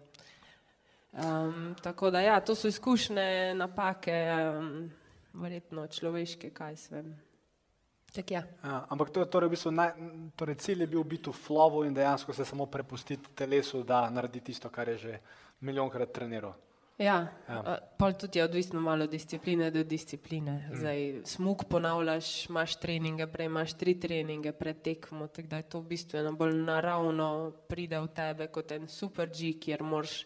Um, 1.13 1.75
tako 1.83 2.11
da 2.11 2.21
ja, 2.21 2.41
to 2.41 2.55
so 2.55 2.69
izkušnje, 2.69 3.55
napake, 3.55 4.17
um, 4.59 4.91
verjetno 5.33 5.87
človeške, 5.87 6.51
kaj 6.51 6.77
se 6.77 6.95
vem. 6.95 7.13
Tak 8.13 8.31
ja. 8.31 8.43
Ja, 8.65 8.87
ampak 8.89 9.11
to 9.11 9.21
je 9.21 9.31
torej, 9.31 9.49
v 9.49 9.57
bistvu 9.57 9.71
naj, 9.73 9.93
torej 10.37 10.57
cilj 10.61 10.85
je 10.85 10.87
bil 10.87 11.05
biti 11.05 11.31
v 11.31 11.37
flovu 11.37 11.85
in 11.85 11.95
dejansko 11.95 12.33
se 12.33 12.45
samo 12.45 12.67
prepustiti 12.67 13.33
telesu, 13.35 13.83
da 13.85 14.11
naredi 14.11 14.41
tisto, 14.41 14.69
kar 14.69 14.89
je 14.89 14.97
že 14.97 15.19
milijonkrat 15.61 16.13
treniral. 16.13 16.53
Ja, 17.03 17.29
Ja. 17.49 17.55
ja. 17.55 17.79
pol 17.99 18.15
tudi 18.15 18.39
je 18.39 18.45
odvisno 18.45 18.81
malo 18.81 19.07
discipline 19.07 19.71
do 19.71 19.83
discipline. 19.85 20.71
Zdaj, 20.75 21.23
smuk 21.25 21.65
ponavljaš, 21.69 22.47
imaš 22.49 22.77
treninge, 22.81 23.27
prej 23.27 23.47
imaš 23.47 23.75
tri 23.79 23.95
treninge 24.01 24.53
pred 24.53 24.83
tekmo, 24.83 25.27
tako 25.27 25.49
da 25.49 25.57
je 25.57 25.63
to 25.63 25.81
bistveno 25.83 26.33
bolj 26.33 26.55
naravno 26.63 27.53
pride 27.69 28.01
v 28.01 28.09
tebe 28.15 28.47
kot 28.47 28.73
en 28.73 28.89
super 28.89 29.29
G, 29.29 29.53
kjer 29.61 29.83
moraš 29.83 30.23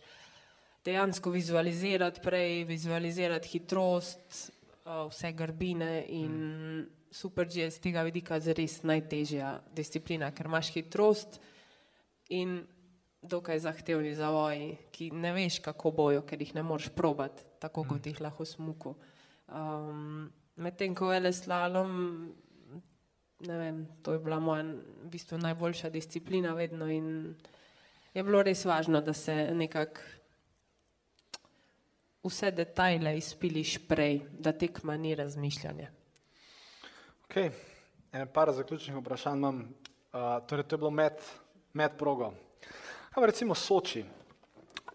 dejansko 0.84 1.30
vizualizirati 1.30 2.20
prej, 2.22 2.64
vizualizirati 2.64 3.48
hitrost, 3.48 4.52
uh, 4.84 5.08
vse 5.10 5.32
grbine 5.32 6.04
in 6.08 6.86
super 7.10 7.48
G 7.48 7.64
je 7.64 7.70
z 7.70 7.80
tega 7.80 8.02
vidika 8.06 8.40
zares 8.40 8.82
najtežja 8.82 9.56
disciplina, 9.74 10.30
ker 10.30 10.46
imaš 10.46 10.70
hitrost 10.74 11.40
in 12.28 12.60
dokaj 13.22 13.58
zahtevni 13.58 14.14
zavoji, 14.14 14.76
ki 14.92 15.10
ne 15.10 15.32
veš, 15.32 15.60
kako 15.64 15.90
bojo, 15.90 16.22
ker 16.26 16.40
jih 16.40 16.54
ne 16.54 16.62
moreš 16.62 16.88
probati, 16.94 17.44
tako 17.58 17.84
kot 17.88 18.06
jih 18.06 18.20
lahko 18.20 18.44
smuku. 18.44 18.94
Um, 19.48 20.32
Medtem 20.56 20.94
ko 20.96 21.10
je 21.12 21.20
le 21.20 21.32
slalom, 21.36 21.90
ne 23.44 23.56
vem, 23.58 23.82
to 24.02 24.14
je 24.14 24.20
bila 24.24 24.38
moja 24.40 24.62
v 24.64 25.10
bistvu 25.12 25.36
najboljša 25.38 25.90
disciplina 25.92 26.54
vedno 26.56 26.88
in 26.88 27.34
je 28.14 28.22
bilo 28.24 28.40
res 28.42 28.64
važno, 28.64 29.02
da 29.04 29.12
se 29.12 29.34
nekako 29.52 30.00
vse 32.24 32.50
detajle 32.50 33.18
izpiliš 33.18 33.76
prej, 33.88 34.22
da 34.32 34.52
tekma 34.56 34.96
ni 34.96 35.14
razmišljanje. 35.14 35.90
Ok, 37.26 37.36
en 38.12 38.28
par 38.32 38.52
zaključnih 38.52 38.96
vprašanj 38.96 39.38
imam. 39.38 39.60
Uh, 40.16 40.40
torej, 40.48 40.64
to 40.64 40.74
je 40.74 40.78
bilo 40.78 40.90
med, 40.90 41.20
med 41.72 41.98
progo. 41.98 42.32
Kaj 43.16 43.22
pa 43.22 43.26
recimo 43.30 43.54
Soči, 43.56 44.02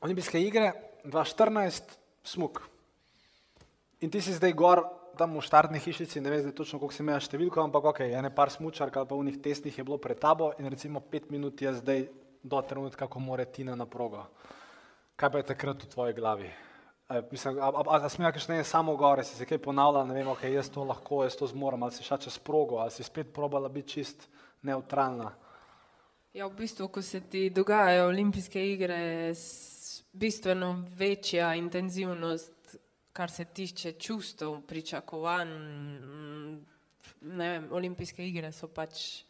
olimpijske 0.06 0.38
igre 0.38 0.68
2014, 1.04 1.96
smuk. 2.24 2.60
In 4.06 4.12
ti 4.14 4.22
si 4.22 4.36
zdaj 4.38 4.54
gor 4.54 4.84
tam 5.18 5.34
v 5.34 5.42
štartni 5.42 5.82
hišici, 5.82 6.22
ne 6.22 6.30
veš 6.30 6.52
točno, 6.54 6.78
koliko 6.78 6.94
si 6.94 7.02
imel 7.02 7.18
številko, 7.18 7.64
ampak 7.66 7.88
ok, 7.90 8.04
ene 8.14 8.30
par 8.30 8.54
smučark 8.54 9.00
ali 9.02 9.10
pa 9.10 9.18
v 9.18 9.26
njih 9.26 9.42
testnih 9.42 9.82
je 9.82 9.88
bilo 9.90 9.98
pred 9.98 10.22
tabo 10.22 10.52
in 10.62 10.70
recimo 10.70 11.02
pet 11.02 11.34
minut 11.34 11.66
je 11.66 11.74
zdaj 11.82 12.06
do 12.46 12.62
trenutka, 12.62 13.10
ko 13.10 13.26
more 13.26 13.50
Tina 13.50 13.74
na 13.74 13.90
progo. 13.90 14.28
Kaj 15.18 15.34
pa 15.34 15.42
je 15.42 15.50
takrat 15.56 15.82
v 15.82 15.90
tvoji 15.90 16.14
glavi? 16.14 16.54
A, 17.10 17.26
mislim, 17.26 17.58
a, 17.58 17.74
a, 17.74 18.06
a 18.06 18.06
smela 18.06 18.30
kakšne 18.38 18.62
samo 18.62 18.94
gore, 19.02 19.26
si 19.26 19.34
se 19.34 19.50
kaj 19.50 19.66
ponavljala, 19.66 20.06
ne 20.06 20.22
vem, 20.22 20.30
ok, 20.30 20.46
jaz 20.46 20.70
to 20.70 20.86
lahko, 20.86 21.26
jaz 21.26 21.42
to 21.42 21.50
zmorem, 21.50 21.82
ali 21.82 21.98
si 21.98 22.06
šla 22.06 22.22
čez 22.22 22.38
progo, 22.38 22.86
ali 22.86 22.94
si 22.94 23.02
spet 23.02 23.34
probala 23.34 23.66
biti 23.66 23.98
čist 23.98 24.30
neutralna. 24.62 25.34
Ja, 26.32 26.46
v 26.48 26.56
bistvu, 26.56 26.88
ko 26.88 27.02
se 27.04 27.20
ti 27.28 27.50
dogajajo 27.52 28.06
olimpijske 28.08 28.62
igre, 28.72 28.96
je 28.96 29.34
bistveno 30.14 30.86
večja 30.96 31.56
intenzivnost, 31.56 32.78
kar 33.14 33.32
se 33.32 33.46
tiče 33.46 33.92
čustev, 33.92 34.62
pričakovanj. 34.68 35.50
mm, 35.50 36.66
Ne 37.22 37.50
vem, 37.50 37.68
olimpijske 37.72 38.24
igre 38.28 38.52
so 38.52 38.68
pač 38.68 39.24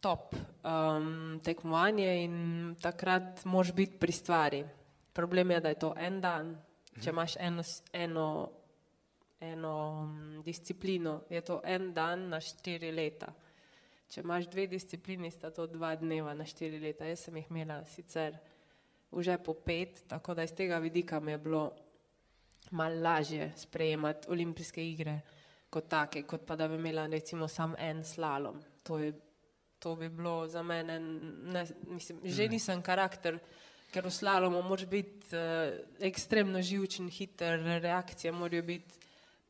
top 0.00 0.34
um, 0.34 1.40
tekmovanje 1.44 2.24
in 2.24 2.76
takrat 2.80 3.44
moraš 3.44 3.72
biti 3.72 3.98
pri 3.98 4.12
stvari. 4.12 4.64
Problem 5.12 5.50
je, 5.50 5.60
da 5.60 5.68
je 5.68 5.78
to 5.78 5.94
en 5.98 6.20
dan. 6.20 6.56
Če 7.02 7.10
imaš 7.10 7.36
eno, 7.40 7.62
eno, 7.92 8.50
eno 9.40 10.02
mm, 10.06 10.42
disciplino, 10.42 11.22
je 11.30 11.40
to 11.40 11.60
en 11.64 11.92
dan 11.92 12.28
na 12.28 12.40
štiri 12.40 12.92
leta. 12.92 13.34
Če 14.12 14.20
imaš 14.20 14.44
dve 14.52 14.66
disciplini, 14.68 15.30
sta 15.32 15.48
to 15.48 15.64
dva 15.72 15.94
dneva 15.96 16.34
na 16.36 16.44
štiri 16.44 16.76
leta. 16.82 17.06
Jaz 17.08 17.22
sem 17.24 17.38
jih 17.40 17.46
imela 17.48 17.78
sicer 17.88 18.36
že 19.12 19.36
po 19.44 19.52
pet, 19.52 20.02
tako 20.08 20.34
da 20.34 20.44
iz 20.44 20.52
tega 20.56 20.78
vidika 20.80 21.20
mi 21.20 21.32
je 21.32 21.38
bilo 21.38 21.62
malo 22.70 23.00
lažje 23.00 23.52
sprejemati 23.56 24.28
olimpijske 24.32 24.84
igre 24.84 25.18
kot 25.72 25.88
take, 25.88 26.22
kot 26.28 26.46
pa 26.46 26.56
da 26.56 26.68
bi 26.68 26.76
imela 26.76 27.06
recimo 27.06 27.48
sam 27.48 27.74
en 27.78 28.04
slalom. 28.04 28.60
To, 28.82 28.98
je, 28.98 29.12
to 29.78 29.94
bi 29.96 30.08
bilo 30.08 30.46
za 30.48 30.62
mene, 30.62 30.98
ne, 31.00 31.66
mislim, 31.88 32.20
že 32.24 32.48
nisem 32.48 32.82
karakter, 32.82 33.38
ker 33.92 34.04
v 34.04 34.12
slalomu 34.12 34.62
moraš 34.64 34.88
biti 34.88 35.36
uh, 35.36 35.72
ekstremno 36.00 36.60
živčen, 36.62 37.08
hiter, 37.08 37.60
reakcije 37.80 38.32
morajo 38.32 38.62
biti, 38.62 39.01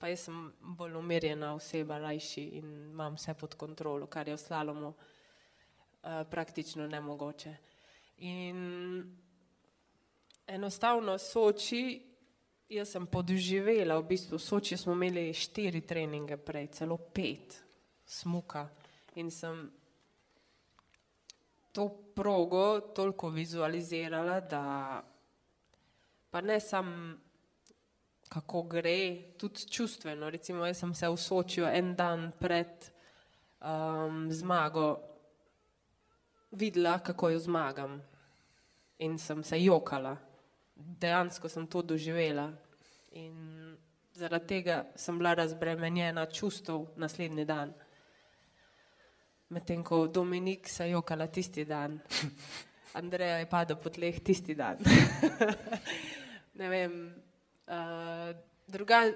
pa 0.02 0.08
jaz 0.10 0.24
sem 0.26 0.38
bolj 0.74 0.96
umirjena 0.98 1.52
oseba, 1.54 2.00
rajši 2.02 2.42
in 2.58 2.70
imam 2.90 3.14
vse 3.14 3.36
pod 3.38 3.54
kontrolo, 3.54 4.08
kar 4.10 4.26
je 4.26 4.34
v 4.34 4.40
slalomu 4.40 4.88
uh, 4.88 4.96
praktično 6.30 6.88
nemogoče. 6.90 7.52
In 8.26 8.58
enostavno 10.46 11.14
Soči, 11.18 12.02
jaz 12.68 12.96
sem 12.96 13.06
podživela, 13.06 14.00
v 14.00 14.08
bistvu 14.10 14.42
v 14.42 14.42
Soči 14.42 14.76
smo 14.76 14.98
imeli 14.98 15.30
štiri 15.30 15.86
treninge 15.86 16.34
prej, 16.36 16.72
celo 16.82 16.98
pet, 16.98 17.62
smuka 18.02 18.66
in 19.22 19.30
sem 19.30 19.68
to 21.70 21.88
progo 22.10 22.80
toliko 22.90 23.30
vizualizirala, 23.30 24.40
da 24.40 24.64
pa 26.30 26.40
ne 26.40 26.58
sam 26.60 26.90
kako 28.32 28.62
gre, 28.62 29.36
tudi 29.36 29.68
čustveno. 29.68 30.30
Recimo, 30.30 30.64
jaz 30.66 30.78
sem 30.78 30.94
se 30.94 31.08
v 31.08 31.16
Sočiju 31.16 31.66
en 31.68 31.94
dan 31.96 32.30
pred 32.40 32.88
um, 33.60 34.28
zmago 34.32 34.86
videla, 36.56 36.98
kako 36.98 37.30
jo 37.30 37.38
zmagam 37.38 38.00
in 38.98 39.18
sem 39.18 39.44
se 39.44 39.60
jokala. 39.60 40.16
Dejansko 40.76 41.48
sem 41.48 41.66
to 41.66 41.82
doživela 41.82 42.48
in 43.12 43.76
zaradi 44.14 44.46
tega 44.46 44.84
sem 44.96 45.18
bila 45.18 45.34
razbremenjena 45.34 46.26
čustev 46.26 46.86
naslednji 46.96 47.44
dan. 47.44 47.74
Medtem 49.48 49.84
ko 49.84 50.06
Dominik 50.06 50.68
se 50.68 50.84
je 50.84 50.90
jokala 50.90 51.26
tisti 51.26 51.64
dan, 51.64 52.00
Andreja 53.00 53.36
je 53.38 53.48
padel 53.48 53.76
po 53.76 53.90
tleh 53.90 54.20
tisti 54.20 54.54
dan. 54.54 54.76
ne 56.60 56.68
vem, 56.68 56.96
uh, 57.66 58.36
druga, 58.66 59.12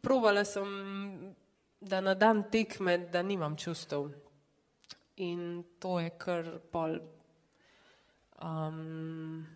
provala 0.00 0.44
sem, 0.44 1.34
da 1.80 2.00
na 2.00 2.14
dan 2.14 2.44
tekme, 2.50 2.98
da 2.98 3.22
nimam 3.22 3.56
čustev. 3.56 4.10
In 5.16 5.64
to 5.78 6.00
je 6.00 6.10
kar 6.18 6.58
pol 6.72 6.98
um, 8.42 9.46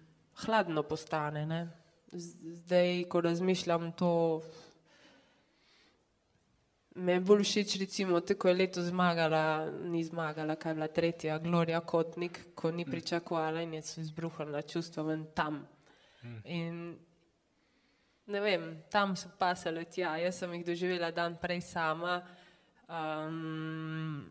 hladno 0.45 0.83
postane. 0.83 1.47
Ne? 1.47 1.69
Zdaj, 2.13 3.05
ko 3.09 3.21
razmišljam 3.21 3.93
to, 3.93 4.13
me 6.95 7.13
je 7.13 7.21
bolj 7.21 7.45
všeč, 7.45 7.77
recimo, 7.81 8.21
te, 8.21 8.35
ko 8.35 8.49
je 8.49 8.55
leto 8.55 8.83
zmagala, 8.83 9.71
ni 9.71 10.03
zmagala, 10.05 10.57
kaj 10.57 10.71
je 10.71 10.75
bila 10.75 10.89
tretja, 10.89 11.39
Gloria 11.39 11.81
Kotnik, 11.81 12.41
ko 12.55 12.71
ni 12.71 12.85
pričakovala 12.85 13.63
in 13.63 13.75
je 13.75 13.83
se 13.83 14.01
izbruhnila 14.01 14.63
čustva 14.63 15.03
ven 15.03 15.27
tam. 15.35 15.63
In 16.45 16.99
ne 18.31 18.41
vem, 18.41 18.67
tam 18.91 19.17
so 19.19 19.31
pasale 19.39 19.85
tja, 19.91 20.17
jaz 20.23 20.43
sem 20.43 20.53
jih 20.55 20.67
doživela 20.67 21.11
dan 21.15 21.37
prej 21.41 21.61
sama. 21.73 22.21
Um, 22.89 24.31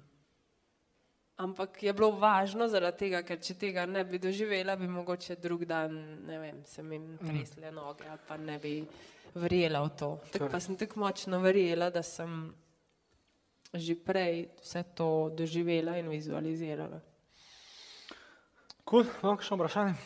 Ampak 1.39 1.83
je 1.83 1.93
bilo 1.95 2.09
važno 2.19 2.65
zaradi 2.67 3.05
tega, 3.05 3.21
ker 3.23 3.37
če 3.39 3.53
tega 3.55 3.85
ne 3.87 4.01
bi 4.03 4.19
doživela, 4.19 4.75
bi 4.75 4.89
mogoče 4.91 5.37
drug 5.39 5.63
dan, 5.63 5.95
ne 6.27 6.39
vem, 6.41 6.57
se 6.67 6.83
mi 6.83 6.99
tresle 7.21 7.71
noge 7.71 8.09
ali 8.11 8.19
pa 8.27 8.35
ne 8.35 8.57
bi 8.59 8.73
verjela 9.39 9.79
v 9.85 9.93
to. 10.01 10.09
Tako 10.33 10.49
pa 10.51 10.59
sem 10.59 10.75
tako 10.75 10.99
močno 10.99 11.39
verjela, 11.39 11.87
da 11.95 12.03
sem 12.03 12.51
že 13.71 13.95
prej 13.95 14.49
vse 14.59 14.83
to 14.97 15.29
doživela 15.37 15.95
in 16.01 16.11
vizualizirala. 16.11 16.99
Kul, 18.83 19.05
cool, 19.05 19.11
imam 19.23 19.39
še 19.39 19.55
vprašanje? 19.55 19.99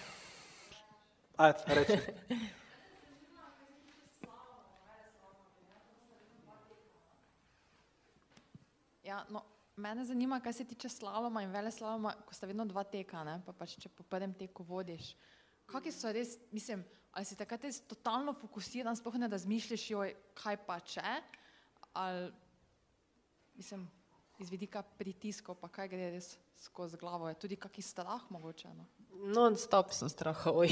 Ajde, 1.41 1.79
reči. 1.79 2.01
Ja, 9.03 9.25
no, 9.29 9.43
mene 9.75 10.05
zanima, 10.05 10.39
kaj 10.39 10.53
se 10.53 10.65
tiče 10.65 10.89
slaloma 10.89 11.43
in 11.43 11.51
vele 11.51 11.71
slaloma, 11.71 12.13
ko 12.25 12.35
sta 12.35 12.47
vedno 12.47 12.65
dva 12.65 12.83
teka, 12.83 13.23
ne? 13.27 13.39
pa 13.45 13.55
pač 13.57 13.75
če 13.81 13.91
po 13.91 14.05
prvem 14.07 14.33
teku 14.39 14.63
vodiš. 14.63 15.13
Kakšni 15.67 15.91
so 15.95 16.11
res, 16.13 16.37
mislim, 16.51 16.83
ali 17.11 17.27
si 17.27 17.37
takrat 17.39 17.65
res 17.67 17.81
totalno 17.87 18.35
fokusiran, 18.37 18.95
sploh 18.99 19.17
ne 19.19 19.29
razmišljaš, 19.31 19.89
joj, 19.91 20.15
kaj 20.39 20.59
pa 20.67 20.79
če, 20.79 21.17
ali 21.99 22.31
mislim, 23.59 23.85
iz 24.39 24.49
vidika 24.49 24.83
pritiskov, 24.97 25.59
pa 25.61 25.69
kaj 25.71 25.91
gre 25.91 26.09
res 26.15 26.33
skozi 26.63 26.97
glavo, 26.97 27.27
je 27.29 27.39
tudi 27.43 27.59
kakšen 27.59 27.85
strah 27.85 28.23
mogoče. 28.31 28.71
No? 28.77 28.87
Non-stop 29.35 29.91
so 29.93 30.09
strahovi. 30.09 30.71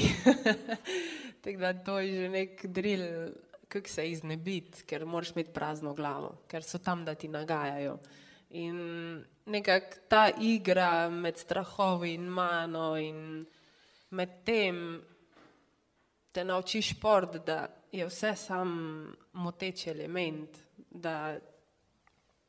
Tako 1.42 1.58
da 1.60 1.72
to 1.74 1.98
je 2.00 2.14
že 2.16 2.28
nek 2.32 2.66
drill, 2.66 3.32
kako 3.72 3.88
se 3.88 4.10
iznebiti, 4.10 4.84
ker 4.84 5.06
moraš 5.06 5.30
imeti 5.30 5.52
prazno 5.52 5.94
glavo, 5.94 6.34
ker 6.48 6.64
so 6.64 6.78
tam, 6.78 7.04
da 7.04 7.14
ti 7.14 7.28
nagajajo. 7.28 7.98
In 8.50 9.24
nekako 9.46 9.96
ta 10.08 10.28
igra 10.40 11.08
med 11.10 11.38
strahovi 11.40 12.12
in 12.14 12.28
mano 12.28 12.96
in 12.96 13.46
med 14.10 14.42
tem 14.44 15.02
te 16.32 16.44
nauči 16.44 16.82
šport, 16.82 17.36
da 17.46 17.66
je 17.92 18.06
vse 18.08 18.34
sam 18.36 18.70
moteč 19.32 19.86
element, 19.86 20.58
da 20.76 21.38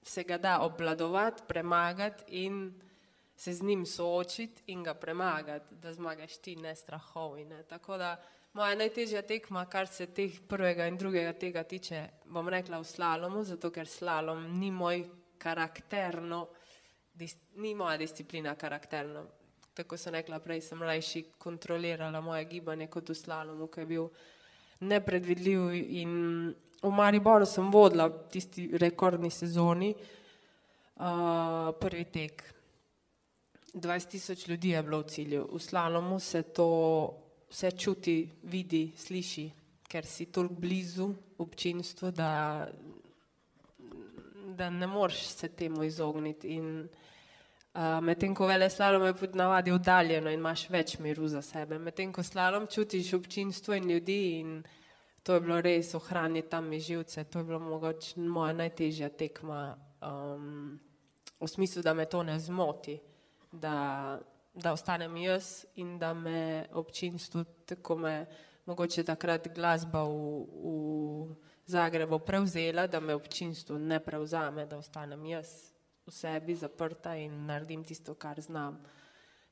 se 0.03 0.24
ga 0.24 0.38
da 0.38 0.59
obvladovati, 0.61 1.43
premagati 1.47 2.24
in 2.43 2.74
se 3.36 3.53
z 3.53 3.63
njim 3.63 3.86
soočiti 3.86 4.63
in 4.67 4.84
ga 4.84 4.93
premagati, 4.93 5.76
da 5.76 5.93
zmagaš 5.93 6.38
ti, 6.38 6.55
ne 6.55 6.76
strahovi. 6.76 7.45
Ne. 7.45 7.63
Tako 7.63 7.97
da 7.97 8.24
moja 8.54 8.76
najtežja 8.78 9.24
tekma, 9.26 9.66
kar 9.66 9.88
se 9.89 10.08
teh 10.14 10.36
prvega 10.49 10.86
in 10.88 10.97
drugega 10.97 11.34
tega 11.34 11.64
tiče, 11.64 12.04
bom 12.34 12.49
rekla 12.49 12.80
v 12.82 12.88
slalomu, 12.88 13.43
zato 13.43 13.72
ker 13.74 13.89
slalom 13.89 14.45
ni 14.60 14.70
moj 14.72 15.01
karakterno, 15.41 16.45
dis, 17.14 17.36
ni 17.58 17.74
moja 17.76 17.97
disciplina 17.97 18.56
karakterno. 18.56 19.26
Tako 19.74 19.97
sem 19.97 20.14
rekla 20.14 20.38
prej, 20.39 20.62
sem 20.62 20.82
rajši 20.82 21.24
kontrolirala 21.41 22.22
moje 22.22 22.45
gibanje 22.51 22.88
kot 22.93 23.10
v 23.10 23.18
slalomu, 23.18 23.68
ki 23.74 23.82
je 23.82 23.89
bil 23.89 24.10
nepredvidljiv 24.86 25.74
in 26.01 26.14
v 26.84 26.91
Mariboru 26.91 27.47
sem 27.47 27.72
vodila 27.72 28.10
tisti 28.30 28.68
rekordni 28.78 29.32
sezoni 29.32 29.93
uh, 29.95 31.72
prvi 31.80 32.06
tek. 32.06 32.43
20 33.74 34.10
tisoč 34.12 34.47
ljudi 34.47 34.76
je 34.76 34.84
bilo 34.84 34.99
v 35.01 35.10
cilju. 35.10 35.47
V 35.56 35.60
slalomu 35.60 36.20
se 36.20 36.43
to 36.43 37.22
vse 37.54 37.72
čuti, 37.78 38.18
vidi, 38.49 38.88
sliši, 38.97 39.45
ker 39.88 40.06
si 40.06 40.26
toliko 40.34 40.58
blizu 40.58 41.14
občinstvu, 41.38 42.12
da, 42.12 42.68
da 44.58 44.70
ne 44.70 44.88
moreš 44.88 45.28
se 45.28 45.47
temu 45.54 45.84
izogniti. 45.84 46.56
In 46.58 46.82
uh, 46.82 47.99
medtem 48.01 48.34
ko 48.36 48.49
vele 48.49 48.70
slalom 48.70 49.06
je 49.06 49.14
pod 49.14 49.36
navadi 49.36 49.72
oddaljeno 49.72 50.34
in 50.34 50.41
imaš 50.41 50.66
več 50.70 50.97
miru 50.99 51.30
za 51.30 51.41
sebe, 51.45 51.78
medtem 51.80 52.14
ko 52.14 52.24
slalom 52.24 52.68
čutiš 52.68 53.14
občinstvo 53.14 53.78
in 53.78 53.91
ljudi 53.91 54.22
in 54.39 54.58
to 55.24 55.38
je 55.38 55.41
bilo 55.45 55.62
res 55.62 55.93
ohraniti 55.95 56.49
tam 56.49 56.68
mi 56.68 56.80
živce, 56.80 57.24
to 57.24 57.39
je 57.39 57.45
bilo 57.45 57.60
mogoče 57.60 58.20
moja 58.20 58.54
najtežja 58.54 59.10
tekma 59.10 59.76
um, 60.01 60.80
v 61.39 61.47
smislu, 61.47 61.82
da 61.82 61.93
me 61.93 62.06
to 62.06 62.24
ne 62.24 62.39
zmoti 62.39 62.97
da, 63.54 64.20
da 64.54 64.74
ostanem 64.74 65.18
jaz 65.18 65.66
in 65.76 65.97
da 65.99 66.14
me 66.14 66.66
občinstvo, 66.72 67.43
tako 67.66 67.95
me 67.97 68.26
mogoče 68.66 69.04
takrat 69.04 69.47
glasba 69.56 70.04
v, 70.04 70.45
v 70.64 71.36
Zagrebu 71.66 72.20
prevzela, 72.20 72.88
da 72.88 72.99
me 72.99 73.16
občinstvo 73.16 73.78
ne 73.78 73.99
prevzame, 73.99 74.66
da 74.66 74.78
ostanem 74.78 75.26
jaz 75.26 75.74
v 76.06 76.12
sebi 76.12 76.56
zaprta 76.56 77.16
in 77.16 77.45
naredim 77.45 77.84
tisto, 77.84 78.16
kar 78.16 78.41
znam. 78.41 78.82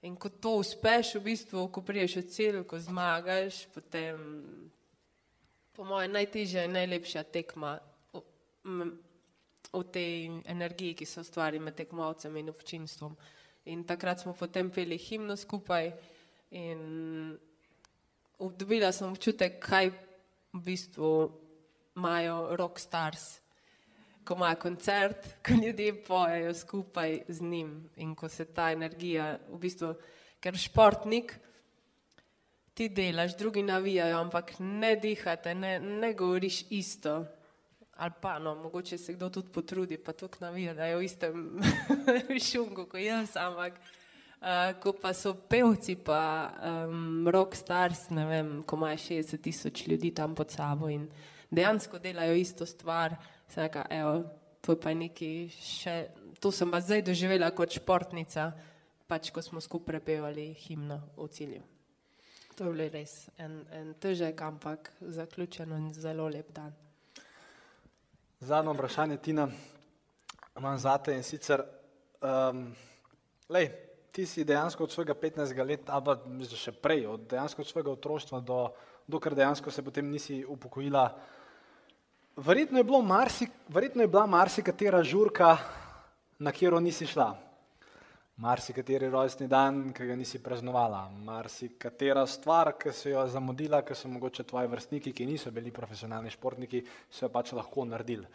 In 0.02 0.16
ko 0.16 0.30
to 0.30 0.58
uspeš, 0.60 1.16
v 1.16 1.24
bistvu, 1.24 1.68
ko 1.72 1.82
priješ 1.82 2.16
v 2.16 2.24
cel, 2.28 2.64
ko 2.64 2.80
zmagaš, 2.80 3.66
potem 3.74 4.18
po 5.72 5.86
mojem 5.88 6.12
najtežja 6.12 6.66
in 6.66 6.76
najlepša 6.76 7.24
tekma 7.24 7.78
v, 8.12 8.90
v 9.72 9.84
tej 9.94 10.42
energiji, 10.46 10.98
ki 11.00 11.06
se 11.06 11.22
ustvari 11.22 11.60
med 11.60 11.78
tekmovcem 11.78 12.36
in 12.38 12.50
občinstvom 12.50 13.16
In 13.66 13.84
takrat 13.86 14.20
smo 14.20 14.34
potem 14.34 14.72
peli 14.74 14.98
himno 14.98 15.36
skupaj 15.38 15.92
in 16.58 17.38
dobila 18.58 18.90
sem 18.92 19.12
občutek, 19.12 19.60
kaj 19.62 19.92
v 20.54 20.62
bistvu 20.66 21.12
imajo 21.96 22.56
rock 22.58 22.80
stars, 22.82 23.38
ko 24.26 24.34
imajo 24.36 24.58
koncert, 24.64 25.28
ko 25.46 25.54
ljudje 25.54 25.94
pojejo 26.04 26.54
skupaj 26.54 27.20
z 27.28 27.42
njim 27.42 27.90
in 27.96 28.16
ko 28.16 28.30
se 28.30 28.46
ta 28.46 28.72
energija, 28.72 29.38
v 29.50 29.60
bistvu, 29.62 29.94
ker 30.42 30.58
športnik, 30.58 31.36
ti 32.74 32.90
delaš, 32.90 33.38
drugi 33.38 33.62
navijajo, 33.64 34.18
ampak 34.18 34.56
ne 34.60 34.96
dihate, 34.96 35.54
ne, 35.56 35.80
ne 35.80 36.14
govoriš 36.14 36.64
isto. 36.70 37.26
Ali 37.98 38.14
pa, 38.22 38.40
no, 38.40 38.56
mogoče 38.56 38.98
se 38.98 39.14
kdo 39.14 39.30
tudi 39.30 39.52
potrudi, 39.54 39.98
pa 39.98 40.14
tudi 40.14 40.38
navija, 40.42 40.74
da 40.74 40.86
je 40.86 40.96
v 40.98 41.04
istem 41.06 41.62
šungu 42.50 42.86
kot 42.86 43.02
jaz, 43.02 43.36
ampak 43.38 43.78
uh, 44.42 44.72
ko 44.82 44.94
pa 44.94 45.14
so 45.14 45.34
pevci, 45.34 45.96
pa 45.96 46.52
um, 46.88 47.28
rock 47.28 47.56
stars, 47.56 48.10
ne 48.10 48.26
vem, 48.26 48.50
ko 48.64 48.80
imajo 48.80 48.98
60 48.98 49.42
tisoč 49.42 49.88
ljudi 49.88 50.14
tam 50.16 50.36
pod 50.36 50.52
sabo 50.52 50.90
in 50.90 51.10
dejansko 51.52 52.00
delajo 52.00 52.36
isto 52.36 52.66
stvar, 52.66 53.16
se 53.48 53.62
reka, 53.62 53.86
evo, 53.90 54.24
to 54.62 54.72
je 54.72 54.82
pa 54.82 54.94
neki 54.94 55.32
še, 55.52 55.96
to 56.40 56.52
sem 56.52 56.72
pa 56.72 56.82
zdaj 56.82 57.04
doživela 57.06 57.52
kot 57.52 57.76
športnica, 57.76 58.52
pač 59.08 59.30
ko 59.36 59.44
smo 59.44 59.62
skupaj 59.62 60.00
prepevali 60.00 60.54
himno 60.54 61.02
v 61.18 61.28
cilju. 61.28 61.64
To 62.56 62.68
je 62.68 62.72
bilo 62.72 62.88
res 62.94 63.28
en, 63.38 63.62
en 63.74 63.94
težek, 64.00 64.42
ampak 64.42 64.92
zaključeno 65.02 65.78
in 65.78 65.94
zelo 65.94 66.30
lep 66.30 66.52
dan. 66.56 66.74
Zadnje 68.42 68.74
vprašanje, 68.74 69.18
Tina, 69.18 69.48
imam 70.58 70.78
zate 70.78 71.14
in 71.14 71.22
sicer, 71.24 71.62
um, 72.26 72.64
lej, 73.50 73.68
ti 74.12 74.26
si 74.26 74.42
dejansko 74.44 74.84
od 74.84 74.92
svojega 74.92 75.14
15. 75.14 75.54
leta, 75.62 76.00
pa 76.02 76.16
mislim, 76.26 76.58
še 76.58 76.74
prej, 76.74 77.06
od 77.06 77.28
dejansko 77.30 77.62
od 77.62 77.70
svojega 77.70 77.92
otroštva 77.92 78.40
do, 78.42 78.64
dokler 79.06 79.36
dejansko 79.38 79.72
se 79.72 79.86
potem 79.86 80.10
nisi 80.10 80.40
upokojila. 80.42 81.04
Verjetno 82.36 82.82
je, 82.82 82.88
marsi, 83.06 83.46
verjetno 83.70 84.02
je 84.02 84.10
bila 84.10 84.26
marsikatera 84.26 85.04
žurka, 85.04 85.58
na 86.40 86.52
katero 86.52 86.80
nisi 86.82 87.06
šla. 87.06 87.36
Marsikateri 88.38 89.10
rojstni 89.10 89.48
dan, 89.48 89.92
ki 89.94 90.06
ga 90.08 90.16
nisi 90.16 90.40
praznovala, 90.42 91.04
marsikatera 91.26 92.24
stvar, 92.26 92.74
ki 92.80 92.94
si 92.96 93.12
jo 93.12 93.26
zamudila, 93.28 93.82
ki 93.84 93.96
so 93.96 94.10
mogoče 94.10 94.46
tvoji 94.48 94.72
vrstniki, 94.72 95.14
ki 95.14 95.28
niso 95.28 95.52
bili 95.52 95.72
profesionalni 95.72 96.32
športniki, 96.32 96.82
so 97.12 97.26
jo 97.26 97.30
pač 97.34 97.52
lahko 97.54 97.86
naredili. 97.86 98.26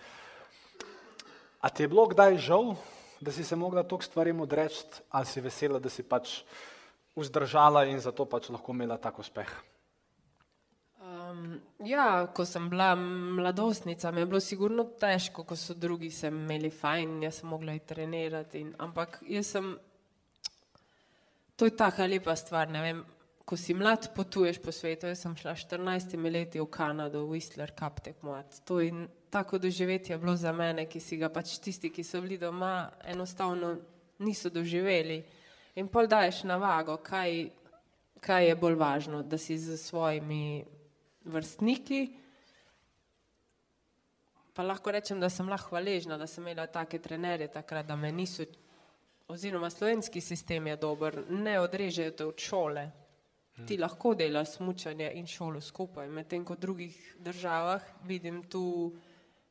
A 1.61 1.71
ti 1.71 1.83
je 1.83 1.89
bilo 1.89 2.07
kdaj 2.07 2.37
žal, 2.39 2.77
da 3.21 3.33
si 3.33 3.45
se 3.45 3.57
mogla 3.57 3.83
toliko 3.83 4.05
stvarem 4.05 4.41
odreči, 4.41 4.85
ali 5.11 5.27
si 5.27 5.41
vesela, 5.41 5.81
da 5.81 5.91
si 5.91 6.05
pač 6.05 6.43
vzdržala 7.17 7.87
in 7.89 7.99
zato 7.99 8.29
pač 8.29 8.51
lahko 8.53 8.77
imela 8.77 9.01
tak 9.01 9.19
uspeh? 9.19 9.49
Um, 11.37 11.61
ja, 11.85 12.27
ko 12.35 12.45
sem 12.45 12.69
bila 12.71 12.95
mladostnica, 12.95 14.11
mi 14.11 14.21
je 14.21 14.27
bilo 14.27 14.41
sigurno 14.41 14.85
težko, 15.01 15.45
ko 15.45 15.57
so 15.57 15.75
drugi 15.75 16.11
se 16.11 16.29
imeli 16.29 16.71
fajn, 16.71 17.23
jaz 17.23 17.41
sem 17.41 17.49
mogla 17.49 17.75
iti 17.75 17.87
trenirati. 17.87 18.61
In, 18.61 18.73
ampak 18.79 19.19
jaz 19.29 19.53
sem, 19.57 19.73
to 21.57 21.69
je 21.69 21.77
taka 21.77 22.07
lepa 22.07 22.37
stvar, 22.37 22.71
ne 22.71 22.83
vem, 22.83 23.03
ko 23.47 23.57
si 23.57 23.75
mlad, 23.75 24.11
potuješ 24.15 24.61
po 24.63 24.73
svetu. 24.73 25.11
Jaz 25.11 25.25
sem 25.25 25.37
šla 25.37 25.55
14 25.55 26.17
leti 26.31 26.61
v 26.61 26.69
Kanado, 26.71 27.25
v 27.27 27.37
Whistler 27.37 27.73
Cup 27.79 28.01
tekmovati. 28.05 28.63
To 28.65 28.81
je 28.81 29.07
tako 29.31 29.59
doživetje 29.59 30.19
bilo 30.19 30.37
za 30.37 30.53
mene, 30.53 30.87
ki 30.87 31.01
si 31.01 31.19
ga 31.21 31.29
pač 31.29 31.59
tisti, 31.63 31.91
ki 31.91 32.05
so 32.05 32.21
bili 32.25 32.39
doma, 32.39 32.91
enostavno 33.05 33.77
niso 34.19 34.51
doživeli. 34.51 35.23
In 35.77 35.89
pol 35.93 36.09
daješ 36.09 36.45
na 36.49 36.57
vago, 36.57 36.97
kaj, 37.05 37.51
kaj 38.25 38.49
je 38.49 38.57
bolj 38.57 38.79
važno, 38.81 39.23
da 39.23 39.39
si 39.39 39.59
z 39.59 39.77
svojimi 39.77 40.76
vrstniki. 41.27 42.01
Pa 44.57 44.65
lahko 44.65 44.93
rečem, 44.95 45.21
da 45.21 45.29
sem 45.29 45.49
lahko 45.49 45.75
hvaležna, 45.75 46.17
da 46.17 46.27
sem 46.27 46.45
imela 46.45 46.67
take 46.67 46.99
trenerje 46.99 47.51
takrat, 47.53 47.87
da 47.87 47.97
me 47.97 48.13
niso, 48.13 48.47
oziroma 49.29 49.71
slovenski 49.71 50.21
sistem 50.21 50.67
je 50.67 50.77
dober, 50.77 51.19
ne 51.29 51.59
odrežejo 51.61 52.15
te 52.17 52.27
od 52.27 52.39
šole. 52.41 52.87
Ti 53.67 53.79
lahko 53.81 54.15
delaš 54.15 54.59
smučanje 54.59 55.11
in 55.17 55.27
šolo 55.27 55.61
skupaj, 55.61 56.09
medtem 56.13 56.45
ko 56.45 56.55
v 56.55 56.61
drugih 56.61 56.97
državah 57.25 57.85
vidim 58.05 58.43
tu 58.53 58.93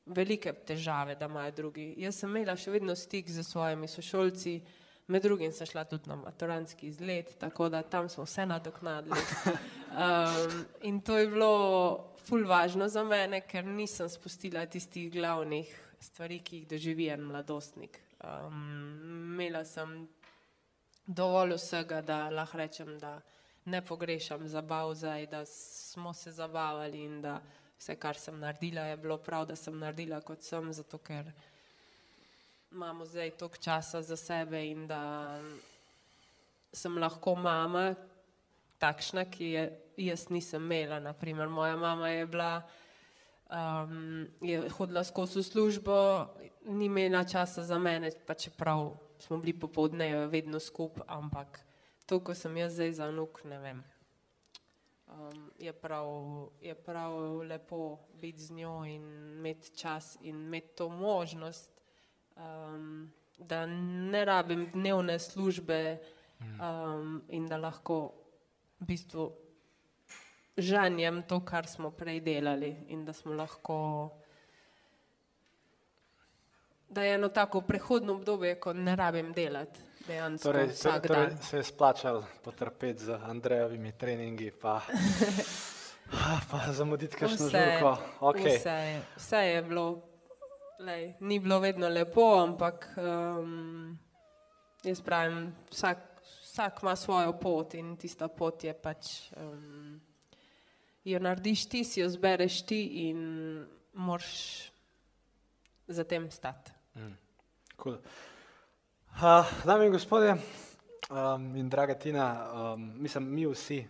velike 0.05 0.53
težave, 0.53 1.15
da 1.15 1.25
imajo 1.25 1.51
drugi. 1.51 1.87
Jaz 1.97 2.19
sem 2.21 2.29
imela 2.29 2.53
še 2.57 2.71
vedno 2.71 2.95
stik 2.95 3.29
z 3.29 3.43
svojimi 3.43 3.87
sošolci, 3.89 4.59
med 5.07 5.23
drugim 5.23 5.51
sem 5.53 5.67
šla 5.67 5.83
tudi 5.83 6.09
na 6.09 6.15
maturantski 6.15 6.87
izlet, 6.87 7.37
tako 7.39 7.69
da 7.69 7.83
tam 7.83 8.09
smo 8.09 8.23
vse 8.23 8.45
nadoknadili. 8.45 9.21
Um, 9.95 10.65
in 10.81 11.01
to 11.01 11.17
je 11.17 11.27
bilo 11.27 12.15
ful 12.27 12.43
važno 12.47 12.87
za 12.91 13.03
mene, 13.03 13.39
ker 13.47 13.63
nisem 13.63 14.09
spustila 14.11 14.65
tistih 14.65 15.07
glavnih 15.13 15.69
stvari, 16.03 16.41
ki 16.43 16.57
jih 16.57 16.67
doživi 16.67 17.07
en 17.13 17.23
mladostnik. 17.29 18.01
Um, 18.19 18.57
imela 19.31 19.63
sem 19.63 19.93
dovolj 21.07 21.55
vsega, 21.55 22.01
da 22.01 22.29
lahko 22.29 22.57
rečem, 22.57 22.97
da 22.99 23.21
ne 23.65 23.81
pogrešam 23.85 24.47
zabav 24.47 24.93
zdaj, 24.99 25.27
da 25.31 25.45
smo 25.45 26.13
se 26.13 26.31
zabavali 26.31 27.03
in 27.03 27.21
da 27.21 27.39
vse, 27.77 27.95
kar 27.95 28.19
sem 28.19 28.39
naredila, 28.39 28.81
je 28.81 28.97
bilo 28.97 29.17
prav, 29.17 29.45
da 29.47 29.55
sem 29.55 29.79
naredila 29.79 30.19
kot 30.21 30.43
sem, 30.43 30.73
zato 30.73 30.97
ker 30.97 31.31
imamo 32.75 33.05
zdaj 33.05 33.31
toliko 33.31 33.57
časa 33.57 34.01
za 34.01 34.17
sebe 34.17 34.59
in 34.67 34.87
da 34.87 35.39
sem 36.73 36.97
lahko 36.97 37.35
mama, 37.35 37.95
takšna, 38.77 39.23
ki 39.31 39.45
je 39.45 39.63
jaz 39.97 40.27
nisem 40.29 40.63
imela. 40.63 40.99
Naprimer, 40.99 41.47
moja 41.49 41.77
mama 41.77 42.09
je 42.09 42.25
bila, 42.25 42.61
um, 43.49 44.27
je 44.41 44.69
hodila 44.69 45.03
skozi 45.03 45.43
službo, 45.43 46.27
ni 46.65 46.85
imela 46.85 47.23
časa 47.23 47.63
za 47.63 47.79
mene, 47.79 48.11
pa 48.27 48.33
čeprav 48.33 48.91
smo 49.19 49.37
bili 49.37 49.59
popoldne 49.59 50.27
vedno 50.27 50.59
skupaj, 50.59 51.07
ampak 51.07 51.59
to, 52.05 52.19
ko 52.19 52.35
sem 52.35 52.57
jaz 52.57 52.73
zdaj 52.73 52.91
za 52.91 53.11
nuk, 53.11 53.43
ne 53.43 53.59
vem 53.59 53.83
um, 55.07 55.51
je, 55.59 55.73
prav, 55.73 56.07
je 56.61 56.75
prav 56.75 57.37
lepo 57.37 57.97
biti 58.13 58.41
z 58.41 58.51
njo 58.51 58.85
in 58.85 59.03
imeti 59.37 59.77
čas 59.77 60.17
in 60.21 60.35
imeti 60.35 60.75
to 60.75 60.89
možnost, 60.89 61.71
um, 62.35 63.11
da 63.37 63.65
ne 63.65 64.25
rabim 64.25 64.69
dnevne 64.73 65.19
službe 65.19 65.97
um, 66.39 67.21
in 67.29 67.47
da 67.47 67.57
lahko 67.57 68.13
v 68.79 68.85
bistvu 68.85 69.31
žanjem 70.57 71.23
to, 71.27 71.39
kar 71.45 71.67
smo 71.67 71.91
prej 71.91 72.21
delali 72.21 72.75
in 72.87 73.05
da 73.05 73.13
smo 73.13 73.33
lahko 73.33 74.11
da 76.89 77.03
je 77.03 77.15
eno 77.15 77.27
tako 77.29 77.61
prehodno 77.61 78.13
obdobje, 78.13 78.59
ko 78.59 78.73
ne 78.73 78.95
rabim 78.95 79.33
delati 79.33 79.79
dejansko 80.07 80.51
Torej, 80.51 80.69
se, 80.69 80.89
torej 81.07 81.27
dan. 81.27 81.37
se 81.37 81.57
je 81.57 81.63
splačal 81.63 82.23
potrpeti 82.43 83.03
z 83.03 83.09
Andrejevimi 83.23 83.91
treningi, 83.91 84.51
pa, 84.61 84.81
pa 86.51 86.59
zamuditi 86.71 87.15
kakšno 87.15 87.49
žurko. 87.49 87.97
Okay. 88.19 88.57
vse, 88.57 89.01
vse 89.17 89.37
je 89.37 89.61
bilo, 89.61 90.01
lej, 90.79 91.13
ni 91.19 91.39
bilo 91.39 91.59
vedno 91.59 91.89
lepo, 91.89 92.35
ampak 92.43 92.89
um, 92.97 93.97
jaz 94.83 95.01
pravim, 95.01 95.55
vsak, 95.71 95.97
vsak 96.41 96.79
ima 96.81 96.95
svojo 96.95 97.33
pot 97.39 97.73
in 97.73 97.95
tista 97.97 98.27
pot 98.27 98.63
je 98.63 98.73
pač, 98.73 99.31
um, 99.37 100.01
jo 101.05 101.19
narediš 101.19 101.65
ti, 101.69 101.83
si 101.83 102.01
jo 102.01 102.09
zbereš 102.09 102.61
ti 102.65 103.09
in 103.09 103.65
moraš 103.93 104.71
za 105.87 106.03
tem 106.03 106.31
stati. 106.31 106.71
Cool. 107.75 107.97
Uh, 109.15 109.45
dame 109.65 109.85
in 109.85 109.91
gospodje, 109.91 110.35
um, 111.09 111.55
in 111.55 111.69
draga 111.69 111.95
Tina, 111.95 112.27
um, 112.73 112.91
mislim, 113.01 113.33
mi 113.33 113.45
vsi 113.47 113.85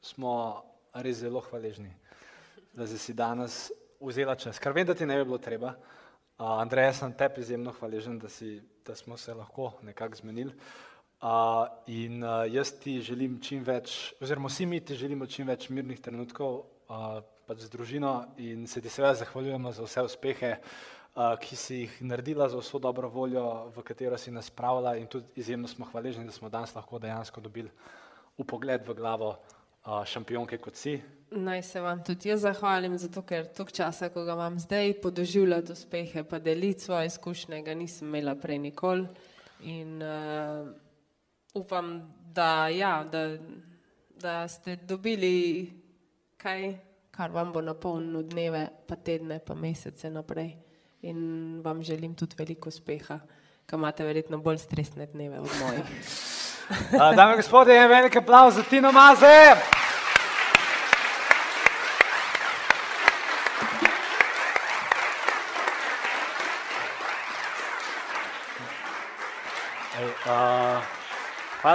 smo 0.00 0.62
res 0.94 1.16
zelo 1.16 1.40
hvaležni, 1.40 1.90
da 2.72 2.86
si 2.86 3.14
danes 3.14 3.70
vzela 4.00 4.36
čas, 4.36 4.58
ker 4.58 4.72
vem, 4.72 4.86
da 4.86 4.94
ti 4.94 5.06
ne 5.06 5.16
bi 5.18 5.24
bilo 5.24 5.38
treba. 5.38 5.74
Uh, 6.34 6.58
Andrej, 6.58 6.88
jaz 6.88 6.96
sem 6.98 7.12
tebi 7.14 7.44
izjemno 7.44 7.70
hvaležen, 7.76 8.16
da, 8.18 8.26
si, 8.28 8.56
da 8.82 8.96
smo 8.98 9.14
se 9.16 9.34
lahko 9.34 9.68
nekako 9.86 10.16
zmenili. 10.18 10.50
Uh, 11.22 11.68
in 11.86 12.24
uh, 12.24 12.42
jaz 12.50 12.72
ti 12.82 12.96
želim 13.06 13.36
čim 13.38 13.62
več, 13.62 14.10
oziroma 14.18 14.50
vsi 14.50 14.66
mi 14.66 14.80
ti 14.82 14.96
želimo 14.98 15.28
čim 15.30 15.46
več 15.46 15.68
mirnih 15.70 16.00
trenutkov 16.02 16.56
uh, 16.58 17.20
pač 17.46 17.62
z 17.62 17.70
družino 17.70 18.16
in 18.42 18.66
se 18.66 18.82
ti 18.82 18.90
seveda 18.90 19.14
zahvaljujemo 19.20 19.72
za 19.78 19.86
vse 19.86 20.02
uspehe, 20.08 20.50
uh, 20.58 21.36
ki 21.38 21.56
si 21.56 21.78
jih 21.84 21.94
naredila, 22.02 22.50
za 22.50 22.58
vso 22.58 22.82
dobro 22.82 23.12
voljo, 23.14 23.70
v 23.70 23.86
katero 23.86 24.18
si 24.18 24.34
nas 24.34 24.50
spravila 24.50 24.96
in 24.98 25.06
tudi 25.06 25.38
izjemno 25.38 25.70
smo 25.70 25.86
hvaležni, 25.92 26.26
da 26.26 26.34
smo 26.34 26.50
danes 26.50 26.74
lahko 26.74 26.98
dejansko 26.98 27.46
dobili 27.46 27.70
upogled 28.42 28.82
v 28.82 28.98
glavo 28.98 29.36
uh, 29.36 30.02
šampionke 30.02 30.58
kot 30.58 30.82
si. 30.82 30.98
Naj 31.36 31.62
se 31.62 31.80
vam 31.80 32.02
tudi 32.04 32.28
jaz 32.28 32.40
zahvalim, 32.40 32.98
zato 32.98 33.22
ker 33.26 33.46
toliko 33.50 33.74
časa, 33.74 34.08
ko 34.08 34.22
ga 34.24 34.36
imam 34.36 34.58
zdaj, 34.60 34.92
podoživljati 35.02 35.72
uspehe, 35.72 36.22
pa 36.24 36.38
deliti 36.38 36.80
svoje 36.80 37.06
izkušnje, 37.06 37.62
ga 37.62 37.74
nisem 37.74 38.08
imela 38.08 38.34
prej 38.34 38.58
nikoli. 38.58 39.06
In 39.60 40.02
uh, 40.02 40.68
upam, 41.54 42.14
da, 42.34 42.68
ja, 42.68 43.04
da, 43.04 43.38
da 44.20 44.48
ste 44.48 44.76
dobili 44.76 45.72
kaj, 46.36 46.74
kar 47.10 47.30
vam 47.30 47.52
bo 47.52 47.60
napolnilo 47.60 48.22
dneve, 48.22 48.68
pa 48.86 48.96
tedne, 48.96 49.38
pa 49.38 49.54
mesece 49.54 50.10
naprej. 50.10 50.54
In 51.02 51.60
vam 51.64 51.82
želim 51.82 52.14
tudi 52.14 52.36
veliko 52.38 52.68
uspeha, 52.68 53.18
ker 53.66 53.78
imate 53.78 54.04
verjetno 54.04 54.38
bolj 54.38 54.58
stresne 54.58 55.06
dneve 55.06 55.40
od 55.40 55.50
mojih. 55.60 56.10
Dame 57.16 57.32
in 57.32 57.36
gospodje, 57.36 57.76
en 57.76 57.90
velik 57.90 58.16
aplauz 58.16 58.54
za 58.54 58.62
Tino 58.62 58.92
Maze. 58.92 59.83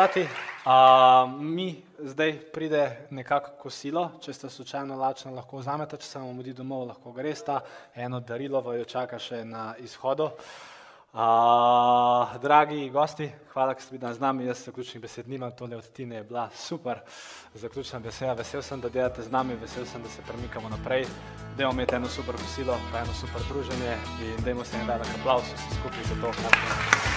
Hvala 0.09 0.13
ti. 0.13 0.27
Uh, 0.65 1.41
mi 1.41 1.83
zdaj 1.99 2.39
pride 2.53 3.07
nekako 3.09 3.51
kosilo, 3.61 4.11
če 4.21 4.33
ste 4.33 4.49
slučajno 4.49 4.95
lačni, 4.95 5.33
lahko 5.33 5.57
vzamete, 5.57 5.97
če 5.97 6.07
se 6.07 6.19
vam 6.19 6.35
mudi 6.35 6.53
domov, 6.53 6.87
lahko 6.87 7.11
gresta. 7.11 7.61
Eno 7.95 8.19
darilo 8.19 8.61
vaju 8.61 8.85
čaka 8.85 9.19
še 9.19 9.43
na 9.45 9.75
izhodu. 9.79 10.29
Uh, 11.09 12.35
dragi 12.41 12.89
gosti, 12.93 13.31
hvala, 13.53 13.73
ker 13.73 13.83
ste 13.83 13.95
bili 13.95 14.01
danes 14.01 14.17
z 14.17 14.21
nami. 14.21 14.45
Jaz 14.45 14.65
zaključnih 14.69 15.01
besed 15.01 15.29
nimam, 15.29 15.51
tole 15.57 15.77
od 15.77 15.91
Tine 15.93 16.21
je 16.21 16.23
bila 16.23 16.49
super. 16.53 17.01
Zaključna 17.53 17.99
beseda, 17.99 18.33
vesel 18.37 18.61
sem, 18.61 18.81
da 18.81 18.89
delate 18.89 19.25
z 19.25 19.31
nami, 19.33 19.57
vesel 19.61 19.85
sem, 19.89 20.03
da 20.03 20.09
se 20.09 20.25
premikamo 20.27 20.69
naprej. 20.69 21.07
Dajmo 21.57 21.73
imeti 21.73 21.95
eno 21.97 22.09
super 22.09 22.37
kosilo, 22.37 22.77
pa 22.91 23.01
eno 23.05 23.13
super 23.13 23.41
druženje 23.49 23.97
in 24.25 24.43
dajmo 24.45 24.65
se 24.65 24.77
en 24.77 24.87
velik 24.89 25.15
aplaus 25.19 25.49
vsi 25.53 25.79
skupaj 25.79 26.11
za 26.13 26.21
to. 26.21 26.35
Hvala. 26.41 27.08